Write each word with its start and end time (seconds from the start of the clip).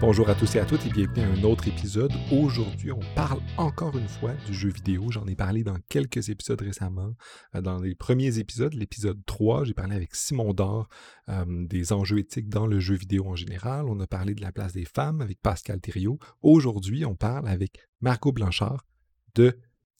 Bonjour 0.00 0.28
à 0.30 0.36
tous 0.36 0.54
et 0.54 0.60
à 0.60 0.64
toutes 0.64 0.86
et 0.86 0.90
bienvenue 0.90 1.24
à 1.24 1.26
un 1.26 1.42
autre 1.42 1.66
épisode. 1.66 2.12
Aujourd'hui, 2.30 2.92
on 2.92 3.00
parle 3.16 3.40
encore 3.56 3.98
une 3.98 4.06
fois 4.06 4.32
du 4.46 4.54
jeu 4.54 4.68
vidéo. 4.68 5.10
J'en 5.10 5.26
ai 5.26 5.34
parlé 5.34 5.64
dans 5.64 5.76
quelques 5.88 6.28
épisodes 6.28 6.60
récemment. 6.60 7.16
Euh, 7.56 7.60
dans 7.62 7.80
les 7.80 7.96
premiers 7.96 8.38
épisodes, 8.38 8.74
l'épisode 8.74 9.18
3, 9.26 9.64
j'ai 9.64 9.74
parlé 9.74 9.96
avec 9.96 10.14
Simon 10.14 10.54
Dor 10.54 10.88
euh, 11.28 11.44
des 11.66 11.92
enjeux 11.92 12.20
éthiques 12.20 12.48
dans 12.48 12.68
le 12.68 12.78
jeu 12.78 12.94
vidéo 12.94 13.26
en 13.26 13.34
général. 13.34 13.86
On 13.88 13.98
a 13.98 14.06
parlé 14.06 14.34
de 14.34 14.40
la 14.40 14.52
place 14.52 14.72
des 14.72 14.84
femmes 14.84 15.20
avec 15.20 15.42
Pascal 15.42 15.80
Thériault. 15.80 16.20
Aujourd'hui, 16.42 17.04
on 17.04 17.16
parle 17.16 17.48
avec 17.48 17.80
Marco 18.00 18.30
Blanchard 18.30 18.86
de 19.34 19.58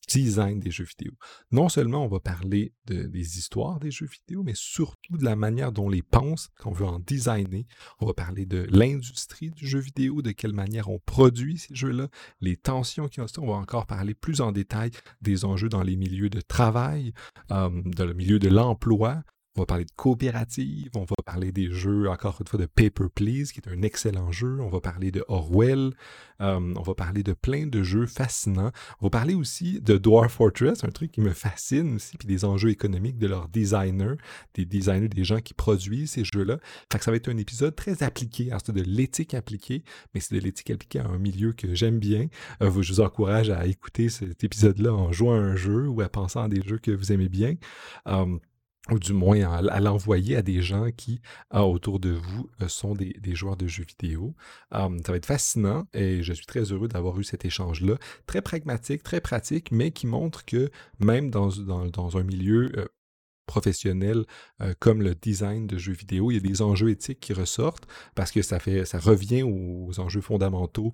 design 0.08 0.60
des 0.60 0.70
jeux 0.70 0.84
vidéo. 0.84 1.12
Non 1.52 1.68
seulement 1.68 2.04
on 2.04 2.08
va 2.08 2.20
parler 2.20 2.72
des 2.86 3.38
histoires 3.38 3.78
des 3.78 3.90
jeux 3.90 4.06
vidéo, 4.06 4.42
mais 4.42 4.54
surtout 4.54 5.16
de 5.16 5.24
la 5.24 5.36
manière 5.36 5.72
dont 5.72 5.86
on 5.86 5.88
les 5.88 6.02
pense, 6.02 6.48
qu'on 6.60 6.72
veut 6.72 6.86
en 6.86 6.98
designer. 6.98 7.66
On 8.00 8.06
va 8.06 8.14
parler 8.14 8.46
de 8.46 8.66
l'industrie 8.70 9.50
du 9.50 9.66
jeu 9.66 9.78
vidéo, 9.78 10.22
de 10.22 10.32
quelle 10.32 10.52
manière 10.52 10.88
on 10.88 10.98
produit 10.98 11.58
ces 11.58 11.74
jeux-là, 11.74 12.08
les 12.40 12.56
tensions 12.56 13.08
qui 13.08 13.20
ont 13.20 13.26
On 13.38 13.46
va 13.46 13.54
encore 13.54 13.86
parler 13.86 14.14
plus 14.14 14.40
en 14.40 14.52
détail 14.52 14.90
des 15.20 15.44
enjeux 15.44 15.68
dans 15.68 15.82
les 15.82 15.96
milieux 15.96 16.30
de 16.30 16.40
travail, 16.40 17.12
euh, 17.50 17.70
dans 17.84 18.06
le 18.06 18.14
milieu 18.14 18.38
de 18.38 18.48
l'emploi, 18.48 19.22
on 19.58 19.62
va 19.62 19.66
parler 19.66 19.84
de 19.84 19.92
coopérative, 19.96 20.90
on 20.94 21.00
va 21.00 21.16
parler 21.24 21.50
des 21.50 21.70
jeux, 21.70 22.08
encore 22.08 22.36
une 22.40 22.46
fois, 22.46 22.60
de 22.60 22.66
Paper 22.66 23.06
Please, 23.12 23.52
qui 23.52 23.60
est 23.60 23.68
un 23.68 23.82
excellent 23.82 24.30
jeu. 24.30 24.58
On 24.60 24.68
va 24.68 24.80
parler 24.80 25.10
de 25.10 25.24
Orwell. 25.26 25.94
Euh, 26.40 26.74
on 26.76 26.82
va 26.82 26.94
parler 26.94 27.24
de 27.24 27.32
plein 27.32 27.66
de 27.66 27.82
jeux 27.82 28.06
fascinants. 28.06 28.70
On 29.00 29.06
va 29.06 29.10
parler 29.10 29.34
aussi 29.34 29.80
de 29.80 29.98
Dwarf 29.98 30.34
Fortress, 30.34 30.84
un 30.84 30.90
truc 30.90 31.10
qui 31.10 31.20
me 31.20 31.32
fascine 31.32 31.96
aussi, 31.96 32.16
puis 32.16 32.28
des 32.28 32.44
enjeux 32.44 32.70
économiques 32.70 33.18
de 33.18 33.26
leurs 33.26 33.48
designers, 33.48 34.14
des 34.54 34.64
designers, 34.64 35.08
des 35.08 35.24
gens 35.24 35.40
qui 35.40 35.54
produisent 35.54 36.12
ces 36.12 36.24
jeux-là. 36.24 36.58
Ça 37.00 37.10
va 37.10 37.16
être 37.16 37.28
un 37.28 37.36
épisode 37.36 37.74
très 37.74 38.02
appliqué. 38.04 38.48
Alors, 38.48 38.60
c'est 38.64 38.72
de 38.72 38.82
l'éthique 38.82 39.34
appliquée, 39.34 39.82
mais 40.14 40.20
c'est 40.20 40.34
de 40.36 40.40
l'éthique 40.40 40.70
appliquée 40.70 41.00
à 41.00 41.08
un 41.08 41.18
milieu 41.18 41.52
que 41.52 41.74
j'aime 41.74 41.98
bien. 41.98 42.28
Euh, 42.62 42.70
je 42.80 42.92
vous 42.92 43.00
encourage 43.00 43.50
à 43.50 43.66
écouter 43.66 44.08
cet 44.08 44.44
épisode-là 44.44 44.92
en 44.92 45.10
jouant 45.10 45.34
à 45.34 45.38
un 45.38 45.56
jeu 45.56 45.88
ou 45.88 46.00
à 46.00 46.08
penser 46.08 46.38
à 46.38 46.48
des 46.48 46.62
jeux 46.62 46.78
que 46.78 46.92
vous 46.92 47.12
aimez 47.12 47.28
bien. 47.28 47.54
Euh, 48.06 48.38
ou 48.90 48.98
du 48.98 49.12
moins 49.12 49.40
à, 49.50 49.80
l'envoyer 49.80 50.36
à 50.36 50.42
des 50.42 50.62
gens 50.62 50.90
qui, 50.96 51.20
ah, 51.50 51.64
autour 51.64 52.00
de 52.00 52.10
vous, 52.10 52.48
euh, 52.62 52.68
sont 52.68 52.94
des, 52.94 53.14
joueurs 53.34 53.56
de 53.56 53.66
jeux 53.66 53.84
vidéo. 53.84 54.34
ça 54.72 54.88
va 54.88 55.16
être 55.16 55.26
fascinant 55.26 55.86
et 55.92 56.22
je 56.22 56.32
suis 56.32 56.46
très 56.46 56.72
heureux 56.72 56.88
d'avoir 56.88 57.18
eu 57.18 57.24
cet 57.24 57.44
échange-là. 57.44 57.96
Très 58.26 58.42
pragmatique, 58.42 59.02
très 59.02 59.20
pratique, 59.20 59.70
mais 59.70 59.90
qui 59.90 60.06
montre 60.06 60.44
que 60.44 60.70
même 60.98 61.30
dans, 61.30 61.50
un 62.16 62.22
milieu 62.22 62.70
euh, 62.76 62.86
professionnel 63.46 64.24
euh, 64.60 64.74
comme 64.78 65.02
le 65.02 65.14
design 65.14 65.66
de 65.66 65.78
jeux 65.78 65.92
vidéo, 65.92 66.30
il 66.30 66.34
y 66.34 66.36
a 66.36 66.40
des 66.40 66.62
enjeux 66.62 66.90
éthiques 66.90 67.20
qui 67.20 67.32
ressortent 67.32 67.86
parce 68.14 68.30
que 68.30 68.42
ça 68.42 68.58
fait 68.60 68.84
ça 68.84 68.98
revient 68.98 69.42
aux 69.42 69.98
enjeux 69.98 70.20
fondamentaux 70.20 70.92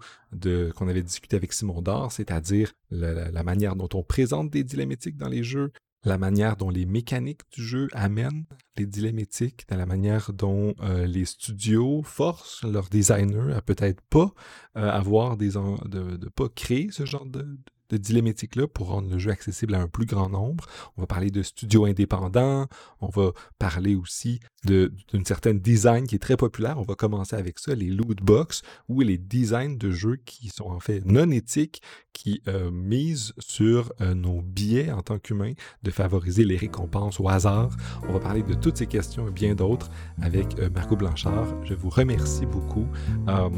qu'on 0.75 0.89
avait 0.89 1.03
discuté 1.03 1.37
avec 1.37 1.53
Simon 1.53 1.83
Dard, 1.83 2.13
c'est-à-dire 2.13 2.73
la, 2.91 3.31
la, 3.31 3.43
manière 3.43 3.77
dont 3.77 3.89
on 3.95 4.03
présente 4.03 4.51
des 4.51 4.65
dilemmes 4.65 4.93
éthiques 4.93 5.17
dans 5.17 5.29
les 5.29 5.43
jeux, 5.43 5.73
la 6.05 6.19
manière 6.19 6.57
dont 6.57 6.71
les 6.71 6.87
mécaniques 6.87 7.43
du 7.53 7.63
jeu 7.63 7.89
amènent 7.93 8.45
les 8.77 8.87
dilemmes 8.87 9.19
éthiques, 9.19 9.65
dans 9.69 9.77
la 9.77 9.87
manière 9.87 10.33
dont 10.33 10.75
euh, 10.81 11.07
les 11.07 11.25
studios 11.25 12.03
forcent 12.03 12.65
leurs 12.65 12.89
designers 12.89 13.55
à 13.55 13.63
peut-être 13.63 14.01
pas 14.03 14.33
euh, 14.77 14.91
avoir 14.91 15.37
des 15.37 15.53
de, 15.53 16.17
de 16.17 16.29
pas 16.29 16.49
créer 16.49 16.91
ce 16.91 17.05
genre 17.07 17.27
de, 17.27 17.59
de 17.91 17.97
dilemmétique-là 17.97 18.67
pour 18.67 18.89
rendre 18.89 19.11
le 19.11 19.19
jeu 19.19 19.31
accessible 19.31 19.75
à 19.75 19.81
un 19.81 19.89
plus 19.89 20.07
grand 20.07 20.29
nombre. 20.29 20.67
On 20.97 21.03
va 21.03 21.07
parler 21.07 21.31
de 21.31 21.43
studios 21.43 21.85
indépendants, 21.85 22.67
on 23.01 23.09
va 23.09 23.33
parler 23.59 23.95
aussi 23.95 24.41
d'une 24.65 25.25
certaine 25.27 25.61
design 25.61 26.07
qui 26.07 26.15
est 26.15 26.21
très 26.21 26.37
populaire. 26.37 26.79
On 26.79 26.83
va 26.83 26.95
commencer 26.95 27.37
avec 27.37 27.59
ça, 27.59 27.75
les 27.75 27.89
loot 27.89 28.23
box 28.23 28.63
ou 28.89 29.01
les 29.01 29.19
designs 29.19 29.77
de 29.77 29.91
jeux 29.91 30.17
qui 30.25 30.49
sont 30.49 30.67
en 30.67 30.81
fait 30.81 31.05
non 31.05 31.31
éthiques, 31.31 31.83
qui 32.13 32.41
euh, 32.49 32.71
misent 32.71 33.35
sur 33.39 33.93
euh, 34.01 34.15
nos 34.15 34.41
biais 34.41 34.91
en 34.91 35.03
tant 35.03 35.19
qu'humains 35.19 35.53
de 35.83 35.91
favoriser 35.91 36.45
les 36.45 36.57
récompenses 36.57 37.21
au 37.21 37.29
hasard. 37.29 37.77
On 38.09 38.13
va 38.13 38.21
parler 38.21 38.43
de 38.43 38.55
toutes 38.55 38.79
ces 38.79 38.87
questions 38.87 39.29
et 39.29 39.33
bien 39.33 39.55
d'autres 39.55 39.91
avec 40.23 40.59
euh, 40.59 40.71
Blanchard. 40.71 41.65
Je 41.65 41.75
vous 41.75 41.91
remercie 41.91 42.47
beaucoup 42.47 42.87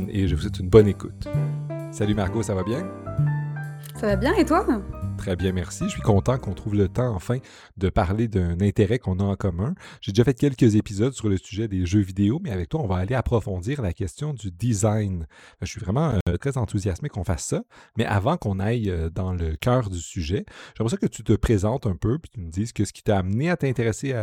et 0.09 0.27
je 0.27 0.34
vous 0.34 0.43
souhaite 0.43 0.59
une 0.59 0.71
bonne 0.71 0.89
écoute. 0.89 1.28
Salut 1.93 2.15
Marco, 2.15 2.43
ça 2.43 2.55
va 2.55 2.62
bien? 2.62 2.87
Ça 3.99 4.09
va 4.09 4.17
bien 4.17 4.34
et 4.34 4.45
toi? 4.45 4.67
Très 5.17 5.37
bien, 5.37 5.53
merci. 5.53 5.84
Je 5.84 5.89
suis 5.89 6.03
content 6.03 6.37
qu'on 6.37 6.53
trouve 6.53 6.75
le 6.75 6.87
temps 6.87 7.15
enfin 7.15 7.39
de 7.79 7.89
parler 7.89 8.29
d'un 8.29 8.61
intérêt 8.61 8.99
qu'on 8.99 9.19
a 9.21 9.25
en 9.25 9.37
commun. 9.37 9.75
J'ai 10.03 10.12
déjà 10.12 10.23
fait 10.23 10.34
quelques 10.34 10.75
épisodes 10.75 11.15
sur 11.15 11.31
le 11.31 11.39
sujet 11.39 11.67
des 11.67 11.87
jeux 11.87 12.01
vidéo, 12.01 12.39
mais 12.43 12.51
avec 12.51 12.69
toi, 12.69 12.83
on 12.83 12.87
va 12.87 12.97
aller 12.97 13.15
approfondir 13.15 13.81
la 13.81 13.95
question 13.95 14.34
du 14.34 14.51
design. 14.51 15.27
Je 15.62 15.67
suis 15.67 15.81
vraiment 15.81 16.12
euh, 16.29 16.37
très 16.37 16.59
enthousiasmé 16.59 17.09
qu'on 17.09 17.25
fasse 17.25 17.45
ça. 17.45 17.62
Mais 17.97 18.05
avant 18.05 18.37
qu'on 18.37 18.61
aille 18.61 18.91
euh, 18.91 19.09
dans 19.09 19.33
le 19.33 19.57
cœur 19.57 19.89
du 19.89 19.99
sujet, 19.99 20.45
j'aimerais 20.77 20.99
que 20.99 21.07
tu 21.07 21.25
te 21.25 21.33
présentes 21.33 21.87
un 21.87 21.97
peu, 21.97 22.19
puis 22.19 22.31
tu 22.34 22.41
me 22.41 22.51
dises 22.51 22.75
que 22.75 22.84
ce 22.84 22.93
qui 22.93 23.03
t'a 23.03 23.19
amené 23.19 23.49
à 23.49 23.57
t'intéresser 23.57 24.15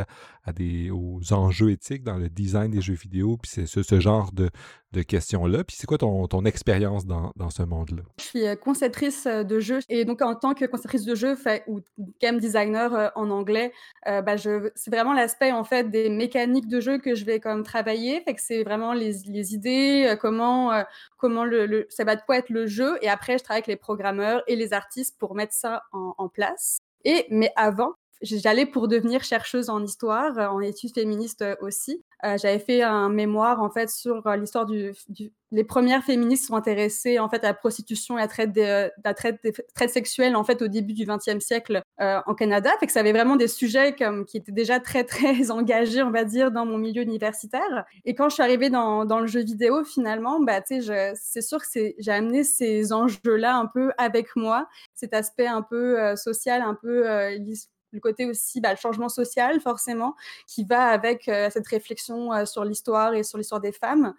aux 0.91 1.33
enjeux 1.33 1.71
éthiques 1.71 2.03
dans 2.03 2.17
le 2.17 2.29
design 2.29 2.69
des 2.69 2.81
jeux 2.81 2.93
vidéo, 2.93 3.37
puis 3.37 3.49
c'est 3.51 3.65
ce, 3.65 3.99
genre 3.99 4.31
de, 4.31 4.51
de 4.93 5.01
questions-là. 5.01 5.63
Puis 5.63 5.75
c'est 5.77 5.87
quoi 5.87 5.97
ton, 5.97 6.27
ton 6.27 6.45
expérience 6.45 7.05
dans, 7.05 7.33
dans, 7.35 7.49
ce 7.49 7.63
monde-là? 7.63 8.03
Je 8.19 8.23
suis 8.23 8.47
euh, 8.47 8.55
conceptrice 8.55 9.25
de 9.25 9.59
jeux 9.59 9.79
et 9.89 10.05
donc 10.05 10.21
en 10.21 10.35
tant 10.35 10.53
que 10.53 10.65
conceptrice 10.65 11.03
de 11.03 11.15
jeux 11.15 11.35
fait, 11.35 11.63
ou 11.67 11.81
game 12.21 12.39
designer 12.39 12.93
euh, 12.93 13.09
en 13.15 13.29
anglais, 13.29 13.73
euh, 14.07 14.21
bah, 14.21 14.37
c'est 14.37 14.91
vraiment 14.91 15.13
l'aspect 15.13 15.51
en 15.51 15.63
fait 15.63 15.89
des 15.89 16.09
mécaniques 16.09 16.67
de 16.67 16.79
jeu 16.79 16.99
que 16.99 17.15
je 17.15 17.25
vais 17.25 17.39
comme 17.39 17.63
travailler. 17.63 18.21
Fait 18.21 18.35
c'est 18.37 18.63
vraiment 18.63 18.93
les, 18.93 19.13
les 19.25 19.53
idées, 19.53 20.15
comment, 20.19 20.83
comment 21.17 21.45
ça 21.89 22.03
va 22.03 22.15
de 22.15 22.21
quoi 22.21 22.37
être 22.37 22.49
le 22.49 22.67
jeu. 22.67 22.97
Et 23.01 23.09
après, 23.09 23.37
je 23.37 23.43
travaille 23.43 23.59
avec 23.59 23.67
les 23.67 23.75
programmeurs 23.75 24.43
et 24.47 24.55
les 24.55 24.73
artistes 24.73 25.17
pour 25.17 25.35
mettre 25.35 25.53
ça 25.53 25.83
en, 25.91 26.13
en 26.17 26.29
place. 26.29 26.79
Et, 27.05 27.25
mais 27.29 27.51
avant, 27.55 27.93
j'allais 28.21 28.65
pour 28.65 28.87
devenir 28.87 29.23
chercheuse 29.23 29.69
en 29.69 29.83
histoire, 29.83 30.37
en 30.53 30.59
études 30.61 30.93
féministes 30.93 31.43
aussi. 31.61 32.03
Euh, 32.25 32.37
j'avais 32.37 32.59
fait 32.59 32.81
un 32.81 33.09
mémoire 33.09 33.61
en 33.61 33.69
fait 33.69 33.89
sur 33.89 34.25
euh, 34.25 34.35
l'histoire 34.37 34.65
du, 34.65 34.93
Les 35.51 35.63
premières 35.65 36.03
féministes 36.05 36.47
sont 36.47 36.55
intéressées 36.55 37.19
en 37.19 37.27
fait 37.27 37.43
à 37.43 37.47
la 37.47 37.53
prostitution 37.53 38.17
et 38.17 38.21
à 38.21 38.27
la 39.03 39.13
traite, 39.13 39.39
sexuelle 39.89 40.37
en 40.37 40.45
fait 40.45 40.61
au 40.61 40.69
début 40.69 40.93
du 40.93 41.05
XXe 41.05 41.43
siècle 41.43 41.81
euh, 41.99 42.21
en 42.25 42.33
Canada. 42.33 42.71
Fait 42.79 42.85
que 42.85 42.93
ça 42.93 43.01
avait 43.01 43.11
vraiment 43.11 43.35
des 43.35 43.49
sujets 43.49 43.93
qui 43.95 44.37
étaient 44.37 44.53
déjà 44.53 44.79
très 44.79 45.03
très 45.03 45.51
engagés, 45.51 46.01
on 46.01 46.11
va 46.11 46.23
dire, 46.23 46.51
dans 46.51 46.65
mon 46.65 46.77
milieu 46.77 47.01
universitaire. 47.01 47.83
Et 48.05 48.15
quand 48.15 48.29
je 48.29 48.35
suis 48.35 48.43
arrivée 48.43 48.69
dans, 48.69 49.03
dans 49.03 49.19
le 49.19 49.27
jeu 49.27 49.41
vidéo, 49.41 49.83
finalement, 49.83 50.39
bah 50.39 50.61
tu 50.61 50.81
sais, 50.81 51.13
c'est 51.15 51.41
sûr 51.41 51.59
que 51.59 51.93
j'ai 51.97 52.11
amené 52.11 52.45
ces 52.45 52.93
enjeux-là 52.93 53.57
un 53.57 53.65
peu 53.65 53.91
avec 53.97 54.35
moi, 54.37 54.67
cet 54.93 55.13
aspect 55.13 55.47
un 55.47 55.61
peu 55.61 56.15
social, 56.15 56.61
un 56.61 56.75
peu 56.75 57.05
le 57.93 57.99
côté 57.99 58.25
aussi 58.25 58.59
bah, 58.59 58.71
le 58.71 58.77
changement 58.77 59.09
social 59.09 59.61
forcément 59.61 60.15
qui 60.47 60.63
va 60.63 60.87
avec 60.87 61.27
euh, 61.27 61.49
cette 61.49 61.67
réflexion 61.67 62.33
euh, 62.33 62.45
sur 62.45 62.65
l'histoire 62.65 63.13
et 63.13 63.23
sur 63.23 63.37
l'histoire 63.37 63.61
des 63.61 63.71
femmes. 63.71 64.13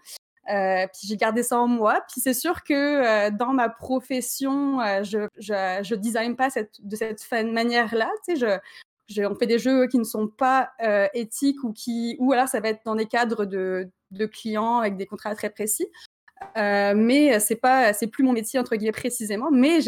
Euh, 0.51 0.87
puis 0.93 1.09
j'ai 1.09 1.17
gardé 1.17 1.43
ça 1.43 1.59
en 1.59 1.67
moi. 1.67 2.03
Puis 2.11 2.21
c'est 2.21 2.35
sûr 2.35 2.63
que 2.65 3.31
dans 3.31 3.53
ma 3.53 3.69
profession, 3.69 4.79
je, 5.03 5.27
je, 5.39 5.81
je 5.83 5.95
design 5.95 6.37
pas 6.37 6.49
de 6.51 6.97
cette 6.97 7.33
manière-là. 7.33 8.11
Tu 8.29 8.37
sais, 8.37 9.27
on 9.27 9.35
fait 9.35 9.47
des 9.47 9.59
jeux 9.59 9.87
qui 9.87 9.99
ne 9.99 10.05
sont 10.05 10.29
pas 10.29 10.71
éthiques 11.15 11.65
ou 11.65 11.73
qui, 11.73 12.17
ou 12.19 12.35
alors 12.35 12.49
ça 12.49 12.61
va 12.61 12.69
être 12.69 12.83
dans 12.85 12.95
des 12.95 13.07
cadres 13.07 13.47
de, 13.47 13.89
de 14.11 14.27
clients 14.27 14.81
avec 14.81 14.99
des 14.99 15.07
contrats 15.07 15.35
très 15.35 15.49
précis. 15.49 15.89
Euh, 16.57 16.95
mais 16.97 17.39
c'est 17.41 17.57
pas, 17.57 17.93
c'est 17.93 18.07
plus 18.07 18.25
mon 18.25 18.33
métier 18.33 18.59
entre 18.59 18.77
guillemets 18.77 18.93
précisément, 18.93 19.51
mais 19.51 19.81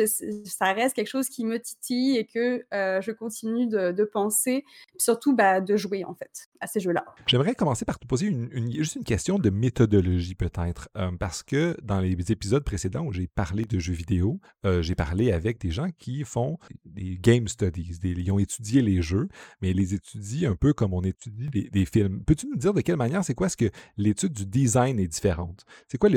ça 0.45 0.73
reste 0.73 0.95
quelque 0.95 1.09
chose 1.09 1.29
qui 1.29 1.45
me 1.45 1.59
titille 1.59 2.17
et 2.17 2.25
que 2.25 2.65
euh, 2.75 3.01
je 3.01 3.13
continue 3.13 3.67
de, 3.67 4.05
penser, 4.05 4.65
surtout 4.97 5.35
bah, 5.35 5.61
de 5.61 5.77
jouer 5.77 6.05
en 6.05 6.15
fait 6.15 6.49
à 6.61 6.67
ces 6.67 6.81
jeux-là. 6.81 7.05
J'aimerais 7.27 7.55
commencer 7.55 7.85
par 7.85 7.99
te 7.99 8.07
poser 8.07 8.27
une, 8.27 8.73
juste 8.73 8.97
une 8.97 9.05
question 9.05 9.39
de 9.39 9.51
méthodologie 9.51 10.35
peut-être, 10.35 10.89
euh, 10.97 11.11
parce 11.19 11.43
que 11.43 11.77
dans 11.83 12.01
les 12.01 12.17
épisodes 12.31 12.65
précédents 12.65 13.05
où 13.05 13.13
j'ai 13.13 13.27
parlé 13.27 13.65
de 13.65 13.79
jeux 13.79 13.93
vidéo, 13.93 14.41
j'ai 14.81 14.95
parlé 14.95 15.33
avec 15.33 15.61
des 15.61 15.71
gens 15.71 15.89
qui 15.99 16.25
font 16.25 16.59
des 16.85 17.19
game 17.19 17.47
studies, 17.47 17.99
des, 18.01 18.11
ils 18.11 18.33
ont 18.33 18.39
étudié 18.39 18.83
les 18.83 19.03
jeux, 19.03 19.29
mais 19.61 19.71
ils 19.71 19.77
les 19.77 19.95
étudient 19.95 20.51
un 20.51 20.57
peu 20.57 20.73
comme 20.73 20.93
on 20.95 21.03
étudie 21.03 21.49
des, 21.51 21.85
films. 21.87 22.23
Peux-tu 22.25 22.49
nous 22.49 22.57
dire 22.57 22.75
de 22.75 22.81
quelle 22.81 22.97
manière, 22.97 23.25
c'est 23.25 23.35
quoi 23.35 23.49
ce 23.49 23.57
que 23.57 23.71
l'étude 23.97 24.33
du 24.33 24.47
design 24.47 24.99
est 24.99 25.07
différente? 25.07 25.65
C'est 25.89 25.99
quoi 25.99 26.09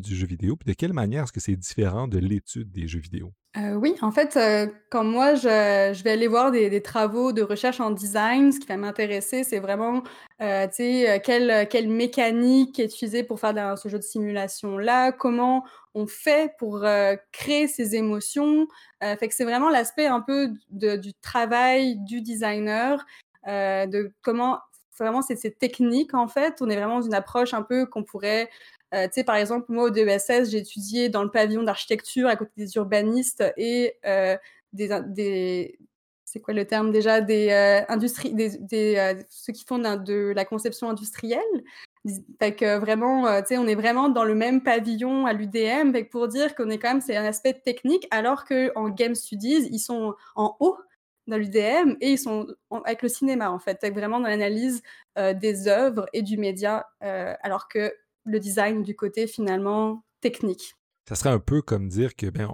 du 0.00 0.14
jeu 0.14 0.26
vidéo, 0.26 0.56
puis 0.56 0.68
de 0.68 0.76
quelle 0.76 0.92
manière 0.92 1.24
est-ce 1.24 1.32
que 1.32 1.40
c'est 1.40 1.56
différent 1.56 2.08
de 2.08 2.18
l'étude 2.18 2.70
des 2.70 2.86
jeux 2.86 3.00
vidéo? 3.00 3.32
Euh, 3.56 3.74
oui, 3.74 3.96
en 4.00 4.12
fait, 4.12 4.36
euh, 4.36 4.68
quand 4.90 5.02
moi 5.02 5.34
je, 5.34 6.02
vais 6.04 6.10
aller 6.12 6.28
voir 6.28 6.52
des, 6.52 6.80
travaux 6.82 7.32
de 7.32 7.42
recherche 7.42 7.80
en 7.80 7.90
design, 7.90 8.52
ce 8.52 8.60
qui 8.60 8.66
va 8.68 8.76
m'intéresser, 8.76 9.42
c'est 9.42 9.58
vraiment, 9.58 10.04
euh, 10.40 10.68
tu 10.68 10.74
sais, 10.74 11.10
euh, 11.10 11.18
quelle, 11.22 11.66
quelle, 11.68 11.88
mécanique 11.88 12.78
est 12.78 12.84
utilisée 12.84 13.24
pour 13.24 13.40
faire 13.40 13.76
ce 13.76 13.88
jeu 13.88 13.98
de 13.98 14.04
simulation-là, 14.04 15.10
comment 15.10 15.64
on 15.94 16.06
fait 16.06 16.54
pour 16.58 16.86
créer 17.32 17.66
ces 17.66 17.96
émotions. 17.96 18.68
fait 19.00 19.26
que 19.26 19.34
c'est 19.34 19.44
vraiment 19.44 19.68
l'aspect 19.68 20.06
un 20.06 20.20
peu 20.20 20.52
du 20.70 21.12
travail 21.14 21.96
du 21.96 22.20
designer, 22.20 23.04
de 23.48 24.12
comment 24.22 24.60
vraiment, 25.00 25.22
c'est 25.22 25.58
technique, 25.58 26.14
en 26.14 26.28
fait. 26.28 26.58
On 26.60 26.68
est 26.68 26.76
vraiment 26.76 27.00
dans 27.00 27.06
une 27.06 27.14
approche 27.14 27.54
un 27.54 27.62
peu 27.62 27.86
qu'on 27.86 28.04
pourrait 28.04 28.48
euh, 28.94 29.06
tu 29.06 29.14
sais, 29.14 29.24
par 29.24 29.36
exemple, 29.36 29.66
moi, 29.68 29.84
au 29.84 29.90
DESS, 29.90 30.50
j'ai 30.50 30.58
étudié 30.58 31.08
dans 31.08 31.22
le 31.22 31.30
pavillon 31.30 31.62
d'architecture 31.62 32.28
à 32.28 32.36
côté 32.36 32.50
des 32.56 32.76
urbanistes 32.76 33.44
et 33.56 33.96
euh, 34.04 34.36
des, 34.72 35.78
c'est 36.24 36.40
quoi 36.40 36.54
le 36.54 36.64
terme 36.64 36.90
déjà? 36.90 37.20
Des 37.20 37.50
euh, 37.50 37.84
industries 37.88 38.34
des, 38.34 38.50
ceux 39.28 39.52
qui 39.52 39.64
font 39.64 39.78
de, 39.78 40.32
la 40.34 40.44
conception 40.44 40.90
industrielle. 40.90 41.40
Fait 42.38 42.56
vraiment 42.78 43.42
tu 43.42 43.48
sais 43.48 43.58
on 43.58 43.66
est 43.66 43.74
vraiment 43.74 44.08
dans 44.08 44.24
le 44.24 44.34
même 44.34 44.62
pavillon 44.62 45.26
à 45.26 45.34
l'UDM 45.34 45.92
pour 46.10 46.28
dire 46.28 46.54
qu'on 46.54 46.70
est 46.70 46.78
quand 46.78 46.88
même 46.88 47.02
c'est 47.02 47.14
un 47.14 47.26
aspect 47.26 47.52
technique 47.52 48.08
alors 48.10 48.46
que 48.46 48.72
en 48.74 48.88
game 48.88 49.14
studies 49.14 49.68
ils 49.70 49.80
sont 49.80 50.14
en 50.34 50.56
haut 50.60 50.78
dans 51.26 51.36
l'UDM 51.36 51.96
et 52.00 52.12
ils 52.12 52.18
sont 52.18 52.46
avec 52.86 53.02
le 53.02 53.10
cinéma 53.10 53.50
en 53.50 53.58
fait. 53.58 53.86
Vraiment 53.92 54.18
dans 54.18 54.28
l'analyse 54.28 54.82
des 55.16 55.68
œuvres 55.68 56.06
et 56.14 56.22
du 56.22 56.38
média 56.38 56.88
alors 57.02 57.68
que 57.68 57.92
le 58.24 58.40
design 58.40 58.82
du 58.82 58.94
côté 58.96 59.26
finalement 59.26 60.04
technique 60.20 60.74
ça 61.10 61.16
serait 61.16 61.30
un 61.30 61.40
peu 61.40 61.60
comme 61.60 61.88
dire 61.88 62.14
que 62.14 62.26
ben, 62.30 62.48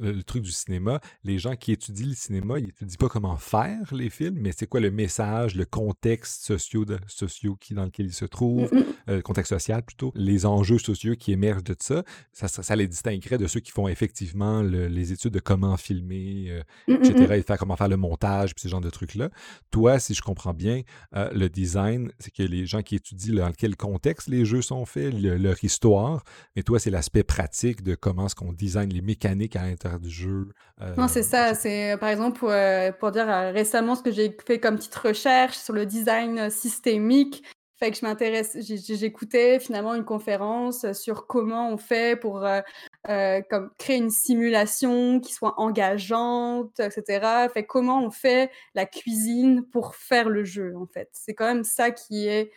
le 0.00 0.20
truc 0.24 0.42
du 0.42 0.50
cinéma, 0.50 1.00
les 1.22 1.38
gens 1.38 1.54
qui 1.54 1.70
étudient 1.70 2.08
le 2.08 2.14
cinéma, 2.16 2.58
ils 2.58 2.66
n'étudient 2.66 2.96
pas 2.98 3.08
comment 3.08 3.36
faire 3.36 3.94
les 3.94 4.10
films, 4.10 4.36
mais 4.40 4.50
c'est 4.50 4.66
quoi 4.66 4.80
le 4.80 4.90
message, 4.90 5.54
le 5.54 5.64
contexte 5.64 6.42
socio, 6.42 6.84
de, 6.84 6.98
socio 7.06 7.54
qui, 7.54 7.72
dans 7.72 7.84
lequel 7.84 8.06
ils 8.06 8.12
se 8.12 8.24
trouvent, 8.24 8.68
euh, 9.08 9.16
le 9.18 9.22
contexte 9.22 9.50
social 9.50 9.84
plutôt, 9.84 10.10
les 10.16 10.44
enjeux 10.44 10.80
sociaux 10.80 11.14
qui 11.14 11.30
émergent 11.30 11.62
de 11.62 11.76
ça. 11.78 12.02
Ça, 12.32 12.48
ça, 12.48 12.74
les 12.74 12.88
distinguerait 12.88 13.38
de 13.38 13.46
ceux 13.46 13.60
qui 13.60 13.70
font 13.70 13.86
effectivement 13.86 14.60
les 14.62 15.12
études 15.12 15.32
de 15.32 15.38
comment 15.38 15.76
filmer, 15.76 16.46
euh, 16.48 16.62
etc., 16.88 17.34
et 17.36 17.42
faire, 17.42 17.58
comment 17.58 17.76
faire 17.76 17.86
le 17.86 17.96
montage, 17.96 18.56
puis 18.56 18.62
ce 18.62 18.68
genre 18.68 18.80
de 18.80 18.90
trucs-là. 18.90 19.30
Toi, 19.70 20.00
si 20.00 20.14
je 20.14 20.22
comprends 20.22 20.52
bien, 20.52 20.82
euh, 21.14 21.30
le 21.32 21.48
design, 21.48 22.10
c'est 22.18 22.34
que 22.34 22.42
les 22.42 22.66
gens 22.66 22.82
qui 22.82 22.96
étudient 22.96 23.36
dans 23.36 23.52
quel 23.52 23.76
contexte 23.76 24.26
les 24.26 24.44
jeux 24.44 24.62
sont 24.62 24.84
faits, 24.84 25.14
leur 25.14 25.62
histoire, 25.62 26.24
mais 26.56 26.64
toi, 26.64 26.80
c'est 26.80 26.90
l'aspect 26.90 27.22
pratique 27.22 27.84
de 27.84 27.99
comment 28.00 28.26
est-ce 28.26 28.34
qu'on 28.34 28.52
design 28.52 28.90
les 28.90 29.02
mécaniques 29.02 29.56
à 29.56 29.62
l'intérieur 29.62 30.00
du 30.00 30.10
jeu. 30.10 30.48
non, 30.96 31.06
c'est 31.08 31.22
ça. 31.22 31.54
C'est 31.54 31.96
par 31.98 32.08
exemple 32.08 32.38
pour, 32.38 32.50
euh, 32.50 32.90
pour 32.92 33.12
dire 33.12 33.28
euh, 33.28 33.50
récemment 33.52 33.94
ce 33.94 34.02
que 34.02 34.10
j'ai 34.10 34.36
fait 34.46 34.58
comme 34.58 34.76
petite 34.76 34.94
recherche 34.94 35.56
sur 35.56 35.74
le 35.74 35.86
design 35.86 36.50
systémique. 36.50 37.44
Fait 37.78 37.90
que 37.90 37.96
je 37.96 38.04
m'intéresse, 38.04 38.58
j'écoutais 38.60 39.58
finalement 39.58 39.94
une 39.94 40.04
conférence 40.04 40.92
sur 40.92 41.26
comment 41.26 41.70
on 41.70 41.78
fait 41.78 42.14
pour 42.14 42.44
euh, 42.44 43.40
comme 43.48 43.70
créer 43.78 43.96
une 43.96 44.10
simulation 44.10 45.18
qui 45.18 45.32
soit 45.32 45.58
engageante, 45.58 46.78
etc. 46.78 47.48
Fait 47.54 47.64
comment 47.64 48.04
on 48.04 48.10
fait 48.10 48.50
la 48.74 48.84
cuisine 48.84 49.64
pour 49.64 49.94
faire 49.94 50.28
le 50.28 50.44
jeu 50.44 50.74
en 50.76 50.86
fait. 50.86 51.08
C'est 51.12 51.32
quand 51.32 51.46
même 51.46 51.64
ça 51.64 51.90
qui 51.90 52.26
est 52.26 52.52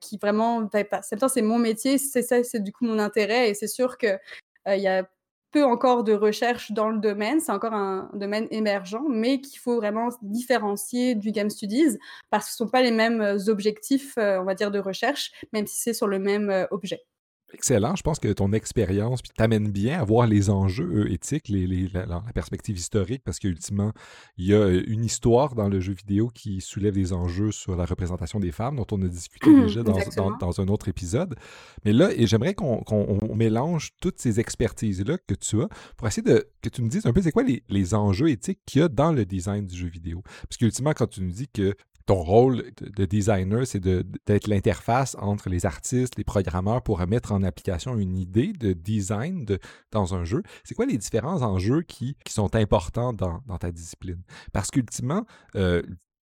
qui 0.00 0.16
vraiment, 0.16 0.66
c'est 0.72 1.42
mon 1.42 1.58
métier, 1.58 1.98
c'est 1.98 2.22
ça, 2.22 2.42
c'est 2.42 2.64
du 2.64 2.72
coup 2.72 2.86
mon 2.86 2.98
intérêt 2.98 3.50
et 3.50 3.54
c'est 3.54 3.68
sûr 3.68 3.98
que 3.98 4.06
euh, 4.06 4.18
il 4.66 4.80
y 4.80 4.88
a 4.88 5.08
peu 5.50 5.64
encore 5.64 6.04
de 6.04 6.12
recherche 6.12 6.72
dans 6.72 6.90
le 6.90 6.98
domaine, 6.98 7.40
c'est 7.40 7.52
encore 7.52 7.74
un 7.74 8.10
domaine 8.14 8.46
émergent, 8.50 9.02
mais 9.08 9.40
qu'il 9.40 9.58
faut 9.58 9.76
vraiment 9.76 10.08
différencier 10.22 11.14
du 11.14 11.32
Game 11.32 11.50
Studies 11.50 11.98
parce 12.30 12.46
que 12.46 12.52
ce 12.52 12.62
ne 12.62 12.66
sont 12.68 12.70
pas 12.70 12.82
les 12.82 12.92
mêmes 12.92 13.20
euh, 13.20 13.48
objectifs, 13.48 14.14
euh, 14.18 14.40
on 14.40 14.44
va 14.44 14.54
dire, 14.54 14.70
de 14.70 14.78
recherche, 14.78 15.32
même 15.52 15.66
si 15.66 15.80
c'est 15.80 15.94
sur 15.94 16.06
le 16.06 16.18
même 16.18 16.66
objet. 16.70 17.02
Excellent. 17.52 17.96
Je 17.96 18.02
pense 18.02 18.18
que 18.18 18.32
ton 18.32 18.52
expérience 18.52 19.20
t'amène 19.36 19.70
bien 19.70 20.00
à 20.00 20.04
voir 20.04 20.26
les 20.26 20.50
enjeux 20.50 21.10
éthiques, 21.10 21.48
les, 21.48 21.88
la, 21.88 22.22
perspective 22.34 22.76
historique, 22.76 23.22
parce 23.24 23.38
qu'ultimement, 23.38 23.92
il 24.38 24.46
y 24.46 24.54
a 24.54 24.58
euh, 24.58 24.82
une 24.86 25.04
histoire 25.04 25.54
dans 25.54 25.68
le 25.68 25.80
jeu 25.80 25.92
vidéo 25.92 26.28
qui 26.28 26.60
soulève 26.60 26.94
des 26.94 27.12
enjeux 27.12 27.50
sur 27.50 27.76
la 27.76 27.84
représentation 27.84 28.38
des 28.40 28.52
femmes, 28.52 28.76
dont 28.76 28.86
on 28.92 29.02
a 29.02 29.08
discuté 29.08 29.50
mmh, 29.50 29.62
déjà 29.62 29.82
dans, 29.82 30.36
dans, 30.38 30.60
un 30.60 30.68
autre 30.68 30.88
épisode. 30.88 31.34
Mais 31.84 31.92
là, 31.92 32.10
et 32.14 32.26
j'aimerais 32.26 32.54
qu'on 32.54 33.34
mélange 33.34 33.90
toutes 34.00 34.20
ces 34.20 34.38
expertises-là 34.38 35.18
que 35.18 35.34
tu 35.34 35.60
as 35.60 35.68
pour 35.96 36.06
essayer 36.06 36.22
de 36.22 36.48
que 36.62 36.68
tu 36.68 36.82
nous 36.82 36.88
dises 36.88 37.06
un 37.06 37.12
peu 37.12 37.22
c'est 37.22 37.32
quoi 37.32 37.42
les, 37.42 37.62
les 37.68 37.94
enjeux 37.94 38.28
éthiques 38.28 38.60
qu'il 38.66 38.80
y 38.80 38.84
a 38.84 38.88
dans 38.88 39.12
le 39.12 39.24
design 39.24 39.66
du 39.66 39.76
jeu 39.76 39.88
vidéo. 39.88 40.22
Parce 40.42 40.56
qu'ultimement, 40.58 40.92
quand 40.92 41.06
tu 41.06 41.22
nous 41.22 41.32
dis 41.32 41.48
que 41.48 41.74
ton 42.10 42.22
rôle 42.24 42.64
de, 42.80 43.04
designer, 43.04 43.64
c'est 43.64 43.78
d'être 43.78 44.48
l'interface 44.48 45.16
entre 45.20 45.48
les 45.48 45.64
artistes, 45.64 46.18
les 46.18 46.24
programmeurs 46.24 46.82
pour 46.82 46.98
mettre 47.06 47.30
en 47.30 47.44
application 47.44 47.96
une 47.96 48.16
idée 48.16 48.52
de 48.52 48.72
design 48.72 49.46
dans 49.92 50.12
un 50.16 50.24
jeu. 50.24 50.42
C'est 50.64 50.74
quoi 50.74 50.86
les 50.86 50.98
différents 50.98 51.42
enjeux 51.42 51.82
qui, 51.82 52.16
sont 52.28 52.56
importants 52.56 53.12
dans, 53.12 53.40
ta 53.60 53.70
discipline? 53.70 54.22
Parce 54.52 54.72
qu'ultimement, 54.72 55.24
euh, 55.54 55.82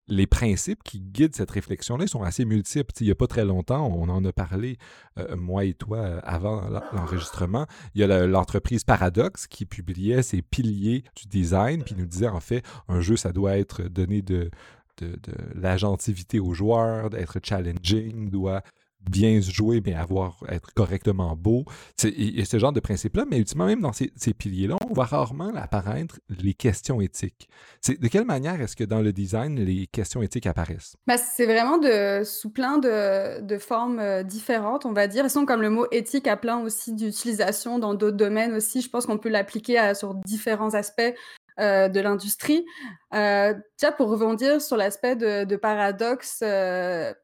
les 0.08 0.26
principes 0.26 0.82
qui 0.82 1.00
guident 1.00 1.36
cette 1.36 1.52
réflexion-là 1.52 2.08
sont 2.08 2.22
assez 2.24 2.44
multiples. 2.44 2.92
il 3.00 3.04
n'y 3.04 3.12
a 3.12 3.16
pas 3.16 3.28
très 3.28 3.44
longtemps, 3.44 3.86
on 3.86 4.08
en 4.08 4.24
a 4.24 4.32
parlé, 4.32 4.78
euh, 5.20 5.36
moi 5.36 5.64
et 5.64 5.74
toi, 5.74 5.98
euh, 5.98 6.20
avant 6.24 6.68
l'enregistrement. 6.68 7.66
Il 7.94 8.00
y 8.00 8.04
a 8.04 8.26
l'entreprise 8.26 8.82
Paradox 8.82 9.46
qui 9.46 9.66
publiait 9.66 10.24
ses 10.24 10.42
piliers 10.42 11.04
du 11.14 11.28
design, 11.28 11.84
puis 11.84 11.94
nous 11.96 12.06
disait 12.06 12.26
en 12.26 12.40
fait, 12.40 12.64
un 12.88 13.00
jeu, 13.00 13.16
ça 13.16 13.30
doit 13.30 13.56
être 13.56 13.84
donné 13.84 14.22
de, 14.22 14.50
de, 14.98 15.18
l'agentivité 15.54 16.40
aux 16.40 16.54
joueurs, 16.54 17.10
d'être 17.10 17.38
challenging, 17.42 18.30
doit 18.30 18.62
bien 19.10 19.40
se 19.40 19.50
jouer, 19.50 19.82
mais 19.84 19.94
avoir, 19.94 20.38
être 20.48 20.72
correctement 20.74 21.36
beau. 21.36 21.64
A 22.02 22.44
ce 22.44 22.58
genre 22.58 22.72
de 22.72 22.80
principe-là, 22.80 23.24
mais 23.28 23.38
ultimement, 23.38 23.66
même 23.66 23.80
dans 23.80 23.92
ces, 23.92 24.10
piliers-là, 24.34 24.76
on 24.88 24.92
voit 24.92 25.04
rarement 25.04 25.52
apparaître 25.54 26.18
les 26.28 26.54
questions 26.54 27.00
éthiques. 27.00 27.48
De 27.88 28.08
quelle 28.08 28.24
manière 28.24 28.60
est-ce 28.60 28.76
que 28.76 28.84
dans 28.84 29.00
le 29.00 29.12
design, 29.12 29.58
les 29.60 29.86
questions 29.86 30.22
éthiques 30.22 30.46
apparaissent? 30.46 30.96
Ben, 31.06 31.16
c'est 31.16 31.46
vraiment 31.46 31.78
de, 31.78 32.24
sous 32.24 32.50
plein 32.50 32.78
de, 32.78 33.40
de, 33.40 33.58
formes 33.58 33.98
euh, 34.00 34.22
différentes, 34.22 34.86
on 34.86 34.92
va 34.92 35.06
dire. 35.06 35.24
Ils 35.24 35.30
sont 35.30 35.46
comme 35.46 35.62
le 35.62 35.70
mot 35.70 35.86
éthique 35.92 36.26
a 36.26 36.36
plein 36.36 36.58
aussi 36.58 36.92
d'utilisation 36.92 37.78
dans 37.78 37.94
d'autres 37.94 38.16
domaines 38.16 38.54
aussi. 38.54 38.80
Je 38.80 38.90
pense 38.90 39.06
qu'on 39.06 39.18
peut 39.18 39.28
l'appliquer 39.28 39.92
sur 39.94 40.14
différents 40.14 40.74
aspects. 40.74 41.14
Euh, 41.58 41.88
de 41.88 42.00
l'industrie. 42.00 42.66
Euh, 43.14 43.54
pour 43.96 44.10
rebondir 44.10 44.60
sur 44.60 44.76
l'aspect 44.76 45.16
de, 45.16 45.56
paradoxe, 45.56 46.40
euh, 46.42 47.14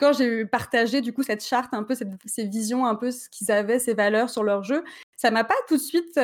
quand 0.00 0.12
j'ai 0.12 0.44
partagé 0.46 1.00
du 1.02 1.12
coup 1.12 1.22
cette 1.22 1.44
charte, 1.44 1.72
un 1.72 1.84
peu 1.84 1.94
ces 1.94 2.44
visions, 2.46 2.84
un 2.84 2.96
peu 2.96 3.12
ce 3.12 3.28
qu'ils 3.28 3.52
avaient, 3.52 3.78
ces 3.78 3.94
valeurs 3.94 4.28
sur 4.28 4.42
leur 4.42 4.64
jeu, 4.64 4.82
ça 5.16 5.30
m'a 5.30 5.44
pas 5.44 5.54
tout 5.68 5.76
de 5.76 5.82
suite 5.82 6.18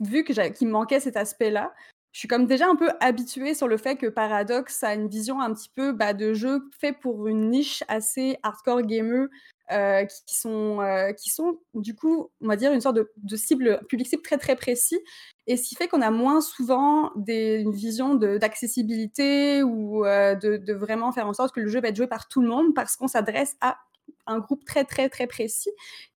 vu 0.00 0.24
que 0.24 0.48
qu'il 0.48 0.66
manquait 0.66 0.98
cet 0.98 1.16
aspect-là. 1.16 1.72
Je 2.10 2.18
suis 2.18 2.28
comme 2.28 2.46
déjà 2.46 2.68
un 2.68 2.74
peu 2.74 2.90
habituée 2.98 3.54
sur 3.54 3.68
le 3.68 3.76
fait 3.76 3.94
que 3.94 4.08
Paradox 4.08 4.82
a 4.82 4.92
une 4.94 5.08
vision 5.08 5.40
un 5.40 5.54
petit 5.54 5.70
peu 5.72 5.92
bah, 5.92 6.14
de 6.14 6.34
jeu 6.34 6.68
fait 6.80 6.92
pour 6.92 7.28
une 7.28 7.48
niche 7.48 7.84
assez 7.86 8.38
hardcore 8.42 8.82
gamer 8.82 9.28
euh, 9.72 10.04
qui, 10.04 10.36
sont, 10.36 10.80
euh, 10.80 11.12
qui 11.12 11.30
sont 11.30 11.58
du 11.74 11.94
coup, 11.94 12.30
on 12.40 12.48
va 12.48 12.56
dire, 12.56 12.72
une 12.72 12.80
sorte 12.80 12.96
de, 12.96 13.36
cible, 13.36 13.80
public 13.88 14.06
cible 14.06 14.22
très 14.22 14.38
très 14.38 14.56
précis. 14.56 15.00
Et 15.46 15.56
ce 15.56 15.68
qui 15.68 15.74
fait 15.74 15.88
qu'on 15.88 16.02
a 16.02 16.10
moins 16.10 16.40
souvent 16.40 17.10
des, 17.16 17.60
une 17.60 17.72
vision 17.72 18.14
d'accessibilité 18.14 19.62
ou 19.62 20.04
euh, 20.04 20.34
de, 20.34 20.56
de, 20.56 20.72
vraiment 20.72 21.10
faire 21.12 21.26
en 21.26 21.32
sorte 21.32 21.54
que 21.54 21.60
le 21.60 21.68
jeu 21.68 21.80
va 21.80 21.88
être 21.88 21.96
joué 21.96 22.06
par 22.06 22.28
tout 22.28 22.42
le 22.42 22.48
monde 22.48 22.74
parce 22.74 22.96
qu'on 22.96 23.08
s'adresse 23.08 23.56
à 23.60 23.78
un 24.26 24.38
groupe 24.38 24.64
très 24.64 24.84
très 24.84 25.08
très 25.08 25.26
précis 25.26 25.70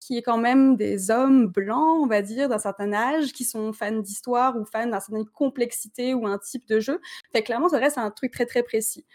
qui 0.06 0.18
est 0.18 0.22
quand 0.22 0.36
même 0.36 0.76
des 0.76 1.10
hommes 1.10 1.46
blancs, 1.46 2.02
on 2.02 2.06
va 2.06 2.20
dire, 2.20 2.48
d'un 2.48 2.58
certain 2.58 2.92
âge, 2.92 3.32
qui 3.32 3.44
sont 3.44 3.72
fans 3.72 4.00
d'histoire 4.00 4.56
ou 4.56 4.64
fans 4.66 4.82
d'une 4.84 4.92
certaine 4.92 5.24
complexité 5.24 6.12
ou 6.12 6.26
un 6.26 6.38
type 6.38 6.66
de 6.68 6.78
jeu. 6.78 7.00
Fait 7.32 7.42
clairement, 7.42 7.70
ça 7.70 7.78
reste 7.78 7.96
un 7.96 8.10
truc 8.10 8.30
très 8.30 8.44
très 8.44 8.62
précis. 8.62 9.06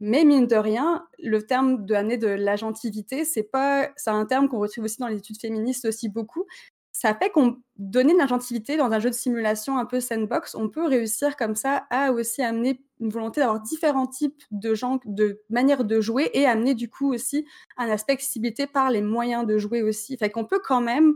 Mais 0.00 0.24
mine 0.24 0.46
de 0.46 0.56
rien, 0.56 1.06
le 1.18 1.42
terme 1.42 1.84
de 1.84 1.94
amener 1.94 2.18
de 2.18 2.28
l'agentivité, 2.28 3.24
c'est 3.24 3.42
pas, 3.42 3.90
c'est 3.96 4.10
un 4.10 4.26
terme 4.26 4.48
qu'on 4.48 4.60
retrouve 4.60 4.84
aussi 4.84 4.98
dans 4.98 5.08
les 5.08 5.18
études 5.18 5.40
féministes 5.40 5.86
aussi 5.86 6.08
beaucoup. 6.08 6.46
Ça 6.92 7.14
fait 7.14 7.30
qu'on 7.30 7.58
donner 7.76 8.12
de 8.12 8.18
l'agentivité 8.18 8.76
dans 8.76 8.90
un 8.90 8.98
jeu 9.00 9.10
de 9.10 9.14
simulation 9.14 9.78
un 9.78 9.86
peu 9.86 10.00
sandbox, 10.00 10.54
on 10.54 10.68
peut 10.68 10.86
réussir 10.86 11.36
comme 11.36 11.54
ça 11.54 11.86
à 11.90 12.12
aussi 12.12 12.42
amener 12.42 12.80
une 13.00 13.10
volonté 13.10 13.40
d'avoir 13.40 13.60
différents 13.60 14.06
types 14.08 14.42
de 14.50 14.74
gens, 14.74 14.98
de 15.04 15.40
manières 15.48 15.84
de 15.84 16.00
jouer 16.00 16.30
et 16.34 16.46
amener 16.46 16.74
du 16.74 16.88
coup 16.90 17.12
aussi 17.12 17.46
un 17.76 17.88
aspect 17.88 18.14
accessibilité 18.14 18.66
par 18.66 18.90
les 18.90 19.02
moyens 19.02 19.46
de 19.46 19.58
jouer 19.58 19.82
aussi. 19.82 20.16
Fait 20.16 20.30
qu'on 20.30 20.44
peut 20.44 20.60
quand 20.64 20.80
même 20.80 21.14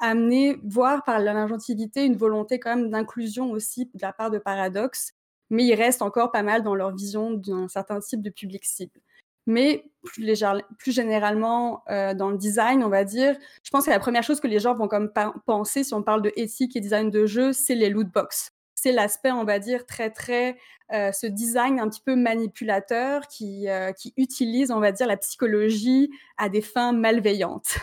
amener, 0.00 0.58
voir 0.64 1.02
par 1.04 1.18
l'agentivité 1.18 2.04
une 2.04 2.16
volonté 2.16 2.58
quand 2.60 2.76
même 2.76 2.90
d'inclusion 2.90 3.50
aussi 3.50 3.86
de 3.86 4.00
la 4.00 4.12
part 4.12 4.30
de 4.30 4.38
Paradox 4.38 5.14
mais 5.50 5.64
ils 5.64 5.74
restent 5.74 6.02
encore 6.02 6.30
pas 6.30 6.42
mal 6.42 6.62
dans 6.62 6.74
leur 6.74 6.94
vision 6.94 7.32
d'un 7.32 7.68
certain 7.68 8.00
type 8.00 8.22
de 8.22 8.30
public 8.30 8.64
cible. 8.64 9.00
Mais 9.46 9.90
plus, 10.02 10.44
plus 10.78 10.92
généralement, 10.92 11.82
euh, 11.88 12.12
dans 12.12 12.28
le 12.28 12.36
design, 12.36 12.84
on 12.84 12.90
va 12.90 13.04
dire, 13.04 13.34
je 13.62 13.70
pense 13.70 13.86
que 13.86 13.90
la 13.90 13.98
première 13.98 14.22
chose 14.22 14.40
que 14.40 14.46
les 14.46 14.58
gens 14.58 14.74
vont 14.74 14.88
comme 14.88 15.10
penser, 15.46 15.84
si 15.84 15.94
on 15.94 16.02
parle 16.02 16.20
de 16.20 16.30
éthique 16.36 16.76
et 16.76 16.80
design 16.80 17.10
de 17.10 17.24
jeu, 17.24 17.54
c'est 17.54 17.74
les 17.74 17.88
loot 17.88 18.08
box. 18.12 18.50
C'est 18.74 18.92
l'aspect, 18.92 19.32
on 19.32 19.44
va 19.44 19.58
dire, 19.58 19.86
très, 19.86 20.10
très, 20.10 20.58
euh, 20.92 21.12
ce 21.12 21.26
design 21.26 21.80
un 21.80 21.88
petit 21.88 22.02
peu 22.04 22.14
manipulateur 22.14 23.26
qui, 23.26 23.68
euh, 23.70 23.92
qui 23.92 24.12
utilise, 24.18 24.70
on 24.70 24.80
va 24.80 24.92
dire, 24.92 25.06
la 25.06 25.16
psychologie 25.16 26.10
à 26.36 26.50
des 26.50 26.62
fins 26.62 26.92
malveillantes. 26.92 27.78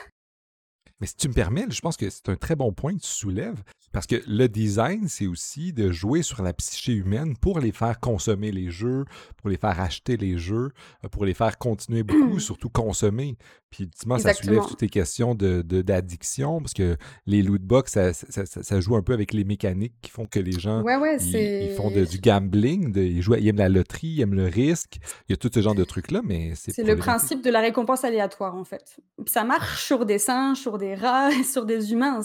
Mais 0.99 1.07
si 1.07 1.15
tu 1.15 1.27
me 1.27 1.33
permets, 1.33 1.65
je 1.69 1.81
pense 1.81 1.97
que 1.97 2.09
c'est 2.09 2.29
un 2.29 2.35
très 2.35 2.55
bon 2.55 2.71
point 2.71 2.95
que 2.95 3.01
tu 3.01 3.07
soulèves, 3.07 3.61
Parce 3.95 4.07
que 4.07 4.21
le 4.27 4.49
design, 4.49 5.07
c'est 5.07 5.25
aussi 5.25 5.71
de 5.71 5.89
jouer 5.89 6.21
sur 6.21 6.43
la 6.43 6.51
psyché 6.51 6.91
humaine 6.91 7.37
pour 7.37 7.61
les 7.61 7.71
faire 7.71 7.97
consommer 8.01 8.51
les 8.51 8.69
jeux, 8.69 9.05
pour 9.37 9.49
les 9.49 9.55
faire 9.55 9.79
acheter 9.79 10.17
les 10.17 10.37
jeux, 10.37 10.73
euh, 11.05 11.07
pour 11.07 11.23
les 11.23 11.33
faire 11.33 11.57
continuer 11.57 12.03
beaucoup, 12.03 12.39
surtout 12.41 12.67
consommer. 12.67 13.37
Puis, 13.75 13.83
ultimement, 13.83 14.17
ça 14.17 14.33
soulève 14.33 14.63
toutes 14.69 14.81
les 14.81 14.89
questions 14.89 15.35
d'addiction, 15.35 16.57
de, 16.57 16.61
parce 16.61 16.73
que 16.73 16.95
les 17.25 17.41
lootbox, 17.41 17.91
ça, 17.91 18.13
ça, 18.13 18.79
joue 18.79 18.95
un 18.95 19.01
peu 19.01 19.11
avec 19.11 19.33
les 19.33 19.43
mécaniques 19.43 19.95
qui 20.01 20.11
font 20.11 20.25
que 20.25 20.39
les 20.39 20.53
gens 20.53 20.81
ils, 21.19 21.73
font 21.75 21.91
du 21.91 22.19
gambling, 22.19 22.93
de, 22.93 23.01
ils, 23.01 23.21
jouent, 23.21 23.35
ils 23.35 23.49
aiment 23.49 23.57
la 23.57 23.67
loterie, 23.67 24.07
ils 24.07 24.21
aiment 24.21 24.33
le 24.35 24.45
risque. 24.45 24.97
Il 25.27 25.31
y 25.31 25.33
a 25.33 25.35
tout 25.35 25.49
ce 25.53 25.61
genre 25.61 25.75
de 25.75 25.83
trucs-là, 25.83 26.21
mais 26.23 26.53
c'est. 26.55 26.71
C'est 26.71 26.83
le 26.83 26.95
principe 26.95 27.41
de 27.41 27.49
la 27.49 27.59
récompense 27.59 28.05
aléatoire, 28.05 28.55
en 28.55 28.63
fait. 28.63 28.97
ça 29.25 29.43
marche 29.43 29.83
sur 29.83 30.05
des 30.05 30.19
singes, 30.19 30.59
sur 30.59 30.77
des 30.77 30.95
rats, 30.95 31.31
sur 31.43 31.65
des 31.65 31.91
humains. 31.91 32.21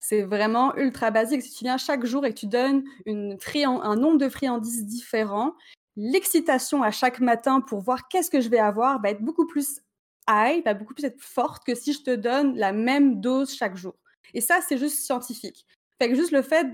C'est 0.00 0.22
vraiment 0.22 0.74
ultra 0.76 1.12
basique. 1.12 1.42
Si 1.42 1.54
tu 1.54 1.64
viens 1.64 1.76
chaque 1.76 2.04
jour 2.04 2.26
et 2.26 2.34
que 2.34 2.38
tu 2.40 2.46
donnes 2.46 2.82
une 3.06 3.38
un 3.64 3.96
nombre 3.96 4.18
de 4.18 4.28
friandises 4.28 4.86
différents, 4.86 5.54
l'excitation 5.96 6.82
à 6.82 6.90
chaque 6.90 7.20
matin 7.20 7.60
pour 7.60 7.80
voir 7.80 8.08
qu'est-ce 8.08 8.30
que 8.30 8.40
je 8.40 8.48
vais 8.48 8.58
avoir 8.58 9.00
va 9.00 9.10
être 9.10 9.22
beaucoup 9.22 9.46
plus 9.46 9.82
high, 10.28 10.64
va 10.64 10.74
beaucoup 10.74 10.94
plus 10.94 11.04
être 11.04 11.20
forte 11.20 11.64
que 11.64 11.74
si 11.74 11.92
je 11.92 12.02
te 12.02 12.14
donne 12.14 12.56
la 12.56 12.72
même 12.72 13.20
dose 13.20 13.54
chaque 13.54 13.76
jour. 13.76 13.94
Et 14.34 14.40
ça, 14.40 14.60
c'est 14.66 14.78
juste 14.78 15.00
scientifique. 15.04 15.66
Fait 16.00 16.14
juste 16.14 16.30
le 16.30 16.40
fait, 16.40 16.66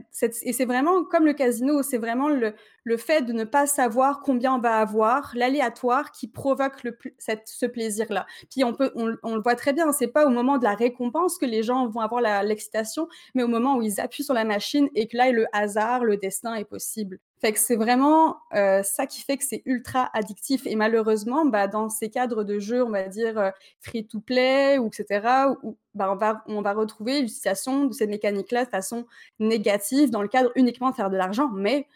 et 0.43 0.53
c'est 0.53 0.67
vraiment 0.67 1.03
comme 1.03 1.26
le 1.26 1.33
casino, 1.33 1.83
c'est 1.83 1.99
vraiment 1.99 2.29
le, 2.29 2.55
le, 2.85 2.97
fait 2.97 3.23
de 3.23 3.33
ne 3.33 3.43
pas 3.43 3.67
savoir 3.67 4.21
combien 4.21 4.55
on 4.55 4.61
va 4.61 4.79
avoir, 4.79 5.33
l'aléatoire 5.35 6.12
qui 6.12 6.29
provoque 6.29 6.85
le, 6.85 6.97
cette, 7.19 7.49
ce 7.49 7.67
plaisir-là. 7.67 8.25
Puis 8.53 8.62
on, 8.62 8.73
peut, 8.73 8.93
on, 8.95 9.35
le 9.35 9.43
voit 9.43 9.57
très 9.57 9.73
bien, 9.73 9.91
c'est 9.91 10.07
pas 10.07 10.26
au 10.26 10.31
moment 10.31 10.59
de 10.59 10.62
la 10.62 10.76
récompense 10.76 11.38
que 11.38 11.47
les 11.47 11.65
gens 11.65 11.88
vont 11.88 12.03
avoir 12.03 12.21
l'excitation, 12.45 13.09
mais 13.35 13.43
au 13.43 13.49
moment 13.49 13.76
où 13.76 13.83
ils 13.83 14.00
appuient 14.00 14.23
sur 14.23 14.35
la 14.35 14.45
machine 14.45 14.88
et 14.95 15.09
que 15.09 15.17
là, 15.17 15.33
le 15.33 15.47
hasard, 15.53 16.05
le 16.05 16.17
destin 16.17 16.55
est 16.55 16.65
possible. 16.65 17.19
Fait 17.38 17.52
que 17.52 17.59
c'est 17.59 17.76
vraiment 17.76 18.38
euh, 18.55 18.83
ça 18.83 19.07
qui 19.07 19.21
fait 19.21 19.37
que 19.37 19.45
c'est 19.45 19.62
ultra 19.66 20.09
addictif. 20.14 20.66
Et 20.66 20.75
malheureusement, 20.75 21.45
bah, 21.45 21.69
dans 21.69 21.90
ces 21.90 22.09
cadres 22.09 22.45
de 22.45 22.59
jeux, 22.59 22.83
on 22.83 22.88
va 22.90 23.09
dire 23.09 23.38
euh, 23.38 23.50
free-to-play 23.81 24.78
ou 24.78 24.87
etc., 24.87 25.21
bah, 25.95 26.43
on, 26.47 26.62
va, 26.62 26.73
retrouver 26.73 27.21
l'utilisation 27.21 27.85
de 27.87 27.93
ces 27.93 28.07
mécaniques-là 28.07 28.64
de 28.64 28.71
façon 28.71 29.07
négative 29.38 30.11
dans 30.11 30.23
le 30.23 30.28
cadre 30.28 30.50
uniquement 30.57 30.90
de 30.90 30.95
faire 30.95 31.11
de 31.11 31.16
l'argent. 31.16 31.50
Mais 31.55 31.87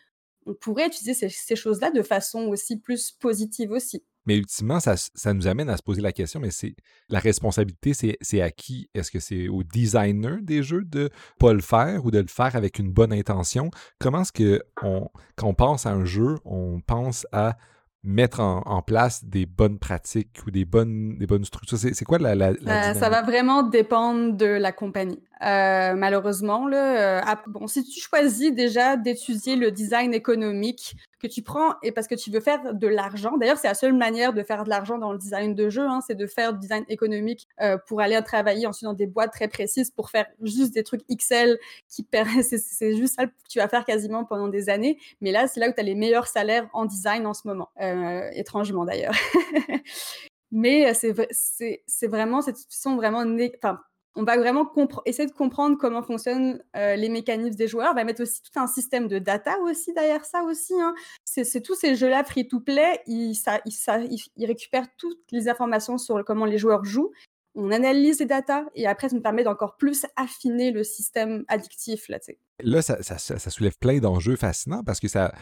on 0.44 0.54
pourrait 0.54 0.88
utiliser 0.88 1.28
ces 1.28 1.56
choses-là 1.56 1.90
de 1.90 2.02
façon 2.02 2.49
aussi 2.49 2.78
plus 2.78 3.11
positive 3.12 3.70
aussi. 3.73 4.02
Mais 4.26 4.36
ultimement, 4.36 4.80
ça, 4.80 4.94
nous 5.32 5.46
amène 5.46 5.70
à 5.70 5.76
se 5.76 5.82
poser 5.82 6.02
la 6.02 6.12
question, 6.12 6.40
mais 6.40 6.50
c'est 6.50 6.74
la 7.08 7.18
responsabilité, 7.18 8.16
c'est 8.20 8.40
à 8.40 8.50
qui? 8.50 8.90
Est-ce 8.94 9.10
que 9.10 9.18
c'est 9.20 9.48
au 9.48 9.62
designer 9.62 10.38
des 10.42 10.62
jeux 10.62 10.84
de 10.84 11.04
ne 11.04 11.08
pas 11.38 11.52
le 11.52 11.60
faire 11.60 12.04
ou 12.04 12.10
de 12.10 12.18
le 12.18 12.26
faire 12.28 12.54
avec 12.54 12.78
une 12.78 12.92
bonne 12.92 13.12
intention? 13.12 13.70
Comment 13.98 14.22
est-ce 14.22 14.32
que 14.32 14.62
on, 14.82 15.08
quand 15.36 15.48
on 15.48 15.54
pense 15.54 15.86
à 15.86 15.92
un 15.92 16.04
jeu, 16.04 16.36
on 16.44 16.80
pense 16.80 17.26
à 17.32 17.56
mettre 18.02 18.40
en, 18.40 18.82
place 18.82 19.24
des 19.24 19.46
bonnes 19.46 19.78
pratiques 19.78 20.38
ou 20.46 20.50
des 20.50 20.64
bonnes, 20.64 21.16
des 21.18 21.26
bonnes 21.26 21.44
structures? 21.44 21.78
C'est 21.78 22.04
quoi 22.04 22.18
la, 22.18 22.34
la, 22.34 22.48
euh, 22.50 22.94
Ça 22.94 23.08
va 23.08 23.22
vraiment 23.22 23.62
dépendre 23.62 24.36
de 24.36 24.46
la 24.46 24.72
compagnie. 24.72 25.22
Euh, 25.42 25.94
malheureusement, 25.94 26.68
euh, 26.70 27.20
bon, 27.47 27.66
si 27.66 27.82
tu 27.85 27.99
choisis 27.99 28.52
déjà 28.52 28.97
d'étudier 28.97 29.56
le 29.56 29.70
design 29.70 30.12
économique 30.12 30.97
que 31.18 31.26
tu 31.26 31.42
prends 31.42 31.75
et 31.82 31.92
parce 31.92 32.06
que 32.06 32.14
tu 32.14 32.30
veux 32.30 32.40
faire 32.40 32.75
de 32.75 32.87
l'argent, 32.87 33.38
d'ailleurs, 33.38 33.56
c'est 33.56 33.68
la 33.68 33.75
seule 33.75 33.94
manière 33.94 34.35
de 34.35 34.42
faire 34.42 34.64
de 34.64 34.68
l'argent 34.68 34.99
dans 34.99 35.12
le 35.12 35.18
design 35.18 35.54
de 35.54 35.70
jeu, 35.70 35.87
hein, 35.87 36.00
c'est 36.06 36.14
de 36.14 36.26
faire 36.26 36.52
du 36.52 36.61
design 36.61 36.85
économique 36.88 37.49
euh, 37.62 37.78
pour 37.87 38.00
aller 38.02 38.20
travailler 38.23 38.66
ensuite 38.66 38.85
dans 38.85 38.92
des 38.92 39.06
boîtes 39.06 39.32
très 39.32 39.49
précises 39.49 39.90
pour 39.90 40.11
faire 40.11 40.26
juste 40.42 40.75
des 40.75 40.85
trucs 40.85 41.02
XL 41.09 41.59
qui 41.88 42.06
c'est 42.42 42.97
juste 42.97 43.16
ça 43.16 43.26
que 43.26 43.32
tu 43.49 43.59
vas 43.59 43.68
faire 43.68 43.85
quasiment 43.85 44.25
pendant 44.25 44.49
des 44.49 44.68
années. 44.68 44.99
Mais 45.23 45.32
là, 45.32 45.47
c'est 45.47 45.61
là 45.61 45.68
où 45.68 45.73
tu 45.73 45.80
as 45.80 45.85
les 45.85 45.94
meilleurs 45.94 46.26
salaires 46.26 46.68
en 46.75 46.85
design 46.85 47.26
en 47.26 47.35
ce 47.35 47.49
moment, 47.49 47.70
étrangement 48.32 48.85
d'ailleurs. 48.85 49.14
Mais 50.52 50.92
c'est 50.94 52.06
vraiment 52.09 52.42
cette 52.42 52.56
sont 52.68 52.97
vraiment 52.97 53.25
enfin 53.62 53.80
on 54.17 54.25
va 54.25 54.37
vraiment 54.37 54.71
essayer 55.07 55.29
de 55.29 55.35
comprendre 55.35 55.76
comment 55.79 56.02
fonctionnent 56.02 56.62
euh, 56.76 56.97
les 56.97 57.09
mécanismes 57.09 57.57
des 57.57 57.69
joueurs. 57.69 57.90
On 57.93 57.95
va 57.95 58.05
mettre 58.05 58.23
aussi 58.23 58.43
tout 58.43 58.59
un 58.59 58.67
système 58.67 59.07
de 59.07 59.19
data 59.19 59.59
aussi 59.61 59.93
derrière 59.93 60.25
ça 60.25 60.43
aussi. 60.43 60.75
Hein. 60.81 60.95
C'est 61.25 61.62
tous 61.62 61.75
ces 61.75 61.95
jeux-là 61.95 62.25
free-to-play, 62.25 63.00
ils, 63.07 63.37
récupèrent 64.38 64.88
toutes 64.99 65.31
les 65.31 65.49
informations 65.49 65.97
sur 65.97 66.25
comment 66.25 66.45
les 66.45 66.59
joueurs 66.59 66.85
jouent 66.85 67.12
on 67.57 67.73
analyse 67.73 68.21
les 68.21 68.26
datas 68.26 68.64
et 68.75 68.87
après, 68.87 69.09
ça 69.09 69.17
nous 69.17 69.23
permet 69.23 69.43
d'encore 69.43 69.76
plus 69.76 70.07
affiner 70.17 70.71
le 70.71 70.85
système 70.85 71.45
addictif. 71.49 72.09
Là, 72.09 72.19
là 72.62 72.83
ça, 72.83 73.19
soulève 73.50 73.76
plein 73.79 73.99
d'enjeux 73.99 74.37
fascinants 74.37 74.83
parce 74.85 75.00
que 75.00 75.09
ça, 75.09 75.33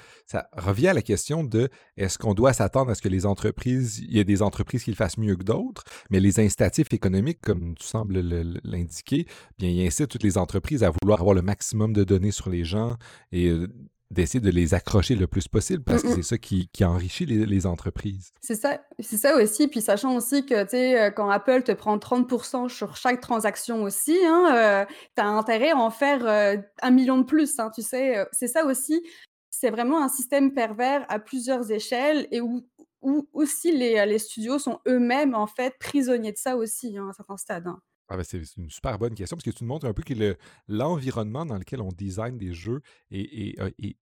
revient 0.56 0.88
à 0.88 0.94
la 0.94 1.02
question 1.02 1.44
de 1.44 1.68
est-ce 1.96 2.18
qu'on 2.18 2.34
doit 2.34 2.52
s'attendre 2.52 2.90
à 2.90 2.94
ce 2.94 3.02
que 3.02 3.08
les 3.08 3.26
entreprises, 3.26 3.98
il 3.98 4.12
y 4.12 4.18
ait 4.18 4.24
des 4.24 4.42
entreprises 4.42 4.84
qui 4.84 4.90
le 4.90 4.96
fassent 4.96 5.18
mieux 5.18 5.36
que 5.36 5.44
d'autres, 5.44 5.84
mais 6.10 6.20
les 6.20 6.40
incitatifs 6.40 6.92
économiques, 6.92 7.40
comme 7.40 7.74
tu 7.74 7.86
sembles 7.86 8.20
l'indiquer, 8.64 9.26
bien, 9.58 9.68
ils 9.68 9.86
incitent 9.86 10.08
toutes 10.08 10.22
les 10.22 10.38
entreprises 10.38 10.82
à 10.82 10.90
vouloir 10.90 11.20
avoir 11.20 11.34
le 11.34 11.42
maximum 11.42 11.92
de 11.92 12.04
données 12.04 12.32
sur 12.32 12.50
les 12.50 12.64
gens 12.64 12.96
et 13.32 13.48
euh, 13.48 13.68
d'essayer 14.10 14.40
de 14.40 14.50
les 14.50 14.74
accrocher 14.74 15.14
le 15.14 15.26
plus 15.26 15.48
possible 15.48 15.82
parce 15.82 16.02
que 16.02 16.14
c'est 16.14 16.22
ça 16.22 16.38
qui, 16.38 16.68
enrichit 16.82 17.26
les, 17.26 17.66
entreprises. 17.66 18.32
C'est 18.40 18.54
ça, 18.54 18.80
c'est 19.00 19.16
ça 19.16 19.36
aussi. 19.36 19.68
Puis 19.68 19.80
sachant 19.80 20.16
aussi 20.16 20.46
que 20.46 20.62
tu 20.62 20.70
sais, 20.70 21.00
euh, 21.00 21.10
quand 21.10 21.28
Apple 21.28 21.62
te 21.62 21.72
prend 21.72 21.98
30% 21.98 22.68
sur 22.68 22.96
chaque 22.96 23.20
transaction 23.20 23.82
aussi, 23.82 24.16
hein, 24.24 24.54
euh, 24.54 24.84
tu 25.16 25.22
as 25.22 25.26
intérêt 25.26 25.70
à 25.70 25.76
en 25.76 25.90
faire 25.90 26.26
euh, 26.26 26.56
un 26.82 26.90
million 26.90 27.18
de 27.18 27.24
plus. 27.24 27.58
Hein, 27.58 27.70
tu 27.74 27.82
sais, 27.82 28.26
c'est 28.32 28.46
ça 28.46 28.64
aussi. 28.64 29.02
C'est 29.50 29.70
vraiment 29.70 30.02
un 30.02 30.08
système 30.08 30.54
pervers 30.54 31.04
à 31.08 31.18
plusieurs 31.18 31.70
échelles 31.70 32.28
et 32.30 32.40
où, 32.40 32.66
où 33.02 33.28
aussi 33.32 33.76
les, 33.76 34.06
les 34.06 34.18
studios 34.18 34.58
sont 34.58 34.78
eux-mêmes 34.86 35.34
en 35.34 35.46
fait 35.46 35.74
prisonniers 35.78 36.32
de 36.32 36.38
ça 36.38 36.56
aussi 36.56 36.96
hein, 36.96 37.08
à 37.10 37.12
certains 37.12 37.36
stades. 37.36 37.66
Hein. 37.66 37.80
Ah 38.08 38.16
ben, 38.16 38.24
c'est 38.24 38.42
une 38.56 38.70
super 38.70 38.98
bonne 38.98 39.14
question 39.14 39.36
parce 39.36 39.44
que 39.44 39.50
tu 39.50 39.64
nous 39.64 39.68
montres 39.68 39.86
un 39.86 39.92
peu 39.92 40.02
que 40.02 40.36
l'environnement 40.66 41.44
dans 41.44 41.58
lequel 41.58 41.82
on 41.82 41.88
design 41.88 42.38
des 42.38 42.54
jeux 42.54 42.80
est, 43.10 43.58
est, 43.58 43.96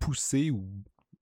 poussé 0.00 0.50
ou 0.50 0.64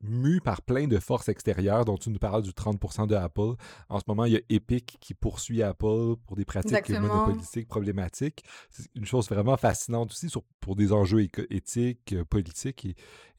mu 0.03 0.41
par 0.41 0.63
plein 0.63 0.87
de 0.87 0.99
forces 0.99 1.29
extérieures 1.29 1.85
dont 1.85 1.97
tu 1.97 2.11
nous 2.11 2.19
parles 2.19 2.43
du 2.43 2.51
30% 2.51 3.07
de 3.07 3.15
Apple. 3.15 3.55
En 3.89 3.99
ce 3.99 4.05
moment, 4.07 4.25
il 4.25 4.33
y 4.33 4.37
a 4.37 4.41
Epic 4.51 4.99
qui 5.01 5.15
poursuit 5.15 5.63
Apple 5.63 6.17
pour 6.27 6.37
des 6.37 6.45
pratiques 6.45 6.89
monopolistiques 6.91 7.69
problématiques. 7.69 8.45
C'est 8.71 8.89
une 8.95 9.07
chose 9.07 9.29
vraiment 9.29 9.57
fascinante 9.57 10.11
aussi 10.11 10.29
pour 10.61 10.77
des 10.77 10.93
enjeux 10.93 11.27
éthiques, 11.51 12.13
euh, 12.13 12.25
politiques 12.25 12.87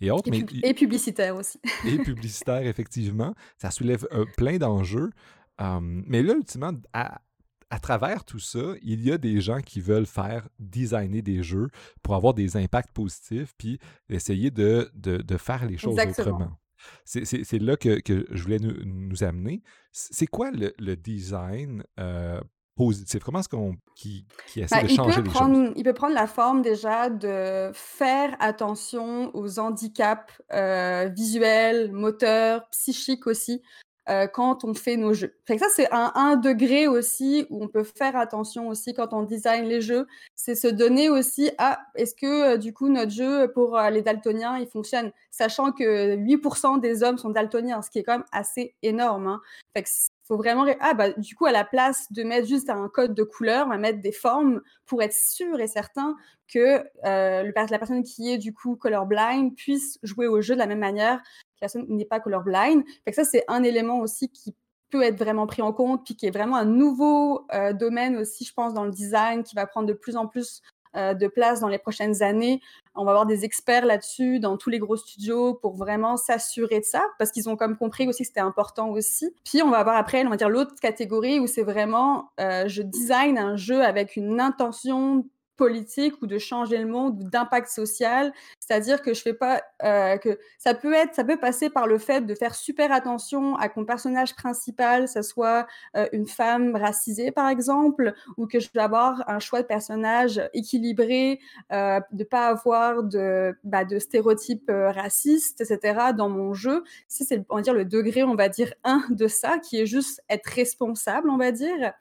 et, 0.01 0.11
autres. 0.11 0.27
Et, 0.27 0.31
mais, 0.31 0.45
et 0.63 0.73
publicitaires 0.73 1.35
aussi. 1.35 1.59
et 1.85 1.97
publicitaires, 1.99 2.65
effectivement. 2.65 3.33
Ça 3.57 3.71
soulève 3.71 4.07
plein 4.35 4.57
d'enjeux. 4.57 5.11
mais 5.59 6.23
là, 6.23 6.33
ultimement, 6.33 6.73
à, 6.93 7.21
à 7.69 7.79
travers 7.79 8.23
tout 8.23 8.39
ça, 8.39 8.59
il 8.81 9.01
y 9.03 9.11
a 9.11 9.17
des 9.17 9.41
gens 9.41 9.61
qui 9.61 9.81
veulent 9.81 10.05
faire 10.05 10.47
designer 10.59 11.21
des 11.21 11.43
jeux 11.43 11.69
pour 12.01 12.15
avoir 12.15 12.33
des 12.33 12.55
impacts 12.55 12.91
positifs, 12.91 13.53
puis 13.57 13.79
essayer 14.09 14.51
de, 14.51 14.89
de, 14.95 15.37
faire 15.37 15.65
les 15.65 15.77
choses 15.77 15.97
autrement. 15.99 16.57
C'est 17.05 17.59
là 17.59 17.75
que, 17.75 17.99
que, 17.99 18.25
je 18.31 18.43
voulais 18.43 18.59
nous, 18.59 18.73
nous 18.85 19.23
amener. 19.23 19.61
C'est 19.91 20.27
quoi 20.27 20.51
le, 20.51 20.73
le 20.79 20.95
design 20.95 21.83
euh, 21.99 22.39
positif? 22.75 23.23
Comment 23.23 23.39
est-ce 23.39 23.49
qu'on 23.49 23.75
qui, 23.95 24.25
qui 24.47 24.61
essaie 24.61 24.81
ben, 24.81 24.87
de 24.87 24.91
changer 24.91 25.21
les 25.21 25.29
choses? 25.29 25.73
Il 25.75 25.83
peut 25.83 25.93
prendre 25.93 26.13
la 26.13 26.27
forme 26.27 26.61
déjà 26.61 27.09
de 27.09 27.71
faire 27.73 28.35
attention 28.39 29.35
aux 29.35 29.59
handicaps 29.59 30.31
euh, 30.53 31.09
visuels, 31.13 31.91
moteurs, 31.91 32.69
psychiques 32.69 33.27
aussi 33.27 33.61
euh, 34.09 34.27
quand 34.27 34.63
on 34.63 34.73
fait 34.73 34.95
nos 34.95 35.13
jeux. 35.13 35.35
Fait 35.45 35.55
que 35.57 35.61
ça, 35.61 35.67
c'est 35.73 35.91
un, 35.91 36.11
un, 36.15 36.35
degré 36.37 36.87
aussi 36.87 37.45
où 37.49 37.63
on 37.63 37.67
peut 37.67 37.83
faire 37.83 38.15
attention 38.15 38.69
aussi 38.69 38.93
quand 38.93 39.13
on 39.13 39.23
design 39.23 39.65
les 39.65 39.81
jeux. 39.81 40.07
C'est 40.35 40.55
se 40.55 40.67
donner 40.67 41.09
aussi 41.09 41.51
à 41.57 41.79
est-ce 41.95 42.15
que 42.15 42.53
euh, 42.53 42.57
du 42.57 42.73
coup 42.73 42.89
notre 42.89 43.11
jeu 43.11 43.51
pour 43.53 43.77
euh, 43.77 43.89
les 43.89 44.01
daltoniens 44.01 44.57
il 44.57 44.67
fonctionne, 44.67 45.11
sachant 45.31 45.71
que 45.71 46.15
8% 46.15 46.79
des 46.79 47.03
hommes 47.03 47.17
sont 47.17 47.31
daltoniens, 47.31 47.81
ce 47.81 47.89
qui 47.89 47.99
est 47.99 48.03
quand 48.03 48.19
même 48.19 48.27
assez 48.31 48.75
énorme. 48.81 49.27
Hein. 49.27 49.41
Fait 49.75 49.83
que 49.83 49.89
faut 50.27 50.37
vraiment 50.37 50.65
ah 50.81 50.93
bah 50.93 51.11
du 51.11 51.35
coup 51.35 51.45
à 51.45 51.51
la 51.51 51.63
place 51.63 52.11
de 52.11 52.23
mettre 52.23 52.47
juste 52.47 52.69
un 52.69 52.89
code 52.89 53.13
de 53.13 53.23
couleur, 53.23 53.65
on 53.65 53.69
va 53.69 53.77
mettre 53.77 54.01
des 54.01 54.11
formes 54.11 54.61
pour 54.85 55.01
être 55.01 55.13
sûr 55.13 55.59
et 55.59 55.67
certain 55.67 56.15
que 56.47 56.83
euh, 57.05 57.51
la 57.53 57.79
personne 57.79 58.03
qui 58.03 58.31
est 58.31 58.37
du 58.37 58.53
coup 58.53 58.75
colorblind 58.75 59.55
puisse 59.55 59.99
jouer 60.03 60.27
au 60.27 60.41
jeu 60.41 60.53
de 60.53 60.59
la 60.59 60.67
même 60.67 60.79
manière 60.79 61.21
personne 61.59 61.85
n'est 61.89 62.05
pas 62.05 62.19
colorblind. 62.19 62.83
Fait 63.05 63.11
que 63.11 63.15
ça, 63.15 63.23
c'est 63.23 63.43
un 63.47 63.63
élément 63.63 63.99
aussi 63.99 64.29
qui 64.29 64.55
peut 64.89 65.03
être 65.03 65.17
vraiment 65.17 65.47
pris 65.47 65.61
en 65.61 65.73
compte, 65.73 66.05
puis 66.05 66.15
qui 66.15 66.25
est 66.25 66.31
vraiment 66.31 66.55
un 66.55 66.65
nouveau 66.65 67.45
euh, 67.53 67.73
domaine 67.73 68.17
aussi, 68.17 68.45
je 68.45 68.53
pense, 68.53 68.73
dans 68.73 68.85
le 68.85 68.91
design, 68.91 69.43
qui 69.43 69.55
va 69.55 69.67
prendre 69.67 69.87
de 69.87 69.93
plus 69.93 70.15
en 70.15 70.27
plus 70.27 70.61
euh, 70.95 71.13
de 71.13 71.27
place 71.27 71.59
dans 71.59 71.67
les 71.67 71.77
prochaines 71.77 72.23
années. 72.23 72.61
On 72.95 73.03
va 73.03 73.11
avoir 73.11 73.25
des 73.25 73.43
experts 73.43 73.85
là-dessus 73.85 74.39
dans 74.39 74.57
tous 74.57 74.69
les 74.69 74.79
gros 74.79 74.95
studios 74.95 75.53
pour 75.53 75.75
vraiment 75.75 76.15
s'assurer 76.15 76.79
de 76.79 76.85
ça, 76.85 77.03
parce 77.19 77.31
qu'ils 77.31 77.49
ont 77.49 77.57
comme 77.57 77.77
compris 77.77 78.07
aussi 78.07 78.23
que 78.23 78.27
c'était 78.27 78.39
important 78.39 78.89
aussi. 78.89 79.29
Puis 79.43 79.61
on 79.61 79.69
va 79.69 79.79
avoir 79.79 79.97
après, 79.97 80.25
on 80.25 80.29
va 80.29 80.37
dire 80.37 80.49
l'autre 80.49 80.73
catégorie 80.81 81.39
où 81.39 81.47
c'est 81.47 81.63
vraiment, 81.63 82.31
euh, 82.39 82.67
je 82.67 82.81
design 82.81 83.37
un 83.37 83.57
jeu 83.57 83.83
avec 83.83 84.15
une 84.15 84.39
intention 84.39 85.25
politique 85.57 86.21
ou 86.21 86.27
de 86.27 86.37
changer 86.37 86.77
le 86.77 86.87
monde 86.87 87.21
ou 87.21 87.29
d'impact 87.29 87.67
social. 87.67 88.31
C'est-à-dire 88.59 89.01
que 89.01 89.13
je 89.13 89.21
fais 89.21 89.33
pas 89.33 89.61
euh, 89.83 90.17
que 90.17 90.39
ça 90.57 90.73
peut 90.73 90.93
être, 90.93 91.13
ça 91.15 91.23
peut 91.23 91.37
passer 91.37 91.69
par 91.69 91.87
le 91.87 91.97
fait 91.97 92.21
de 92.21 92.35
faire 92.35 92.55
super 92.55 92.91
attention 92.91 93.55
à 93.55 93.69
que 93.69 93.79
mon 93.79 93.85
personnage 93.85 94.35
principal, 94.35 95.07
ça 95.07 95.23
soit 95.23 95.67
euh, 95.95 96.07
une 96.13 96.27
femme 96.27 96.75
racisée 96.75 97.31
par 97.31 97.49
exemple, 97.49 98.13
ou 98.37 98.47
que 98.47 98.59
je 98.59 98.69
dois 98.73 98.83
avoir 98.83 99.29
un 99.29 99.39
choix 99.39 99.61
de 99.61 99.67
personnage 99.67 100.41
équilibré, 100.53 101.39
euh, 101.71 101.99
de 102.11 102.23
pas 102.23 102.47
avoir 102.47 103.03
de, 103.03 103.55
bah, 103.63 103.85
de 103.85 103.99
stéréotypes 103.99 104.69
euh, 104.69 104.91
racistes, 104.91 105.61
etc. 105.61 106.11
dans 106.15 106.29
mon 106.29 106.53
jeu. 106.53 106.83
Ça 107.07 107.25
c'est 107.27 107.43
on 107.49 107.61
va 107.61 107.73
le 107.73 107.85
degré, 107.85 108.23
on 108.23 108.35
va 108.35 108.49
dire 108.49 108.73
un 108.83 109.03
de 109.09 109.27
ça, 109.27 109.59
qui 109.59 109.79
est 109.79 109.85
juste 109.85 110.21
être 110.29 110.47
responsable, 110.47 111.29
on 111.29 111.37
va 111.37 111.51
dire. 111.51 111.93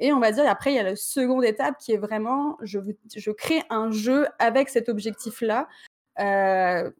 Et 0.00 0.12
on 0.12 0.18
va 0.18 0.32
dire, 0.32 0.48
après, 0.48 0.72
il 0.72 0.76
y 0.76 0.78
a 0.78 0.82
la 0.82 0.96
seconde 0.96 1.44
étape 1.44 1.76
qui 1.78 1.92
est 1.92 1.98
vraiment, 1.98 2.56
je, 2.62 2.80
je 3.14 3.30
crée 3.30 3.62
un 3.68 3.90
jeu 3.90 4.26
avec 4.38 4.70
cet 4.70 4.88
objectif-là. 4.88 5.68
Euh, 6.18 6.90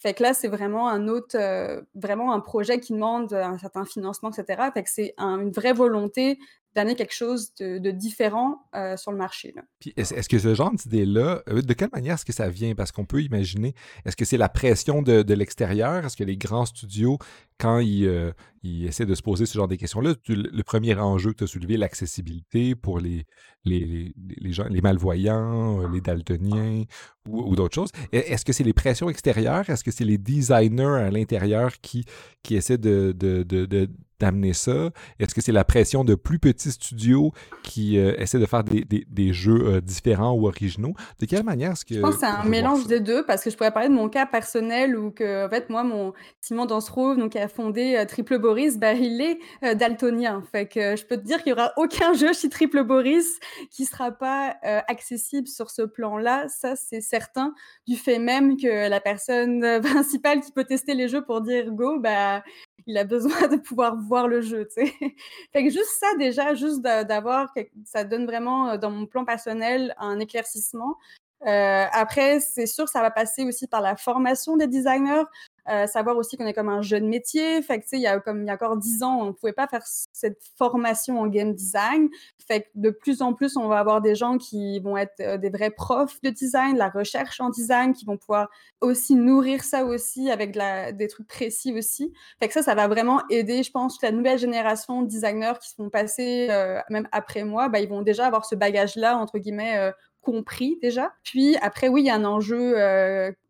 fait 0.00 0.14
que 0.14 0.22
là, 0.22 0.32
c'est 0.32 0.48
vraiment 0.48 0.88
un 0.88 1.08
autre, 1.08 1.36
euh, 1.36 1.82
vraiment 1.94 2.32
un 2.32 2.40
projet 2.40 2.80
qui 2.80 2.92
demande 2.94 3.32
un 3.34 3.58
certain 3.58 3.84
financement, 3.84 4.30
etc. 4.30 4.62
Fait 4.72 4.82
que 4.82 4.90
c'est 4.90 5.14
une 5.18 5.50
vraie 5.50 5.72
volonté 5.72 6.38
d'amener 6.74 6.94
quelque 6.94 7.14
chose 7.14 7.52
de, 7.58 7.90
différent 7.90 8.68
euh, 8.76 8.96
sur 8.96 9.10
le 9.10 9.18
marché. 9.18 9.54
Puis 9.80 9.92
est-ce, 9.96 10.28
que 10.28 10.38
ce 10.38 10.54
genre 10.54 10.72
d'idée-là, 10.72 11.42
de 11.48 11.72
quelle 11.72 11.88
manière 11.92 12.14
est-ce 12.14 12.24
que 12.24 12.32
ça 12.32 12.48
vient? 12.48 12.74
Parce 12.74 12.92
qu'on 12.92 13.04
peut 13.04 13.22
imaginer, 13.22 13.74
est-ce 14.04 14.16
que 14.16 14.24
c'est 14.24 14.36
la 14.36 14.48
pression 14.48 15.02
de, 15.02 15.22
de 15.22 15.34
l'extérieur? 15.34 16.04
Est-ce 16.04 16.16
que 16.16 16.24
les 16.24 16.36
grands 16.36 16.66
studios 16.66 17.18
quand 17.58 17.80
il, 17.80 18.06
euh, 18.06 18.32
il, 18.62 18.86
essaie 18.86 19.06
de 19.06 19.14
se 19.14 19.22
poser 19.22 19.46
ce 19.46 19.54
genre 19.54 19.68
de 19.68 19.74
questions-là, 19.74 20.14
le 20.28 20.62
premier 20.62 20.94
enjeu 20.94 21.32
que 21.32 21.38
tu 21.38 21.44
as 21.44 21.46
soulevé, 21.48 21.76
l'accessibilité 21.76 22.74
pour 22.74 23.00
les, 23.00 23.26
les, 23.64 24.14
les, 24.40 24.52
gens, 24.52 24.66
les 24.68 24.80
malvoyants, 24.80 25.82
euh, 25.82 25.88
les 25.92 26.00
daltoniens 26.00 26.84
ou, 27.28 27.56
d'autres 27.56 27.74
choses. 27.74 27.90
Est-ce 28.12 28.44
que 28.44 28.52
c'est 28.52 28.64
les 28.64 28.72
pressions 28.72 29.10
extérieures? 29.10 29.68
Est-ce 29.68 29.84
que 29.84 29.90
c'est 29.90 30.04
les 30.04 30.18
designers 30.18 31.02
à 31.02 31.10
l'intérieur 31.10 31.72
qui, 31.82 32.04
qui 32.42 32.56
essaient 32.56 32.78
de, 32.78 33.12
de, 33.12 33.42
de, 33.42 33.90
d'amener 34.18 34.54
ça? 34.54 34.90
Est-ce 35.18 35.34
que 35.34 35.42
c'est 35.42 35.52
la 35.52 35.64
pression 35.64 36.04
de 36.04 36.14
plus 36.14 36.38
petits 36.38 36.70
studios 36.70 37.32
qui 37.62 37.98
euh, 37.98 38.14
essaient 38.16 38.38
de 38.38 38.46
faire 38.46 38.64
des, 38.64 38.82
des, 38.82 39.04
des 39.10 39.32
jeux 39.34 39.82
différents 39.82 40.32
ou 40.32 40.46
originaux? 40.46 40.94
De 41.20 41.26
quelle 41.26 41.44
manière 41.44 41.72
est-ce 41.72 41.84
que... 41.84 41.96
Je 41.96 42.00
pense 42.00 42.14
que 42.14 42.20
c'est 42.20 42.26
un 42.26 42.44
mélange 42.44 42.86
des 42.86 43.00
deux 43.00 43.26
parce 43.26 43.44
que 43.44 43.50
je 43.50 43.56
pourrais 43.56 43.72
parler 43.72 43.90
de 43.90 43.94
mon 43.94 44.08
cas 44.08 44.24
personnel 44.24 44.96
où 44.96 45.10
que, 45.10 45.46
en 45.46 45.50
fait, 45.50 45.68
moi, 45.68 45.84
mon 45.84 46.14
Simon 46.40 46.64
Dansereau, 46.64 47.14
donc 47.14 47.36
fondé 47.48 47.96
euh, 47.96 48.04
Triple 48.04 48.38
Boris, 48.38 48.78
bah, 48.78 48.92
il 48.92 49.20
est 49.20 49.38
euh, 49.64 49.74
daltonien. 49.74 50.42
Fait 50.52 50.66
que 50.66 50.96
je 50.96 51.04
peux 51.04 51.16
te 51.16 51.22
dire 51.22 51.42
qu'il 51.42 51.52
n'y 51.52 51.58
aura 51.58 51.72
aucun 51.76 52.12
jeu 52.12 52.32
chez 52.32 52.48
Triple 52.48 52.84
Boris 52.84 53.38
qui 53.70 53.82
ne 53.82 53.88
sera 53.88 54.12
pas 54.12 54.56
euh, 54.64 54.80
accessible 54.88 55.48
sur 55.48 55.70
ce 55.70 55.82
plan-là. 55.82 56.48
Ça, 56.48 56.76
c'est 56.76 57.00
certain, 57.00 57.54
du 57.86 57.96
fait 57.96 58.18
même 58.18 58.56
que 58.56 58.88
la 58.88 59.00
personne 59.00 59.80
principale 59.82 60.40
qui 60.40 60.52
peut 60.52 60.64
tester 60.64 60.94
les 60.94 61.08
jeux 61.08 61.24
pour 61.24 61.40
dire 61.40 61.70
go, 61.72 61.98
bah, 61.98 62.42
il 62.86 62.96
a 62.96 63.04
besoin 63.04 63.48
de 63.48 63.56
pouvoir 63.56 63.96
voir 63.96 64.28
le 64.28 64.40
jeu. 64.40 64.68
fait 64.76 65.64
que 65.64 65.70
juste 65.70 65.90
ça, 65.98 66.06
déjà, 66.18 66.54
juste 66.54 66.80
d'avoir, 66.80 67.52
ça 67.84 68.04
donne 68.04 68.26
vraiment, 68.26 68.76
dans 68.76 68.90
mon 68.90 69.06
plan 69.06 69.24
personnel, 69.24 69.94
un 69.98 70.18
éclaircissement. 70.20 70.96
après, 71.42 72.40
c'est 72.40 72.66
sûr, 72.66 72.88
ça 72.88 73.00
va 73.02 73.10
passer 73.10 73.44
aussi 73.44 73.66
par 73.66 73.80
la 73.80 73.96
formation 73.96 74.56
des 74.56 74.66
designers. 74.66 75.24
Euh, 75.70 75.86
savoir 75.86 76.16
aussi 76.16 76.36
qu'on 76.36 76.46
est 76.46 76.54
comme 76.54 76.68
un 76.70 76.80
jeune 76.80 77.08
métier. 77.08 77.60
Fait 77.62 77.80
que, 77.80 77.84
il 77.92 78.00
y 78.00 78.06
a 78.06 78.18
comme 78.20 78.42
il 78.42 78.46
y 78.46 78.50
a 78.50 78.54
encore 78.54 78.76
dix 78.76 79.02
ans, 79.02 79.20
on 79.20 79.26
ne 79.26 79.32
pouvait 79.32 79.52
pas 79.52 79.66
faire 79.66 79.82
cette 79.84 80.40
formation 80.56 81.20
en 81.20 81.26
game 81.26 81.54
design. 81.54 82.08
Fait 82.46 82.62
que 82.62 82.68
de 82.74 82.90
plus 82.90 83.20
en 83.20 83.34
plus, 83.34 83.56
on 83.56 83.68
va 83.68 83.78
avoir 83.78 84.00
des 84.00 84.14
gens 84.14 84.38
qui 84.38 84.80
vont 84.80 84.96
être 84.96 85.20
euh, 85.20 85.36
des 85.36 85.50
vrais 85.50 85.70
profs 85.70 86.20
de 86.22 86.30
design, 86.30 86.76
la 86.76 86.88
recherche 86.88 87.40
en 87.40 87.50
design, 87.50 87.92
qui 87.92 88.06
vont 88.06 88.16
pouvoir 88.16 88.48
aussi 88.80 89.14
nourrir 89.14 89.62
ça 89.62 89.84
aussi 89.84 90.30
avec 90.30 90.56
des 90.96 91.08
trucs 91.08 91.28
précis 91.28 91.76
aussi. 91.76 92.12
Fait 92.40 92.48
que 92.48 92.54
ça, 92.54 92.62
ça 92.62 92.74
va 92.74 92.88
vraiment 92.88 93.20
aider, 93.28 93.62
je 93.62 93.70
pense, 93.70 94.00
la 94.02 94.12
nouvelle 94.12 94.38
génération 94.38 95.02
de 95.02 95.08
designers 95.08 95.54
qui 95.60 95.70
se 95.70 95.74
vont 95.76 95.90
passer, 95.90 96.48
euh, 96.50 96.80
même 96.88 97.08
après 97.12 97.44
moi, 97.44 97.68
bah, 97.68 97.80
ils 97.80 97.88
vont 97.88 98.02
déjà 98.02 98.26
avoir 98.26 98.46
ce 98.46 98.54
bagage-là, 98.54 99.18
entre 99.18 99.38
guillemets, 99.38 99.92
compris 100.20 100.78
déjà. 100.82 101.12
Puis 101.22 101.56
après, 101.56 101.88
oui, 101.88 102.02
il 102.02 102.06
y 102.06 102.10
a 102.10 102.14
un 102.14 102.24
enjeu 102.24 102.74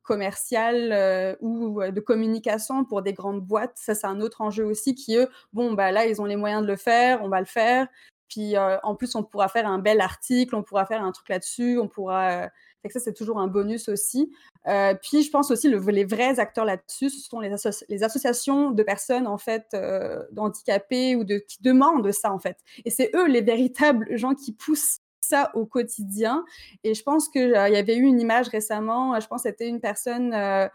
commercial 0.08 0.90
euh, 0.90 1.36
ou 1.40 1.82
euh, 1.82 1.90
de 1.90 2.00
communication 2.00 2.84
pour 2.86 3.02
des 3.02 3.12
grandes 3.12 3.42
boîtes. 3.42 3.76
Ça, 3.76 3.94
c'est 3.94 4.06
un 4.06 4.20
autre 4.20 4.40
enjeu 4.40 4.64
aussi 4.64 4.94
qui, 4.94 5.16
eux, 5.16 5.28
bon, 5.52 5.74
bah, 5.74 5.92
là, 5.92 6.06
ils 6.06 6.20
ont 6.22 6.24
les 6.24 6.36
moyens 6.36 6.62
de 6.62 6.66
le 6.66 6.76
faire, 6.76 7.22
on 7.22 7.28
va 7.28 7.40
le 7.40 7.46
faire. 7.46 7.86
Puis 8.28 8.56
euh, 8.56 8.78
en 8.82 8.94
plus, 8.94 9.14
on 9.14 9.22
pourra 9.22 9.48
faire 9.48 9.66
un 9.66 9.78
bel 9.78 10.00
article, 10.00 10.54
on 10.54 10.62
pourra 10.62 10.86
faire 10.86 11.02
un 11.02 11.12
truc 11.12 11.28
là-dessus, 11.28 11.78
on 11.78 11.88
pourra. 11.88 12.48
Ça, 12.90 13.00
c'est 13.00 13.12
toujours 13.12 13.38
un 13.38 13.48
bonus 13.48 13.90
aussi. 13.90 14.32
puis 14.64 15.22
je 15.22 15.30
pense 15.30 15.50
aussi 15.50 15.68
le, 15.68 15.78
les 15.78 16.06
vrais 16.06 16.40
acteurs 16.40 16.64
là-dessus, 16.64 17.10
ce 17.10 17.28
sont 17.28 17.38
les, 17.38 17.54
les, 17.90 18.02
associations 18.02 18.70
de 18.70 18.82
personnes 18.82 19.26
en 19.26 19.36
fait 19.36 19.76
handicapées 20.38 21.14
ou 21.14 21.24
de, 21.24 21.36
qui 21.36 21.60
demandent 21.60 22.10
ça 22.12 22.32
en 22.32 22.38
fait. 22.38 22.56
Et 22.86 22.90
c'est 22.90 23.10
eux 23.14 23.26
les 23.26 23.42
véritables 23.42 24.16
gens 24.16 24.34
qui 24.34 24.52
poussent 24.52 25.00
ça 25.28 25.50
au 25.54 25.66
quotidien. 25.66 26.44
Et 26.84 26.94
je 26.94 27.02
pense 27.02 27.28
qu'il 27.28 27.54
euh, 27.54 27.68
y 27.68 27.76
avait 27.76 27.96
eu 27.96 28.02
une 28.02 28.20
image 28.20 28.48
récemment, 28.48 29.14
euh, 29.14 29.20
je 29.20 29.26
pense 29.26 29.42
que 29.42 29.48
c'était 29.50 29.68
une 29.68 29.80
personne 29.80 30.32
euh, 30.34 30.68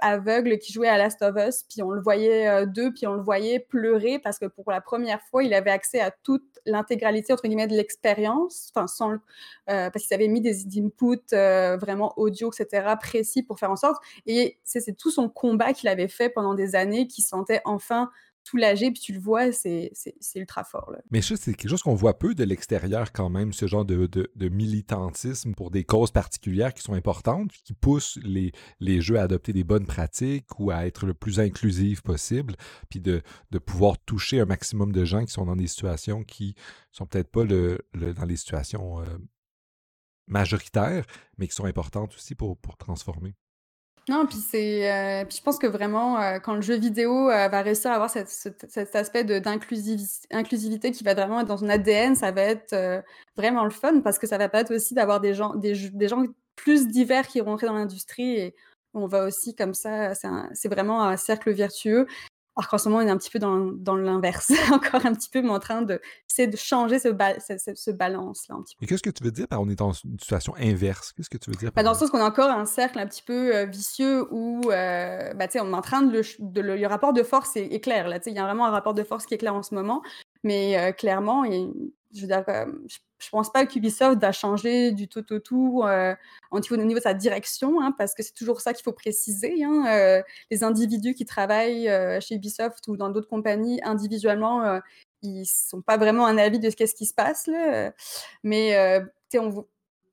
aveugle 0.00 0.58
qui 0.58 0.72
jouait 0.72 0.88
à 0.88 0.98
Last 0.98 1.22
of 1.22 1.36
Us, 1.36 1.62
puis 1.62 1.82
on 1.82 1.90
le 1.90 2.00
voyait 2.00 2.66
d'eux, 2.66 2.92
puis 2.92 3.06
on 3.06 3.12
le 3.12 3.22
voyait 3.22 3.60
pleurer 3.60 4.18
parce 4.18 4.40
que 4.40 4.46
pour 4.46 4.72
la 4.72 4.80
première 4.80 5.22
fois, 5.22 5.44
il 5.44 5.54
avait 5.54 5.70
accès 5.70 6.00
à 6.00 6.10
toute 6.10 6.42
l'intégralité, 6.66 7.32
entre 7.32 7.46
guillemets, 7.46 7.68
de 7.68 7.76
l'expérience, 7.76 8.72
enfin, 8.74 9.20
parce 9.66 10.04
qu'il 10.04 10.14
avait 10.14 10.26
mis 10.26 10.40
des 10.40 10.66
inputs 10.76 11.32
vraiment 11.80 12.12
audio, 12.16 12.50
etc., 12.50 12.88
précis 13.00 13.44
pour 13.44 13.60
faire 13.60 13.70
en 13.70 13.76
sorte. 13.76 14.02
Et 14.26 14.58
c'est 14.64 14.96
tout 14.96 15.12
son 15.12 15.28
combat 15.28 15.72
qu'il 15.72 15.88
avait 15.88 16.08
fait 16.08 16.28
pendant 16.28 16.54
des 16.54 16.74
années, 16.74 17.06
qui 17.06 17.22
sentait 17.22 17.60
enfin 17.64 18.10
soulagé, 18.48 18.90
puis 18.90 19.00
tu 19.00 19.12
le 19.12 19.20
vois, 19.20 19.52
c'est 19.52 19.92
ultra 20.34 20.64
fort. 20.64 20.92
Mais 21.10 21.22
ça, 21.22 21.36
c'est 21.36 21.54
quelque 21.54 21.70
chose 21.70 21.82
qu'on 21.82 21.94
voit 21.94 22.18
peu 22.18 22.34
de 22.34 22.44
l'extérieur 22.44 23.12
quand 23.12 23.28
même, 23.28 23.52
ce 23.52 23.66
genre 23.66 23.84
de, 23.84 24.30
militantisme 24.48 25.54
pour 25.54 25.70
des 25.70 25.84
causes 25.84 26.10
particulières 26.10 26.74
qui 26.74 26.82
sont 26.82 26.94
importantes, 26.94 27.52
qui 27.64 27.74
poussent 27.74 28.18
les, 28.22 28.52
jeux 29.00 29.18
à 29.18 29.22
adopter 29.22 29.52
des 29.52 29.64
bonnes 29.64 29.86
pratiques 29.86 30.58
ou 30.58 30.70
à 30.70 30.86
être 30.86 31.06
le 31.06 31.14
plus 31.14 31.40
inclusif 31.40 32.02
possible, 32.02 32.56
puis 32.88 33.00
de, 33.00 33.22
pouvoir 33.64 33.98
toucher 33.98 34.40
un 34.40 34.46
maximum 34.46 34.92
de 34.92 35.04
gens 35.04 35.24
qui 35.24 35.32
sont 35.32 35.44
dans 35.44 35.56
des 35.56 35.66
situations 35.66 36.22
qui 36.24 36.54
sont 36.92 37.06
peut-être 37.06 37.30
pas 37.30 37.44
dans 37.44 38.24
les 38.26 38.36
situations 38.36 39.00
euh, 39.00 39.04
majoritaires, 40.26 41.04
mais 41.36 41.48
qui 41.48 41.54
sont 41.54 41.64
importantes 41.64 42.14
aussi 42.14 42.34
pour 42.34 42.58
transformer. 42.78 43.34
Non, 44.08 44.24
puis 44.26 44.38
c'est, 44.38 44.90
euh, 44.90 45.24
je 45.28 45.42
pense 45.42 45.58
que 45.58 45.66
vraiment, 45.66 46.18
euh, 46.18 46.38
quand 46.38 46.54
le 46.54 46.62
jeu 46.62 46.76
vidéo 46.76 47.28
euh, 47.28 47.48
va 47.48 47.60
réussir 47.60 47.90
à 47.90 47.94
avoir 47.94 48.08
cet 48.08 48.96
aspect 48.96 49.22
d'inclusivité 49.22 50.92
qui 50.92 51.04
va 51.04 51.12
vraiment 51.12 51.40
être 51.40 51.46
dans 51.46 51.58
son 51.58 51.68
ADN, 51.68 52.16
ça 52.16 52.30
va 52.32 52.40
être 52.42 53.04
vraiment 53.36 53.64
le 53.64 53.70
fun 53.70 54.00
parce 54.00 54.18
que 54.18 54.26
ça 54.26 54.38
va 54.38 54.48
permettre 54.48 54.74
aussi 54.74 54.94
d'avoir 54.94 55.20
des 55.20 55.34
gens, 55.34 55.54
des, 55.56 55.74
des 55.90 56.08
gens 56.08 56.24
plus 56.56 56.88
divers 56.88 57.26
qui 57.26 57.40
vont 57.40 57.50
rentrer 57.50 57.66
dans 57.66 57.74
l'industrie 57.74 58.36
et 58.36 58.54
on 58.94 59.06
va 59.06 59.26
aussi 59.26 59.54
comme 59.54 59.74
ça, 59.74 60.14
c'est 60.14 60.68
vraiment 60.68 61.02
un 61.04 61.16
cercle 61.18 61.52
vertueux. 61.52 62.06
Alors 62.58 62.68
qu'en 62.68 62.78
ce 62.78 62.88
moment, 62.88 63.04
on 63.04 63.06
est 63.06 63.10
un 63.10 63.16
petit 63.16 63.30
peu 63.30 63.38
dans, 63.38 63.56
dans 63.56 63.94
l'inverse, 63.94 64.50
encore 64.72 65.06
un 65.06 65.14
petit 65.14 65.30
peu, 65.30 65.40
mais 65.42 65.50
en 65.50 65.60
train 65.60 65.82
de, 65.82 66.00
de 66.38 66.56
changer 66.56 66.98
ce, 66.98 67.08
ce, 67.08 67.90
balance-là. 67.92 68.56
Et 68.82 68.86
qu'est-ce 68.86 69.02
que 69.02 69.10
tu 69.10 69.22
veux 69.22 69.30
dire 69.30 69.46
par 69.46 69.60
on 69.60 69.68
est 69.68 69.76
dans 69.76 69.92
une 69.92 70.18
situation 70.18 70.56
inverse? 70.56 71.12
Qu'est-ce 71.12 71.30
que 71.30 71.38
tu 71.38 71.50
veux 71.50 71.56
dire 71.56 71.70
bah, 71.72 71.84
Dans 71.84 71.92
le 71.92 71.96
sens 71.96 72.10
qu'on 72.10 72.18
a 72.18 72.24
encore 72.24 72.50
un 72.50 72.66
cercle 72.66 72.98
un 72.98 73.06
petit 73.06 73.22
peu 73.22 73.54
euh, 73.54 73.64
vicieux 73.66 74.26
où 74.32 74.72
euh, 74.72 75.32
bah, 75.34 75.46
on 75.54 75.72
est 75.72 75.76
en 75.76 75.82
train 75.82 76.02
de 76.02 76.20
le, 76.20 76.76
le, 76.76 76.86
rapport 76.88 77.12
de 77.12 77.22
force 77.22 77.56
est, 77.56 77.80
clair. 77.80 78.08
Là, 78.08 78.18
il 78.26 78.32
y 78.32 78.38
a 78.40 78.44
vraiment 78.44 78.66
un 78.66 78.70
rapport 78.70 78.94
de 78.94 79.04
force 79.04 79.24
qui 79.24 79.34
est 79.34 79.38
clair 79.38 79.54
en 79.54 79.62
ce 79.62 79.76
moment, 79.76 80.02
mais 80.42 80.76
euh, 80.78 80.90
clairement, 80.90 81.44
je 82.12 82.22
veux 82.22 82.26
dire, 82.26 82.44
je 83.18 83.28
pense 83.30 83.50
pas 83.52 83.66
qu'Ubisoft 83.66 84.20
va 84.20 84.32
changer 84.32 84.92
du 84.92 85.08
tout 85.08 85.32
au 85.32 85.38
tout 85.38 85.82
euh, 85.84 86.14
au, 86.50 86.60
niveau, 86.60 86.76
de 86.76 87.00
sa 87.00 87.14
direction, 87.14 87.80
hein, 87.80 87.92
parce 87.96 88.14
que 88.14 88.22
c'est 88.22 88.32
toujours 88.32 88.60
ça 88.60 88.72
qu'il 88.72 88.84
faut 88.84 88.92
préciser. 88.92 89.64
Hein, 89.64 89.84
euh, 89.88 90.22
les 90.50 90.64
individus 90.64 91.14
qui 91.14 91.24
travaillent 91.24 91.88
euh, 91.88 92.20
chez 92.20 92.36
Ubisoft 92.36 92.86
ou 92.88 92.96
dans 92.96 93.10
d'autres 93.10 93.28
compagnies 93.28 93.80
individuellement, 93.82 94.80
ils 95.22 95.46
sont 95.46 95.82
pas 95.82 95.96
vraiment 95.96 96.26
un 96.26 96.38
avis 96.38 96.60
de 96.60 96.70
ce 96.70 96.76
qu'est-ce 96.76 96.94
qui 96.94 97.06
se 97.06 97.14
passe. 97.14 97.46
Là, 97.46 97.92
mais 98.42 99.02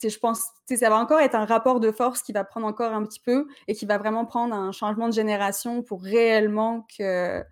je 0.04 0.18
pense 0.20 0.50
que 0.68 0.76
ça 0.76 0.90
va 0.90 0.98
encore 0.98 1.20
être 1.20 1.36
un 1.36 1.46
rapport 1.46 1.80
de 1.80 1.92
force 1.92 2.22
qui 2.22 2.34
va 2.34 2.44
prendre 2.44 2.68
encore 2.68 2.94
un 2.94 3.04
petit 3.06 3.20
peu 3.20 3.48
et 3.68 3.76
qui 3.76 3.86
va 3.86 3.98
vraiment 3.98 4.26
prendre 4.26 4.56
un 4.56 4.72
changement 4.72 5.08
de 5.08 5.14
génération 5.14 5.84
pour 5.84 6.02
réellement 6.04 6.86
que 6.98 7.44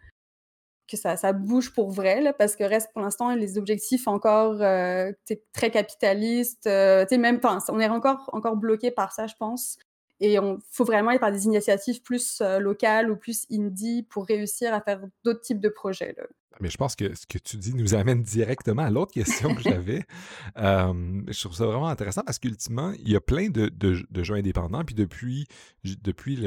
que 0.88 0.98
ça, 0.98 1.34
bouge 1.34 1.74
pour 1.74 1.92
vrai, 1.92 2.34
parce 2.38 2.56
que 2.56 2.64
reste 2.64 2.92
pour 2.94 3.02
l'instant 3.02 3.34
les 3.36 3.58
objectifs 3.58 4.08
encore 4.08 4.62
euh, 4.62 5.12
très 5.54 5.72
capitalistes. 5.72 6.68
Euh, 6.68 7.06
même, 7.12 7.40
on 7.70 7.80
est 7.80 7.90
encore, 7.90 8.30
encore 8.34 8.58
bloqué 8.58 8.92
par 8.92 9.12
ça, 9.14 9.28
je 9.28 9.36
pense. 9.40 9.78
Et 10.20 10.34
il 10.34 10.58
faut 10.72 10.86
vraiment 10.86 11.10
aller 11.10 11.20
par 11.20 11.32
des 11.32 11.46
initiatives 11.46 12.02
plus 12.02 12.40
euh, 12.42 12.60
locales 12.60 13.12
ou 13.12 13.18
plus 13.18 13.46
indie 13.52 14.04
pour 14.04 14.26
réussir 14.26 14.74
à 14.74 14.82
faire 14.82 15.02
d'autres 15.24 15.42
types 15.42 15.60
de 15.60 15.70
projets. 15.70 16.16
Mais 16.60 16.70
je 16.70 16.78
pense 16.78 16.96
que 16.96 17.14
ce 17.16 17.26
que 17.26 17.38
tu 17.38 17.58
dis 17.58 17.74
nous 17.74 17.96
amène 17.96 18.22
directement 18.22 18.84
à 18.84 18.90
l'autre 18.90 19.14
question 19.14 19.56
que 19.56 19.62
j'avais. 19.62 20.04
je 20.56 21.40
trouve 21.40 21.56
ça 21.56 21.66
vraiment 21.66 21.88
intéressant 21.88 22.22
parce 22.26 22.40
qu'ultimement, 22.40 22.94
il 23.00 23.10
y 23.10 23.16
a 23.16 23.22
plein 23.22 23.50
de, 23.50 23.70
de, 23.70 24.24
jeux 24.24 24.36
indépendants. 24.36 24.84
Puis 24.84 24.96
depuis, 24.96 25.48
depuis 25.84 26.40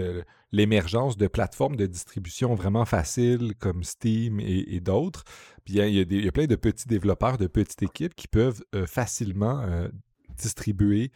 l'émergence 0.53 1.17
de 1.17 1.27
plateformes 1.27 1.77
de 1.77 1.87
distribution 1.87 2.55
vraiment 2.55 2.85
faciles 2.85 3.55
comme 3.59 3.85
Steam 3.85 4.41
et, 4.41 4.81
d'autres, 4.81 5.25
puis 5.65 5.75
il 5.75 5.77
y, 5.79 5.81
a, 5.81 5.87
il, 5.87 6.25
y 6.25 6.29
a 6.29 6.33
plein 6.33 6.47
de 6.47 6.57
petits 6.57 6.87
développeurs, 6.87 7.39
de 7.39 7.47
petites 7.47 7.83
équipes 7.83 8.15
qui 8.15 8.29
peuvent 8.29 8.63
euh, 8.75 8.87
facilement 8.87 9.61
euh, 9.61 9.89
distribuer 10.37 11.11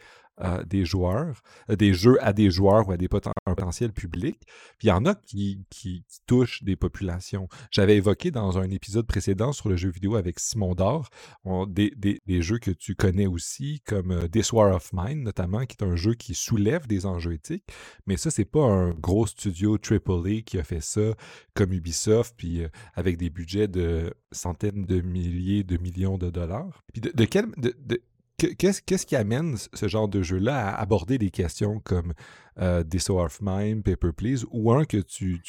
des 0.65 0.85
joueurs, 0.85 1.41
euh, 1.69 1.75
des 1.75 1.93
jeux 1.93 2.17
à 2.23 2.33
des 2.33 2.49
joueurs 2.49 2.87
ou 2.87 2.91
à 2.91 2.97
des 2.97 3.07
potentiels 3.07 3.93
publics. 3.93 4.41
Puis 4.77 4.87
il 4.87 4.89
y 4.89 4.91
en 4.91 5.05
a 5.05 5.15
qui, 5.15 5.65
qui, 5.69 6.03
touchent 6.27 6.63
des 6.63 6.75
populations. 6.75 7.47
J'avais 7.71 7.97
évoqué 7.97 8.31
dans 8.31 8.57
un 8.57 8.69
épisode 8.69 9.05
précédent 9.05 9.51
sur 9.51 9.69
le 9.69 9.75
jeu 9.75 9.89
vidéo 9.89 10.15
avec 10.15 10.39
Simon 10.39 10.75
Dor 10.75 11.09
des, 11.67 12.41
jeux 12.41 12.59
que 12.59 12.71
tu 12.71 12.95
connais 12.95 13.27
aussi, 13.27 13.81
comme 13.85 14.11
euh, 14.11 14.27
This 14.27 14.53
War 14.53 14.75
of 14.75 14.91
Mine, 14.93 15.23
notamment, 15.23 15.65
qui 15.65 15.75
est 15.79 15.83
un 15.83 15.95
jeu 15.95 16.13
qui 16.13 16.33
soulève 16.33 16.87
des 16.87 17.05
enjeux 17.05 17.33
éthiques. 17.33 17.65
Mais 18.07 18.17
ça, 18.17 18.31
c'est 18.31 18.45
pas 18.45 18.63
un 18.63 18.91
gros 18.91 19.27
studio 19.27 19.77
AAA 19.77 20.41
qui 20.45 20.57
a 20.57 20.63
fait 20.63 20.81
ça 20.81 21.13
comme 21.53 21.73
Ubisoft, 21.73 22.35
puis 22.37 22.63
euh, 22.63 22.69
avec 22.93 23.17
des 23.17 23.29
budgets 23.29 23.67
de 23.67 24.13
centaines 24.31 24.85
de 24.85 25.01
milliers 25.01 25.63
de 25.63 25.77
millions 25.77 26.17
de 26.17 26.29
dollars. 26.29 26.83
Puis 26.93 27.01
de, 27.01 27.25
quel, 27.25 27.47
Qu'est-ce 28.57 29.05
qui 29.05 29.15
amène 29.15 29.55
ce 29.57 29.87
genre 29.87 30.07
de 30.07 30.21
jeu-là 30.21 30.69
à 30.69 30.81
aborder 30.81 31.17
des 31.17 31.29
questions 31.29 31.79
comme 31.79 32.13
euh, 32.59 32.83
of 33.09 33.39
Mine, 33.41 33.83
Paper 33.83 34.11
Please, 34.15 34.45
ou 34.51 34.71
un 34.71 34.85
que 34.85 34.97
tu, 34.97 35.41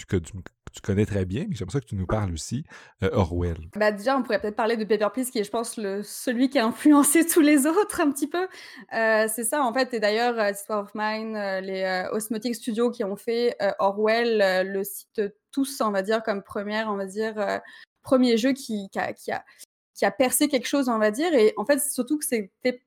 connais 0.82 1.06
très 1.06 1.24
bien, 1.24 1.46
mais 1.48 1.54
j'aimerais 1.54 1.72
ça 1.72 1.80
que 1.80 1.86
tu 1.86 1.96
nous 1.96 2.06
parles 2.06 2.32
aussi, 2.32 2.64
euh, 3.02 3.10
Orwell? 3.12 3.58
Bah 3.76 3.92
déjà, 3.92 4.16
on 4.16 4.22
pourrait 4.22 4.40
peut-être 4.40 4.56
parler 4.56 4.76
de 4.76 4.84
Paper 4.84 5.08
Please, 5.12 5.30
qui 5.30 5.38
est, 5.38 5.44
je 5.44 5.50
pense, 5.50 5.74
celui 5.74 6.50
qui 6.50 6.58
a 6.58 6.66
influencé 6.66 7.26
tous 7.32 7.40
les 7.40 7.66
autres 7.66 8.00
un 8.00 8.10
petit 8.10 8.28
peu. 8.28 8.46
Euh, 8.94 9.26
c'est 9.32 9.44
ça, 9.44 9.62
en 9.62 9.72
fait, 9.72 9.94
et 9.94 10.00
d'ailleurs, 10.00 10.34
This 10.52 10.64
of 10.68 10.90
Mine, 10.94 11.34
les 11.62 12.06
Osmotic 12.12 12.54
Studios 12.54 12.90
qui 12.90 13.04
ont 13.04 13.16
fait 13.16 13.56
Orwell, 13.78 14.66
le 14.68 14.84
site 14.84 15.22
tous, 15.50 15.80
on 15.80 15.90
va 15.90 16.02
dire, 16.02 16.22
comme 16.22 16.42
première, 16.42 16.88
on 16.88 16.96
va 16.96 17.06
dire, 17.06 17.60
premier 18.02 18.36
jeu 18.36 18.52
qui 18.52 18.88
a 18.96 19.44
percé 20.18 20.48
quelque 20.48 20.66
chose, 20.66 20.88
on 20.88 20.98
va 20.98 21.10
dire. 21.10 21.32
Et 21.34 21.52
en 21.56 21.64
fait, 21.64 21.80
surtout 21.80 22.18
que 22.18 22.24
c'était 22.24 22.82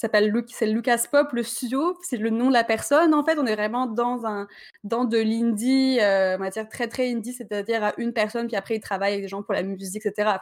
s'appelle 0.00 0.32
c'est 0.48 0.66
Lucas 0.66 1.04
Pop, 1.10 1.32
le 1.32 1.42
studio, 1.42 1.98
c'est 2.02 2.16
le 2.16 2.30
nom 2.30 2.48
de 2.48 2.52
la 2.54 2.64
personne. 2.64 3.14
En 3.14 3.24
fait, 3.24 3.38
on 3.38 3.46
est 3.46 3.54
vraiment 3.54 3.86
dans 3.86 4.24
un 4.26 4.48
dans 4.82 5.04
de 5.04 5.18
l'indie, 5.18 5.98
euh, 6.00 6.36
on 6.36 6.40
va 6.40 6.50
dire 6.50 6.68
très 6.68 6.88
très 6.88 7.10
indie, 7.12 7.32
c'est-à-dire 7.34 7.84
à 7.84 7.92
une 7.98 8.12
personne, 8.12 8.46
puis 8.46 8.56
après 8.56 8.76
il 8.76 8.80
travaille 8.80 9.12
avec 9.12 9.24
des 9.24 9.28
gens 9.28 9.42
pour 9.42 9.54
la 9.54 9.62
musique, 9.62 10.06
etc. 10.06 10.38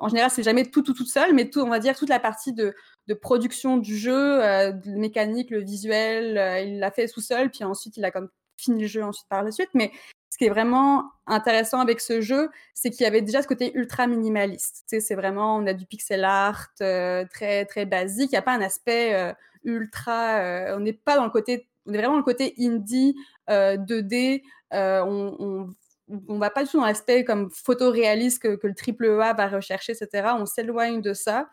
en 0.00 0.08
général, 0.08 0.30
c'est 0.30 0.42
jamais 0.42 0.64
tout 0.64 0.82
tout 0.82 0.94
toute 0.94 1.08
seul, 1.08 1.34
mais 1.34 1.50
tout, 1.50 1.60
on 1.60 1.68
va 1.68 1.78
dire 1.78 1.96
toute 1.96 2.08
la 2.08 2.20
partie 2.20 2.52
de, 2.52 2.74
de 3.06 3.14
production 3.14 3.76
du 3.76 3.96
jeu, 3.96 4.44
euh, 4.44 4.72
mécanique, 4.86 5.50
le 5.50 5.62
visuel, 5.62 6.36
euh, 6.38 6.60
il 6.60 6.78
l'a 6.80 6.90
fait 6.90 7.06
tout 7.08 7.20
seul, 7.20 7.50
puis 7.50 7.64
ensuite 7.64 7.96
il 7.96 8.04
a 8.04 8.10
comme 8.10 8.28
fini 8.56 8.82
le 8.82 8.88
jeu 8.88 9.04
ensuite 9.04 9.28
par 9.28 9.44
la 9.44 9.52
suite. 9.52 9.70
Mais 9.74 9.92
ce 10.30 10.38
qui 10.38 10.44
est 10.44 10.50
vraiment 10.50 11.10
intéressant 11.26 11.80
avec 11.80 12.00
ce 12.00 12.20
jeu, 12.20 12.50
c'est 12.74 12.90
qu'il 12.90 13.02
y 13.02 13.06
avait 13.06 13.22
déjà 13.22 13.42
ce 13.42 13.48
côté 13.48 13.72
ultra 13.74 14.06
minimaliste. 14.06 14.84
Tu 14.88 14.96
sais, 14.96 15.00
c'est 15.00 15.14
vraiment, 15.14 15.56
on 15.56 15.66
a 15.66 15.72
du 15.72 15.86
pixel 15.86 16.24
art 16.24 16.68
euh, 16.80 17.24
très 17.32 17.64
très 17.64 17.86
basique. 17.86 18.30
Il 18.32 18.34
n'y 18.34 18.38
a 18.38 18.42
pas 18.42 18.54
un 18.54 18.60
aspect 18.60 19.14
euh, 19.14 19.32
ultra. 19.64 20.40
Euh, 20.40 20.76
on 20.76 20.80
n'est 20.80 20.92
pas 20.92 21.16
dans 21.16 21.24
le 21.24 21.30
côté. 21.30 21.68
On 21.86 21.92
est 21.92 21.96
vraiment 21.96 22.14
dans 22.14 22.18
le 22.18 22.24
côté 22.24 22.54
indie 22.58 23.16
2D. 23.48 24.42
on, 24.72 25.70
on 26.28 26.38
va 26.38 26.50
pas 26.50 26.64
du 26.64 26.70
tout 26.70 26.78
dans 26.78 26.86
l'aspect 26.86 27.24
comme 27.24 27.50
photoréaliste 27.50 28.42
que, 28.42 28.56
que 28.56 28.66
le 28.66 28.74
triple 28.74 29.20
A 29.20 29.32
va 29.32 29.48
rechercher, 29.48 29.92
etc. 29.92 30.28
On 30.38 30.46
s'éloigne 30.46 31.00
de 31.00 31.12
ça. 31.12 31.48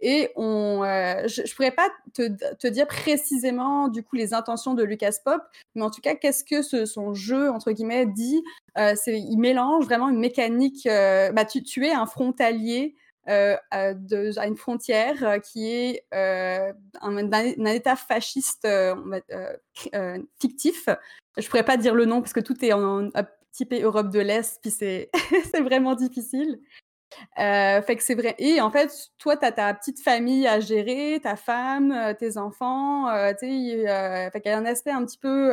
Et 0.00 0.30
on, 0.36 0.82
euh, 0.84 1.26
je 1.26 1.42
ne 1.42 1.54
pourrais 1.54 1.72
pas 1.72 1.88
te, 2.14 2.28
te, 2.54 2.66
dire 2.68 2.86
précisément 2.86 3.88
du 3.88 4.02
coup 4.02 4.16
les 4.16 4.32
intentions 4.32 4.74
de 4.74 4.84
Lucas 4.84 5.16
Pop, 5.24 5.42
mais 5.74 5.82
en 5.82 5.90
tout 5.90 6.00
cas, 6.00 6.14
qu'est-ce 6.14 6.44
que 6.44 6.62
ce, 6.62 6.86
son 6.86 7.14
jeu, 7.14 7.50
entre 7.50 7.72
guillemets, 7.72 8.06
dit? 8.06 8.42
Euh, 8.78 8.94
Il 9.06 9.38
mélange 9.38 9.84
vraiment 9.84 10.08
une 10.08 10.20
mécanique. 10.20 10.86
Euh, 10.86 11.32
bah, 11.32 11.44
tu, 11.44 11.86
es 11.86 11.92
un 11.92 12.06
frontalier 12.06 12.94
à, 13.26 13.92
de, 13.92 14.32
une 14.46 14.56
frontière 14.56 15.40
qui 15.42 15.68
est 15.68 16.04
un, 16.12 16.72
un, 17.02 17.64
état 17.66 17.96
fasciste 17.96 18.66
fictif. 20.40 20.88
Je 21.36 21.48
pourrais 21.48 21.64
pas 21.64 21.76
dire 21.76 21.94
le 21.94 22.06
nom 22.06 22.20
parce 22.20 22.32
que 22.32 22.40
tout 22.40 22.64
est 22.64 22.72
en, 22.72 23.08
en 23.08 23.24
typé 23.52 23.82
Europe 23.82 24.10
de 24.10 24.20
l'Est, 24.20 24.60
puis 24.62 24.70
c'est 24.70 25.10
vraiment 25.60 25.94
difficile. 25.94 26.60
Euh, 27.38 27.80
fait 27.82 27.96
que 27.96 28.02
c'est 28.02 28.14
vrai. 28.14 28.34
Et 28.38 28.60
en 28.60 28.70
fait, 28.70 28.92
toi, 29.18 29.36
tu 29.36 29.44
as 29.44 29.52
ta 29.52 29.72
petite 29.74 30.00
famille 30.00 30.46
à 30.46 30.60
gérer, 30.60 31.20
ta 31.22 31.36
femme, 31.36 31.92
euh, 31.92 32.14
tes 32.14 32.36
enfants. 32.36 33.08
Euh, 33.08 33.32
sais, 33.38 34.30
fait 34.32 34.40
qu'il 34.40 34.50
y 34.50 34.54
a 34.54 34.58
un 34.58 34.66
aspect 34.66 34.90
un 34.90 35.04
petit 35.04 35.18
peu. 35.18 35.52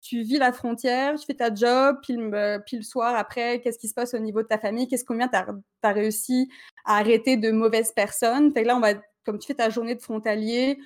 tu 0.00 0.22
vis 0.22 0.38
la 0.38 0.52
frontière, 0.52 1.18
tu 1.18 1.26
fais 1.26 1.34
ta 1.34 1.54
job, 1.54 1.98
puis 2.02 2.14
le, 2.14 2.62
le 2.72 2.82
soir, 2.82 3.14
après, 3.16 3.60
qu'est-ce 3.60 3.78
qui 3.78 3.88
se 3.88 3.94
passe 3.94 4.14
au 4.14 4.18
niveau 4.18 4.42
de 4.42 4.48
ta 4.48 4.58
famille? 4.58 4.88
Qu'est-ce 4.88 5.04
combien 5.04 5.28
tu 5.28 5.36
as, 5.36 5.92
réussi 5.92 6.48
à 6.84 6.98
arrêter 6.98 7.36
de 7.36 7.50
mauvaises 7.50 7.92
personnes? 7.92 8.52
Fait 8.52 8.62
que 8.62 8.68
là, 8.68 8.76
on 8.76 8.80
va, 8.80 8.94
comme 9.24 9.38
tu 9.38 9.46
fais 9.46 9.54
ta 9.54 9.70
journée 9.70 9.94
de 9.94 10.02
frontalier, 10.02 10.78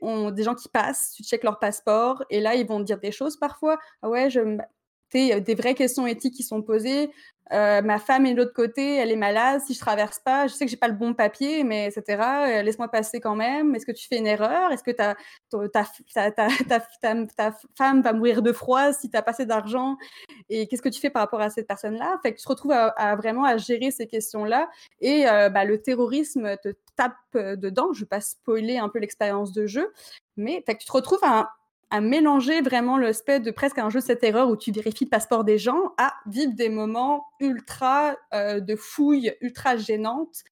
on, 0.00 0.30
des 0.30 0.42
gens 0.42 0.54
qui 0.54 0.68
passent, 0.68 1.12
tu 1.14 1.24
checkes 1.24 1.44
leur 1.44 1.58
passeport, 1.58 2.24
et 2.30 2.40
là, 2.40 2.54
ils 2.54 2.66
vont 2.66 2.78
te 2.78 2.84
dire 2.84 2.98
des 3.00 3.12
choses 3.12 3.36
parfois. 3.36 3.78
Ah 4.02 4.08
ouais, 4.08 4.30
je, 4.30 4.58
des 5.14 5.54
vraies 5.54 5.74
questions 5.74 6.06
éthiques 6.06 6.34
qui 6.34 6.42
sont 6.42 6.62
posées. 6.62 7.10
Euh, 7.52 7.82
ma 7.82 7.98
femme 7.98 8.24
est 8.24 8.32
de 8.32 8.38
l'autre 8.38 8.54
côté, 8.54 8.96
elle 8.96 9.10
est 9.10 9.16
malade. 9.16 9.60
Si 9.66 9.74
je 9.74 9.78
traverse 9.78 10.18
pas, 10.18 10.46
je 10.46 10.54
sais 10.54 10.64
que 10.64 10.70
j'ai 10.70 10.78
pas 10.78 10.88
le 10.88 10.94
bon 10.94 11.14
papier, 11.14 11.62
mais 11.62 11.86
etc. 11.86 12.22
Euh, 12.48 12.62
laisse-moi 12.62 12.88
passer 12.88 13.20
quand 13.20 13.36
même. 13.36 13.74
Est-ce 13.74 13.84
que 13.84 13.92
tu 13.92 14.06
fais 14.08 14.16
une 14.16 14.26
erreur? 14.26 14.72
Est-ce 14.72 14.82
que 14.82 14.90
ta, 14.90 15.14
femme 17.76 18.02
va 18.02 18.12
mourir 18.12 18.42
de 18.42 18.52
froid 18.52 18.92
si 18.92 19.10
tu 19.10 19.16
as 19.16 19.22
pas 19.22 19.32
assez 19.32 19.46
d'argent? 19.46 19.96
Et 20.48 20.66
qu'est-ce 20.66 20.82
que 20.82 20.88
tu 20.88 21.00
fais 21.00 21.10
par 21.10 21.20
rapport 21.20 21.40
à 21.40 21.50
cette 21.50 21.66
personne-là? 21.66 22.18
Fait 22.22 22.32
que 22.32 22.38
tu 22.38 22.44
te 22.44 22.48
retrouves 22.48 22.72
à, 22.72 23.16
vraiment 23.16 23.44
à 23.44 23.58
gérer 23.58 23.90
ces 23.90 24.06
questions-là. 24.06 24.70
Et 25.00 25.28
euh, 25.28 25.50
bah, 25.50 25.64
le 25.64 25.80
terrorisme 25.82 26.56
te 26.62 26.70
tape 26.96 27.14
dedans. 27.34 27.92
Je 27.92 28.00
vais 28.00 28.06
pas 28.06 28.20
spoiler 28.20 28.78
un 28.78 28.88
peu 28.88 28.98
l'expérience 29.00 29.52
de 29.52 29.66
jeu, 29.66 29.92
mais 30.36 30.62
fait 30.66 30.74
que 30.74 30.80
tu 30.80 30.86
te 30.86 30.92
retrouves 30.92 31.22
à 31.22 31.50
à 31.94 32.00
mélanger 32.00 32.60
vraiment 32.60 32.98
l'aspect 32.98 33.38
de 33.38 33.52
presque 33.52 33.78
un 33.78 33.88
jeu 33.88 34.00
de 34.00 34.04
cette 34.04 34.24
erreur 34.24 34.48
où 34.48 34.56
tu 34.56 34.72
vérifies 34.72 35.04
le 35.04 35.10
passeport 35.10 35.44
des 35.44 35.58
gens 35.58 35.94
à 35.96 36.12
vivre 36.26 36.52
des 36.52 36.68
moments 36.68 37.24
ultra 37.38 38.16
euh, 38.34 38.58
de 38.58 38.74
fouille, 38.74 39.32
ultra 39.40 39.76
gênantes 39.76 40.42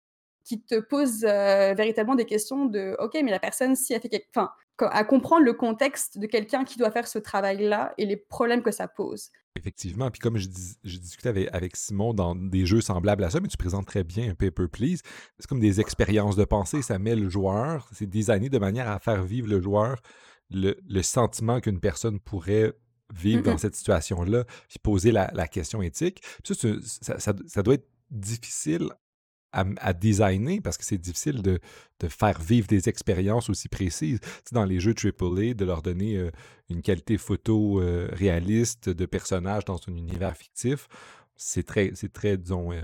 qui 0.44 0.62
te 0.62 0.78
posent 0.78 1.24
euh, 1.24 1.74
véritablement 1.74 2.14
des 2.14 2.26
questions 2.26 2.66
de 2.66 2.94
OK, 3.00 3.18
mais 3.24 3.32
la 3.32 3.40
personne, 3.40 3.74
si 3.74 3.92
elle 3.92 4.00
fait 4.00 4.08
quelque... 4.08 4.28
enfin, 4.32 4.50
à 4.78 5.02
comprendre 5.02 5.42
le 5.42 5.52
contexte 5.52 6.16
de 6.16 6.28
quelqu'un 6.28 6.62
qui 6.62 6.78
doit 6.78 6.92
faire 6.92 7.08
ce 7.08 7.18
travail-là 7.18 7.92
et 7.98 8.06
les 8.06 8.16
problèmes 8.16 8.62
que 8.62 8.70
ça 8.70 8.86
pose. 8.86 9.30
Effectivement, 9.58 10.12
puis 10.12 10.20
comme 10.20 10.38
je, 10.38 10.46
dis, 10.46 10.76
discutais 10.84 11.28
avec, 11.28 11.48
avec, 11.52 11.74
Simon 11.74 12.14
dans 12.14 12.36
des 12.36 12.66
jeux 12.66 12.80
semblables 12.80 13.24
à 13.24 13.30
ça, 13.30 13.40
mais 13.40 13.48
tu 13.48 13.56
présentes 13.56 13.86
très 13.86 14.04
bien 14.04 14.30
un 14.30 14.34
Paper 14.34 14.68
Please, 14.68 15.00
c'est 15.40 15.48
comme 15.48 15.60
des 15.60 15.80
expériences 15.80 16.36
de 16.36 16.44
pensée, 16.44 16.82
ça 16.82 17.00
met 17.00 17.16
le 17.16 17.28
joueur, 17.28 17.88
c'est 17.92 18.06
des 18.06 18.30
années 18.30 18.48
de 18.48 18.58
manière 18.58 18.88
à 18.88 19.00
faire 19.00 19.24
vivre 19.24 19.48
le 19.48 19.60
joueur 19.60 20.00
le, 20.52 21.02
sentiment 21.02 21.60
qu'une 21.60 21.80
personne 21.80 22.20
pourrait 22.20 22.72
vivre 23.14 23.42
dans 23.42 23.58
cette 23.58 23.74
situation-là, 23.74 24.44
puis 24.68 24.78
poser 24.78 25.12
la, 25.12 25.48
question 25.48 25.82
éthique. 25.82 26.22
Ça, 26.44 27.18
ça, 27.18 27.62
doit 27.62 27.74
être 27.74 27.88
difficile 28.10 28.88
à, 29.52 29.92
designer 29.92 30.60
parce 30.60 30.78
que 30.78 30.84
c'est 30.84 30.98
difficile 30.98 31.42
de, 31.42 31.60
faire 32.08 32.40
vivre 32.40 32.66
des 32.66 32.88
expériences 32.88 33.48
aussi 33.50 33.68
précises. 33.68 34.18
dans 34.50 34.64
les 34.64 34.80
jeux 34.80 34.94
AAA, 34.94 35.54
de 35.54 35.64
leur 35.64 35.82
donner 35.82 36.16
euh, 36.16 36.30
une 36.68 36.82
qualité 36.82 37.18
photo 37.18 37.80
euh, 37.80 38.08
réaliste 38.12 38.88
de 38.88 39.06
personnages 39.06 39.64
dans 39.64 39.78
un 39.88 39.94
univers 39.94 40.36
fictif, 40.36 40.88
c'est 41.36 41.64
très, 41.64 41.92
c'est 41.94 42.12
très, 42.12 42.36
disons... 42.36 42.72
Euh, 42.72 42.80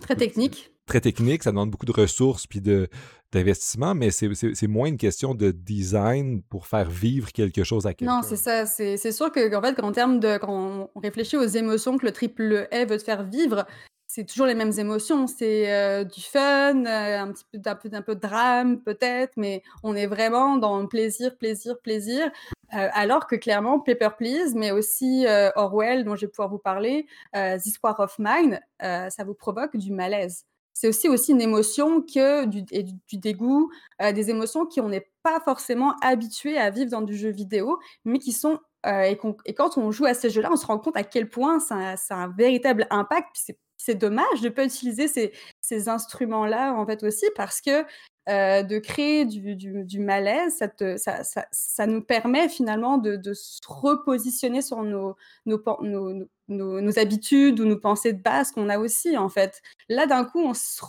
très 0.00 0.16
technique 0.16 0.71
très 0.92 1.00
technique, 1.00 1.42
ça 1.42 1.52
demande 1.52 1.70
beaucoup 1.70 1.86
de 1.86 1.92
ressources 1.92 2.46
puis 2.46 2.60
d'investissement, 2.60 3.94
mais 3.94 4.10
c'est 4.10 4.66
moins 4.66 4.88
une 4.88 4.98
question 4.98 5.34
de 5.34 5.50
design 5.50 6.42
pour 6.42 6.66
faire 6.66 6.90
vivre 6.90 7.32
quelque 7.32 7.64
chose 7.64 7.86
à 7.86 7.94
quelqu'un. 7.94 8.16
Non, 8.16 8.22
c'est 8.22 8.36
ça. 8.36 8.66
C'est 8.66 9.12
sûr 9.12 9.32
que 9.32 9.54
en 9.54 9.62
fait, 9.62 9.82
en 9.82 9.92
termes 9.92 10.20
de 10.20 10.36
quand 10.36 10.52
on 10.94 11.00
réfléchit 11.00 11.38
aux 11.38 11.46
émotions 11.46 11.96
que 11.96 12.04
le 12.04 12.12
triple 12.12 12.68
A 12.70 12.84
veut 12.84 12.98
te 12.98 13.04
faire 13.04 13.24
vivre, 13.24 13.64
c'est 14.06 14.26
toujours 14.26 14.44
les 14.44 14.54
mêmes 14.54 14.78
émotions. 14.78 15.26
C'est 15.26 15.72
euh, 15.72 16.04
du 16.04 16.20
fun, 16.20 16.84
euh, 16.84 17.20
un 17.20 17.32
petit 17.32 17.46
peu 17.50 17.58
d'un 17.58 17.74
peu, 17.74 17.88
peu, 17.88 18.14
de 18.14 18.20
drame 18.20 18.82
peut-être, 18.82 19.32
mais 19.38 19.62
on 19.82 19.96
est 19.96 20.06
vraiment 20.06 20.58
dans 20.58 20.78
le 20.78 20.88
plaisir, 20.88 21.38
plaisir, 21.38 21.80
plaisir. 21.82 22.30
Euh, 22.74 22.88
alors 22.92 23.26
que 23.26 23.36
clairement, 23.36 23.80
Paper 23.80 24.10
Please, 24.18 24.54
mais 24.54 24.72
aussi 24.72 25.24
Orwell, 25.56 26.04
dont 26.04 26.16
je 26.16 26.26
vais 26.26 26.30
pouvoir 26.30 26.50
vous 26.50 26.58
parler, 26.58 27.06
This 27.32 27.78
War 27.82 27.98
of 27.98 28.16
Mine, 28.18 28.60
ça 28.78 29.24
vous 29.24 29.34
provoque 29.34 29.74
du 29.78 29.90
malaise 29.90 30.44
c'est 30.74 30.88
aussi, 30.88 31.08
aussi 31.08 31.32
une 31.32 31.40
émotion 31.40 32.02
que 32.02 32.44
du, 32.46 32.64
et 32.70 32.82
du, 32.82 33.18
dégoût, 33.18 33.70
euh, 34.00 34.12
des 34.12 34.30
émotions 34.30 34.66
qu'on 34.66 34.88
n'est 34.88 35.10
pas 35.22 35.40
forcément 35.40 35.94
habitué 36.02 36.58
à 36.58 36.70
vivre 36.70 36.90
dans 36.90 37.02
du 37.02 37.16
jeu 37.16 37.30
vidéo, 37.30 37.78
mais 38.04 38.18
qui 38.18 38.32
sont 38.32 38.58
euh, 38.86 39.02
et, 39.02 39.18
et, 39.44 39.54
quand 39.54 39.78
on 39.78 39.92
joue 39.92 40.06
à 40.06 40.14
ces 40.14 40.30
jeux-là, 40.30 40.50
on 40.52 40.56
se 40.56 40.66
rend 40.66 40.78
compte 40.78 40.96
à 40.96 41.04
quel 41.04 41.28
point 41.28 41.60
ça, 41.60 41.94
a 41.94 42.14
un 42.14 42.28
véritable 42.28 42.86
impact. 42.90 43.52
c'est 43.76 43.94
dommage 43.94 44.40
de 44.40 44.48
ne 44.48 44.52
pas 44.52 44.64
utiliser 44.64 45.06
ces, 45.08 45.32
ces 45.60 45.88
instruments-là, 45.88 46.74
en 46.74 46.84
fait, 46.86 47.02
aussi, 47.04 47.26
parce 47.36 47.60
que 47.60 47.84
euh, 48.28 48.62
de 48.62 48.78
créer 48.78 49.24
du, 49.24 49.56
du, 49.56 49.98
malaise, 49.98 50.56
ça, 50.56 50.68
te, 50.68 50.96
ça, 50.96 51.24
ça, 51.24 51.46
ça, 51.50 51.86
nous 51.86 52.02
permet 52.02 52.48
finalement 52.48 52.96
de, 52.96 53.16
de 53.16 53.34
se 53.34 53.58
repositionner 53.66 54.62
sur 54.62 54.84
nos, 54.84 55.16
nos, 55.44 55.60
nos, 55.82 56.80
nos, 56.80 56.98
habitudes 57.00 57.58
ou 57.58 57.64
nos 57.64 57.78
pensées 57.78 58.12
de 58.12 58.22
base 58.22 58.52
qu'on 58.52 58.68
a 58.68 58.78
aussi, 58.78 59.16
en 59.16 59.28
fait. 59.28 59.60
Là, 59.88 60.06
d'un 60.06 60.24
coup, 60.24 60.40
on 60.40 60.54
se 60.54 60.80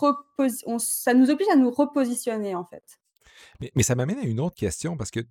on, 0.68 0.78
ça 0.78 1.16
nous 1.16 1.32
oblige 1.32 1.50
à 1.50 1.56
nous 1.56 1.72
repositionner, 1.72 2.54
en 2.54 2.66
fait. 2.66 2.84
Mais, 3.60 3.72
mais 3.76 3.84
ça 3.84 3.96
m'amène 3.96 4.20
à 4.20 4.26
une 4.26 4.40
autre 4.40 4.56
question, 4.56 4.96
parce 4.96 5.10
que, 5.10 5.22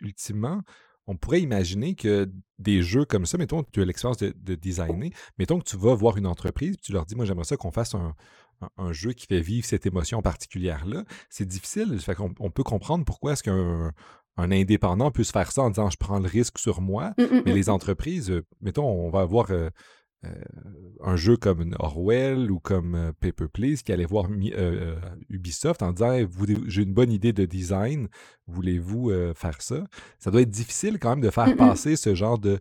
ultimement, 0.00 0.62
on 1.06 1.16
pourrait 1.16 1.40
imaginer 1.40 1.94
que 1.94 2.30
des 2.58 2.82
jeux 2.82 3.04
comme 3.04 3.26
ça, 3.26 3.38
mettons, 3.38 3.62
tu 3.62 3.82
as 3.82 3.84
l'expérience 3.84 4.18
de, 4.18 4.54
designer, 4.54 5.10
mettons 5.38 5.58
que 5.58 5.64
tu 5.64 5.76
vas 5.76 5.94
voir 5.94 6.16
une 6.16 6.26
entreprise, 6.26 6.76
tu 6.80 6.92
leur 6.92 7.06
dis, 7.06 7.16
moi 7.16 7.24
j'aimerais 7.24 7.44
ça 7.44 7.56
qu'on 7.56 7.72
fasse 7.72 7.94
un, 7.94 8.14
jeu 8.92 9.12
qui 9.12 9.26
fait 9.26 9.40
vivre 9.40 9.66
cette 9.66 9.86
émotion 9.86 10.22
particulière-là. 10.22 11.04
C'est 11.30 11.46
difficile, 11.46 11.98
fait 12.00 12.16
on 12.18 12.50
peut 12.50 12.62
comprendre 12.62 13.04
pourquoi 13.04 13.32
est-ce 13.32 13.42
qu'un 13.42 13.92
indépendant 14.38 15.10
peut 15.10 15.24
se 15.24 15.32
faire 15.32 15.52
ça 15.52 15.62
en 15.62 15.70
disant, 15.70 15.90
je 15.90 15.98
prends 15.98 16.18
le 16.18 16.28
risque 16.28 16.58
sur 16.58 16.80
moi, 16.80 17.12
mmh, 17.18 17.22
mmh, 17.22 17.42
mais 17.46 17.52
les 17.54 17.64
mmh. 17.64 17.70
entreprises, 17.70 18.30
euh, 18.30 18.44
mettons, 18.60 18.86
on 18.86 19.10
va 19.10 19.20
avoir... 19.20 19.50
Euh, 19.50 19.70
euh, 20.24 20.28
un 21.04 21.16
jeu 21.16 21.36
comme 21.36 21.74
Orwell 21.80 22.52
ou 22.52 22.60
comme 22.60 22.94
euh, 22.94 23.12
Paper 23.18 23.46
Please 23.52 23.78
qui 23.84 23.92
allait 23.92 24.04
voir 24.04 24.28
euh, 24.30 24.94
Ubisoft 25.30 25.82
en 25.82 25.92
disant 25.92 26.16
j'ai 26.68 26.82
une 26.82 26.94
bonne 26.94 27.10
idée 27.10 27.32
de 27.32 27.44
design, 27.44 28.08
voulez-vous 28.46 29.10
faire 29.34 29.60
ça? 29.60 29.84
Ça 30.18 30.30
doit 30.30 30.42
être 30.42 30.50
difficile 30.50 30.98
quand 31.00 31.10
même 31.10 31.20
de 31.20 31.30
faire 31.30 31.56
passer 31.56 31.96
ce 31.96 32.14
genre 32.14 32.38
de, 32.38 32.60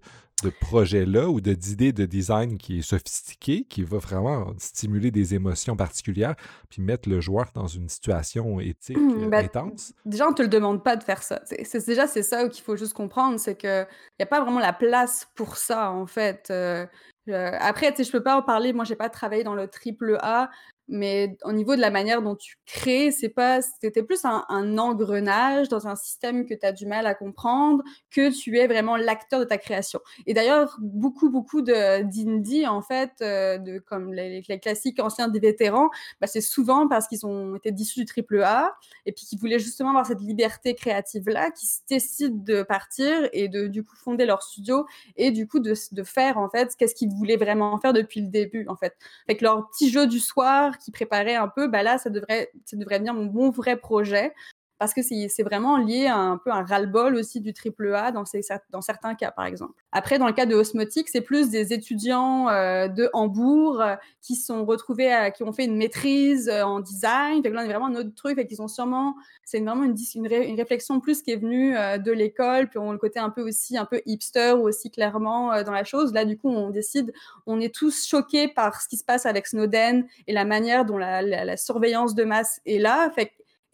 projet-là 0.59 1.29
ou 1.29 1.39
d'idée 1.39 1.91
de 1.91 2.07
design 2.07 2.57
qui 2.57 2.79
est 2.79 2.81
sophistiqué, 2.81 3.63
qui 3.69 3.83
va 3.83 3.99
vraiment 3.99 4.53
stimuler 4.57 5.11
des 5.11 5.35
émotions 5.35 5.75
particulières, 5.75 6.35
puis 6.67 6.81
mettre 6.81 7.07
le 7.09 7.21
joueur 7.21 7.51
dans 7.53 7.67
une 7.67 7.87
situation 7.87 8.59
éthique 8.59 8.97
mmh, 8.97 9.29
ben, 9.29 9.45
intense. 9.45 9.93
Déjà, 10.03 10.25
on 10.25 10.31
ne 10.31 10.35
te 10.35 10.41
le 10.41 10.47
demande 10.47 10.83
pas 10.83 10.95
de 10.95 11.03
faire 11.03 11.21
ça. 11.21 11.43
C'est, 11.45 11.85
déjà, 11.85 12.07
c'est 12.07 12.23
ça 12.23 12.49
qu'il 12.49 12.63
faut 12.63 12.75
juste 12.75 12.93
comprendre, 12.93 13.39
c'est 13.39 13.55
qu'il 13.55 13.87
n'y 14.19 14.23
a 14.23 14.25
pas 14.25 14.41
vraiment 14.41 14.59
la 14.59 14.73
place 14.73 15.27
pour 15.35 15.57
ça, 15.57 15.91
en 15.91 16.07
fait. 16.07 16.47
Euh, 16.49 16.87
après, 17.29 17.91
tu 17.91 17.97
sais, 17.97 18.03
je 18.03 18.11
peux 18.11 18.23
pas 18.23 18.35
en 18.37 18.41
parler. 18.41 18.73
Moi, 18.73 18.85
j'ai 18.85 18.95
pas 18.95 19.09
travaillé 19.09 19.43
dans 19.43 19.55
le 19.55 19.67
triple 19.67 20.17
A, 20.21 20.49
mais 20.91 21.37
au 21.43 21.53
niveau 21.53 21.75
de 21.75 21.81
la 21.81 21.89
manière 21.89 22.21
dont 22.21 22.35
tu 22.35 22.57
crées, 22.65 23.11
c'est 23.11 23.29
pas, 23.29 23.61
c'était 23.61 24.03
plus 24.03 24.25
un, 24.25 24.43
engrenage 24.77 25.69
dans 25.69 25.87
un 25.87 25.95
système 25.95 26.45
que 26.45 26.53
tu 26.53 26.65
as 26.65 26.73
du 26.73 26.85
mal 26.85 27.07
à 27.07 27.15
comprendre, 27.15 27.81
que 28.11 28.29
tu 28.29 28.57
es 28.57 28.67
vraiment 28.67 28.97
l'acteur 28.97 29.39
de 29.39 29.45
ta 29.45 29.57
création. 29.57 30.01
Et 30.27 30.33
d'ailleurs, 30.33 30.77
beaucoup, 30.81 31.29
beaucoup 31.29 31.61
d'indie, 31.61 32.67
en 32.67 32.81
fait, 32.81 33.11
euh, 33.21 33.57
de, 33.57 33.79
comme 33.79 34.13
les, 34.13 34.43
classiques 34.61 34.99
anciens 34.99 35.29
des 35.29 35.39
vétérans, 35.39 35.89
bah, 36.19 36.27
c'est 36.27 36.41
souvent 36.41 36.89
parce 36.89 37.07
qu'ils 37.07 37.25
ont 37.25 37.55
été 37.55 37.73
issus 37.77 37.99
du 37.99 38.05
triple 38.05 38.43
A 38.43 38.75
et 39.05 39.13
puis 39.13 39.25
qu'ils 39.25 39.39
voulaient 39.39 39.59
justement 39.59 39.89
avoir 39.89 40.05
cette 40.05 40.21
liberté 40.21 40.75
créative-là, 40.75 41.51
qui 41.51 41.67
décident 41.89 42.35
de 42.35 42.63
partir 42.63 43.29
et 43.31 43.47
de, 43.47 43.67
du 43.67 43.83
coup, 43.83 43.95
fonder 43.95 44.25
leur 44.25 44.43
studio 44.43 44.85
et 45.15 45.31
du 45.31 45.47
coup, 45.47 45.59
de, 45.59 45.73
de 45.93 46.03
faire, 46.03 46.37
en 46.37 46.49
fait, 46.49 46.75
qu'est-ce 46.77 46.95
qu'ils 46.95 47.11
voulaient 47.11 47.37
vraiment 47.37 47.79
faire 47.79 47.93
depuis 47.93 48.19
le 48.19 48.27
début, 48.27 48.65
en 48.67 48.75
fait. 48.75 48.97
Avec 49.29 49.39
leur 49.41 49.69
petit 49.69 49.89
jeu 49.89 50.05
du 50.05 50.19
soir, 50.19 50.77
qui 50.81 50.91
préparait 50.91 51.35
un 51.35 51.47
peu, 51.47 51.67
bah 51.67 51.83
là, 51.83 51.97
ça 51.97 52.09
devrait, 52.09 52.51
ça 52.65 52.77
devrait 52.77 52.99
venir 52.99 53.13
mon 53.13 53.25
bon 53.25 53.49
vrai 53.51 53.77
projet 53.77 54.33
parce 54.81 54.95
que 54.95 55.03
c'est 55.03 55.43
vraiment 55.43 55.77
lié 55.77 56.07
à 56.07 56.17
un 56.17 56.37
peu 56.37 56.49
un 56.49 56.63
ras-le-bol 56.63 57.15
aussi 57.15 57.39
du 57.39 57.53
triple 57.53 57.93
A 57.93 58.11
dans, 58.11 58.25
certains 58.25 59.13
cas, 59.13 59.29
par 59.29 59.45
exemple. 59.45 59.73
Après, 59.91 60.17
dans 60.17 60.25
le 60.25 60.33
cas 60.33 60.47
de 60.47 60.55
Osmotic, 60.55 61.07
c'est 61.07 61.21
plus 61.21 61.51
des 61.51 61.71
étudiants 61.71 62.49
euh, 62.49 62.87
de 62.87 63.07
Hambourg 63.13 63.79
euh, 63.79 63.95
qui 64.23 64.33
sont 64.33 64.65
retrouvés, 64.65 65.29
qui 65.35 65.43
ont 65.43 65.53
fait 65.53 65.65
une 65.65 65.77
maîtrise 65.77 66.49
euh, 66.49 66.63
en 66.63 66.79
design. 66.79 67.43
Donc 67.43 67.53
là, 67.53 67.61
on 67.61 67.65
est 67.65 67.67
vraiment 67.67 67.85
un 67.85 67.95
autre 67.95 68.15
truc, 68.15 68.39
et 68.39 68.47
qu'ils 68.47 68.59
ont 68.63 68.67
sûrement, 68.67 69.13
c'est 69.45 69.59
vraiment 69.59 69.83
une, 69.83 69.95
une, 70.15 70.57
réflexion 70.57 70.99
plus 70.99 71.21
qui 71.21 71.29
est 71.29 71.35
venue 71.35 71.75
de 71.75 72.11
l'école, 72.11 72.67
puis 72.67 72.79
on 72.79 72.91
le 72.91 72.97
côté 72.97 73.19
un 73.19 73.29
peu 73.29 73.43
aussi, 73.43 73.77
un 73.77 73.85
peu 73.85 74.01
hipster 74.07 74.53
aussi 74.53 74.89
clairement 74.89 75.61
dans 75.61 75.73
la 75.73 75.83
chose. 75.83 76.11
Là, 76.11 76.25
du 76.25 76.39
coup, 76.39 76.49
on 76.49 76.71
décide, 76.71 77.13
on 77.45 77.59
est 77.59 77.71
tous 77.71 78.07
choqués 78.07 78.47
par 78.47 78.81
ce 78.81 78.87
qui 78.87 78.97
se 78.97 79.03
passe 79.03 79.27
avec 79.27 79.45
Snowden 79.45 80.07
et 80.25 80.33
la 80.33 80.43
manière 80.43 80.85
dont 80.85 80.97
la, 80.97 81.21
la, 81.21 81.45
la 81.45 81.55
surveillance 81.55 82.15
de 82.15 82.23
masse 82.23 82.61
est 82.65 82.79
là. 82.79 83.11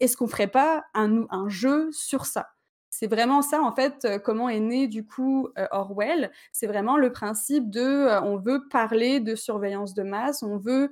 Est-ce 0.00 0.16
qu'on 0.16 0.28
ferait 0.28 0.48
pas 0.48 0.84
un, 0.94 1.48
jeu 1.48 1.90
sur 1.92 2.26
ça? 2.26 2.48
C'est 2.90 3.06
vraiment 3.06 3.42
ça, 3.42 3.62
en 3.62 3.72
fait, 3.72 4.04
euh, 4.04 4.18
comment 4.18 4.48
est 4.48 4.60
né 4.60 4.88
du 4.88 5.04
coup 5.04 5.48
euh, 5.58 5.66
Orwell. 5.70 6.32
C'est 6.52 6.66
vraiment 6.66 6.96
le 6.96 7.12
principe 7.12 7.70
de, 7.70 7.80
euh, 7.80 8.20
on 8.22 8.38
veut 8.38 8.66
parler 8.68 9.20
de 9.20 9.34
surveillance 9.34 9.94
de 9.94 10.02
masse, 10.02 10.42
on 10.42 10.56
veut 10.56 10.90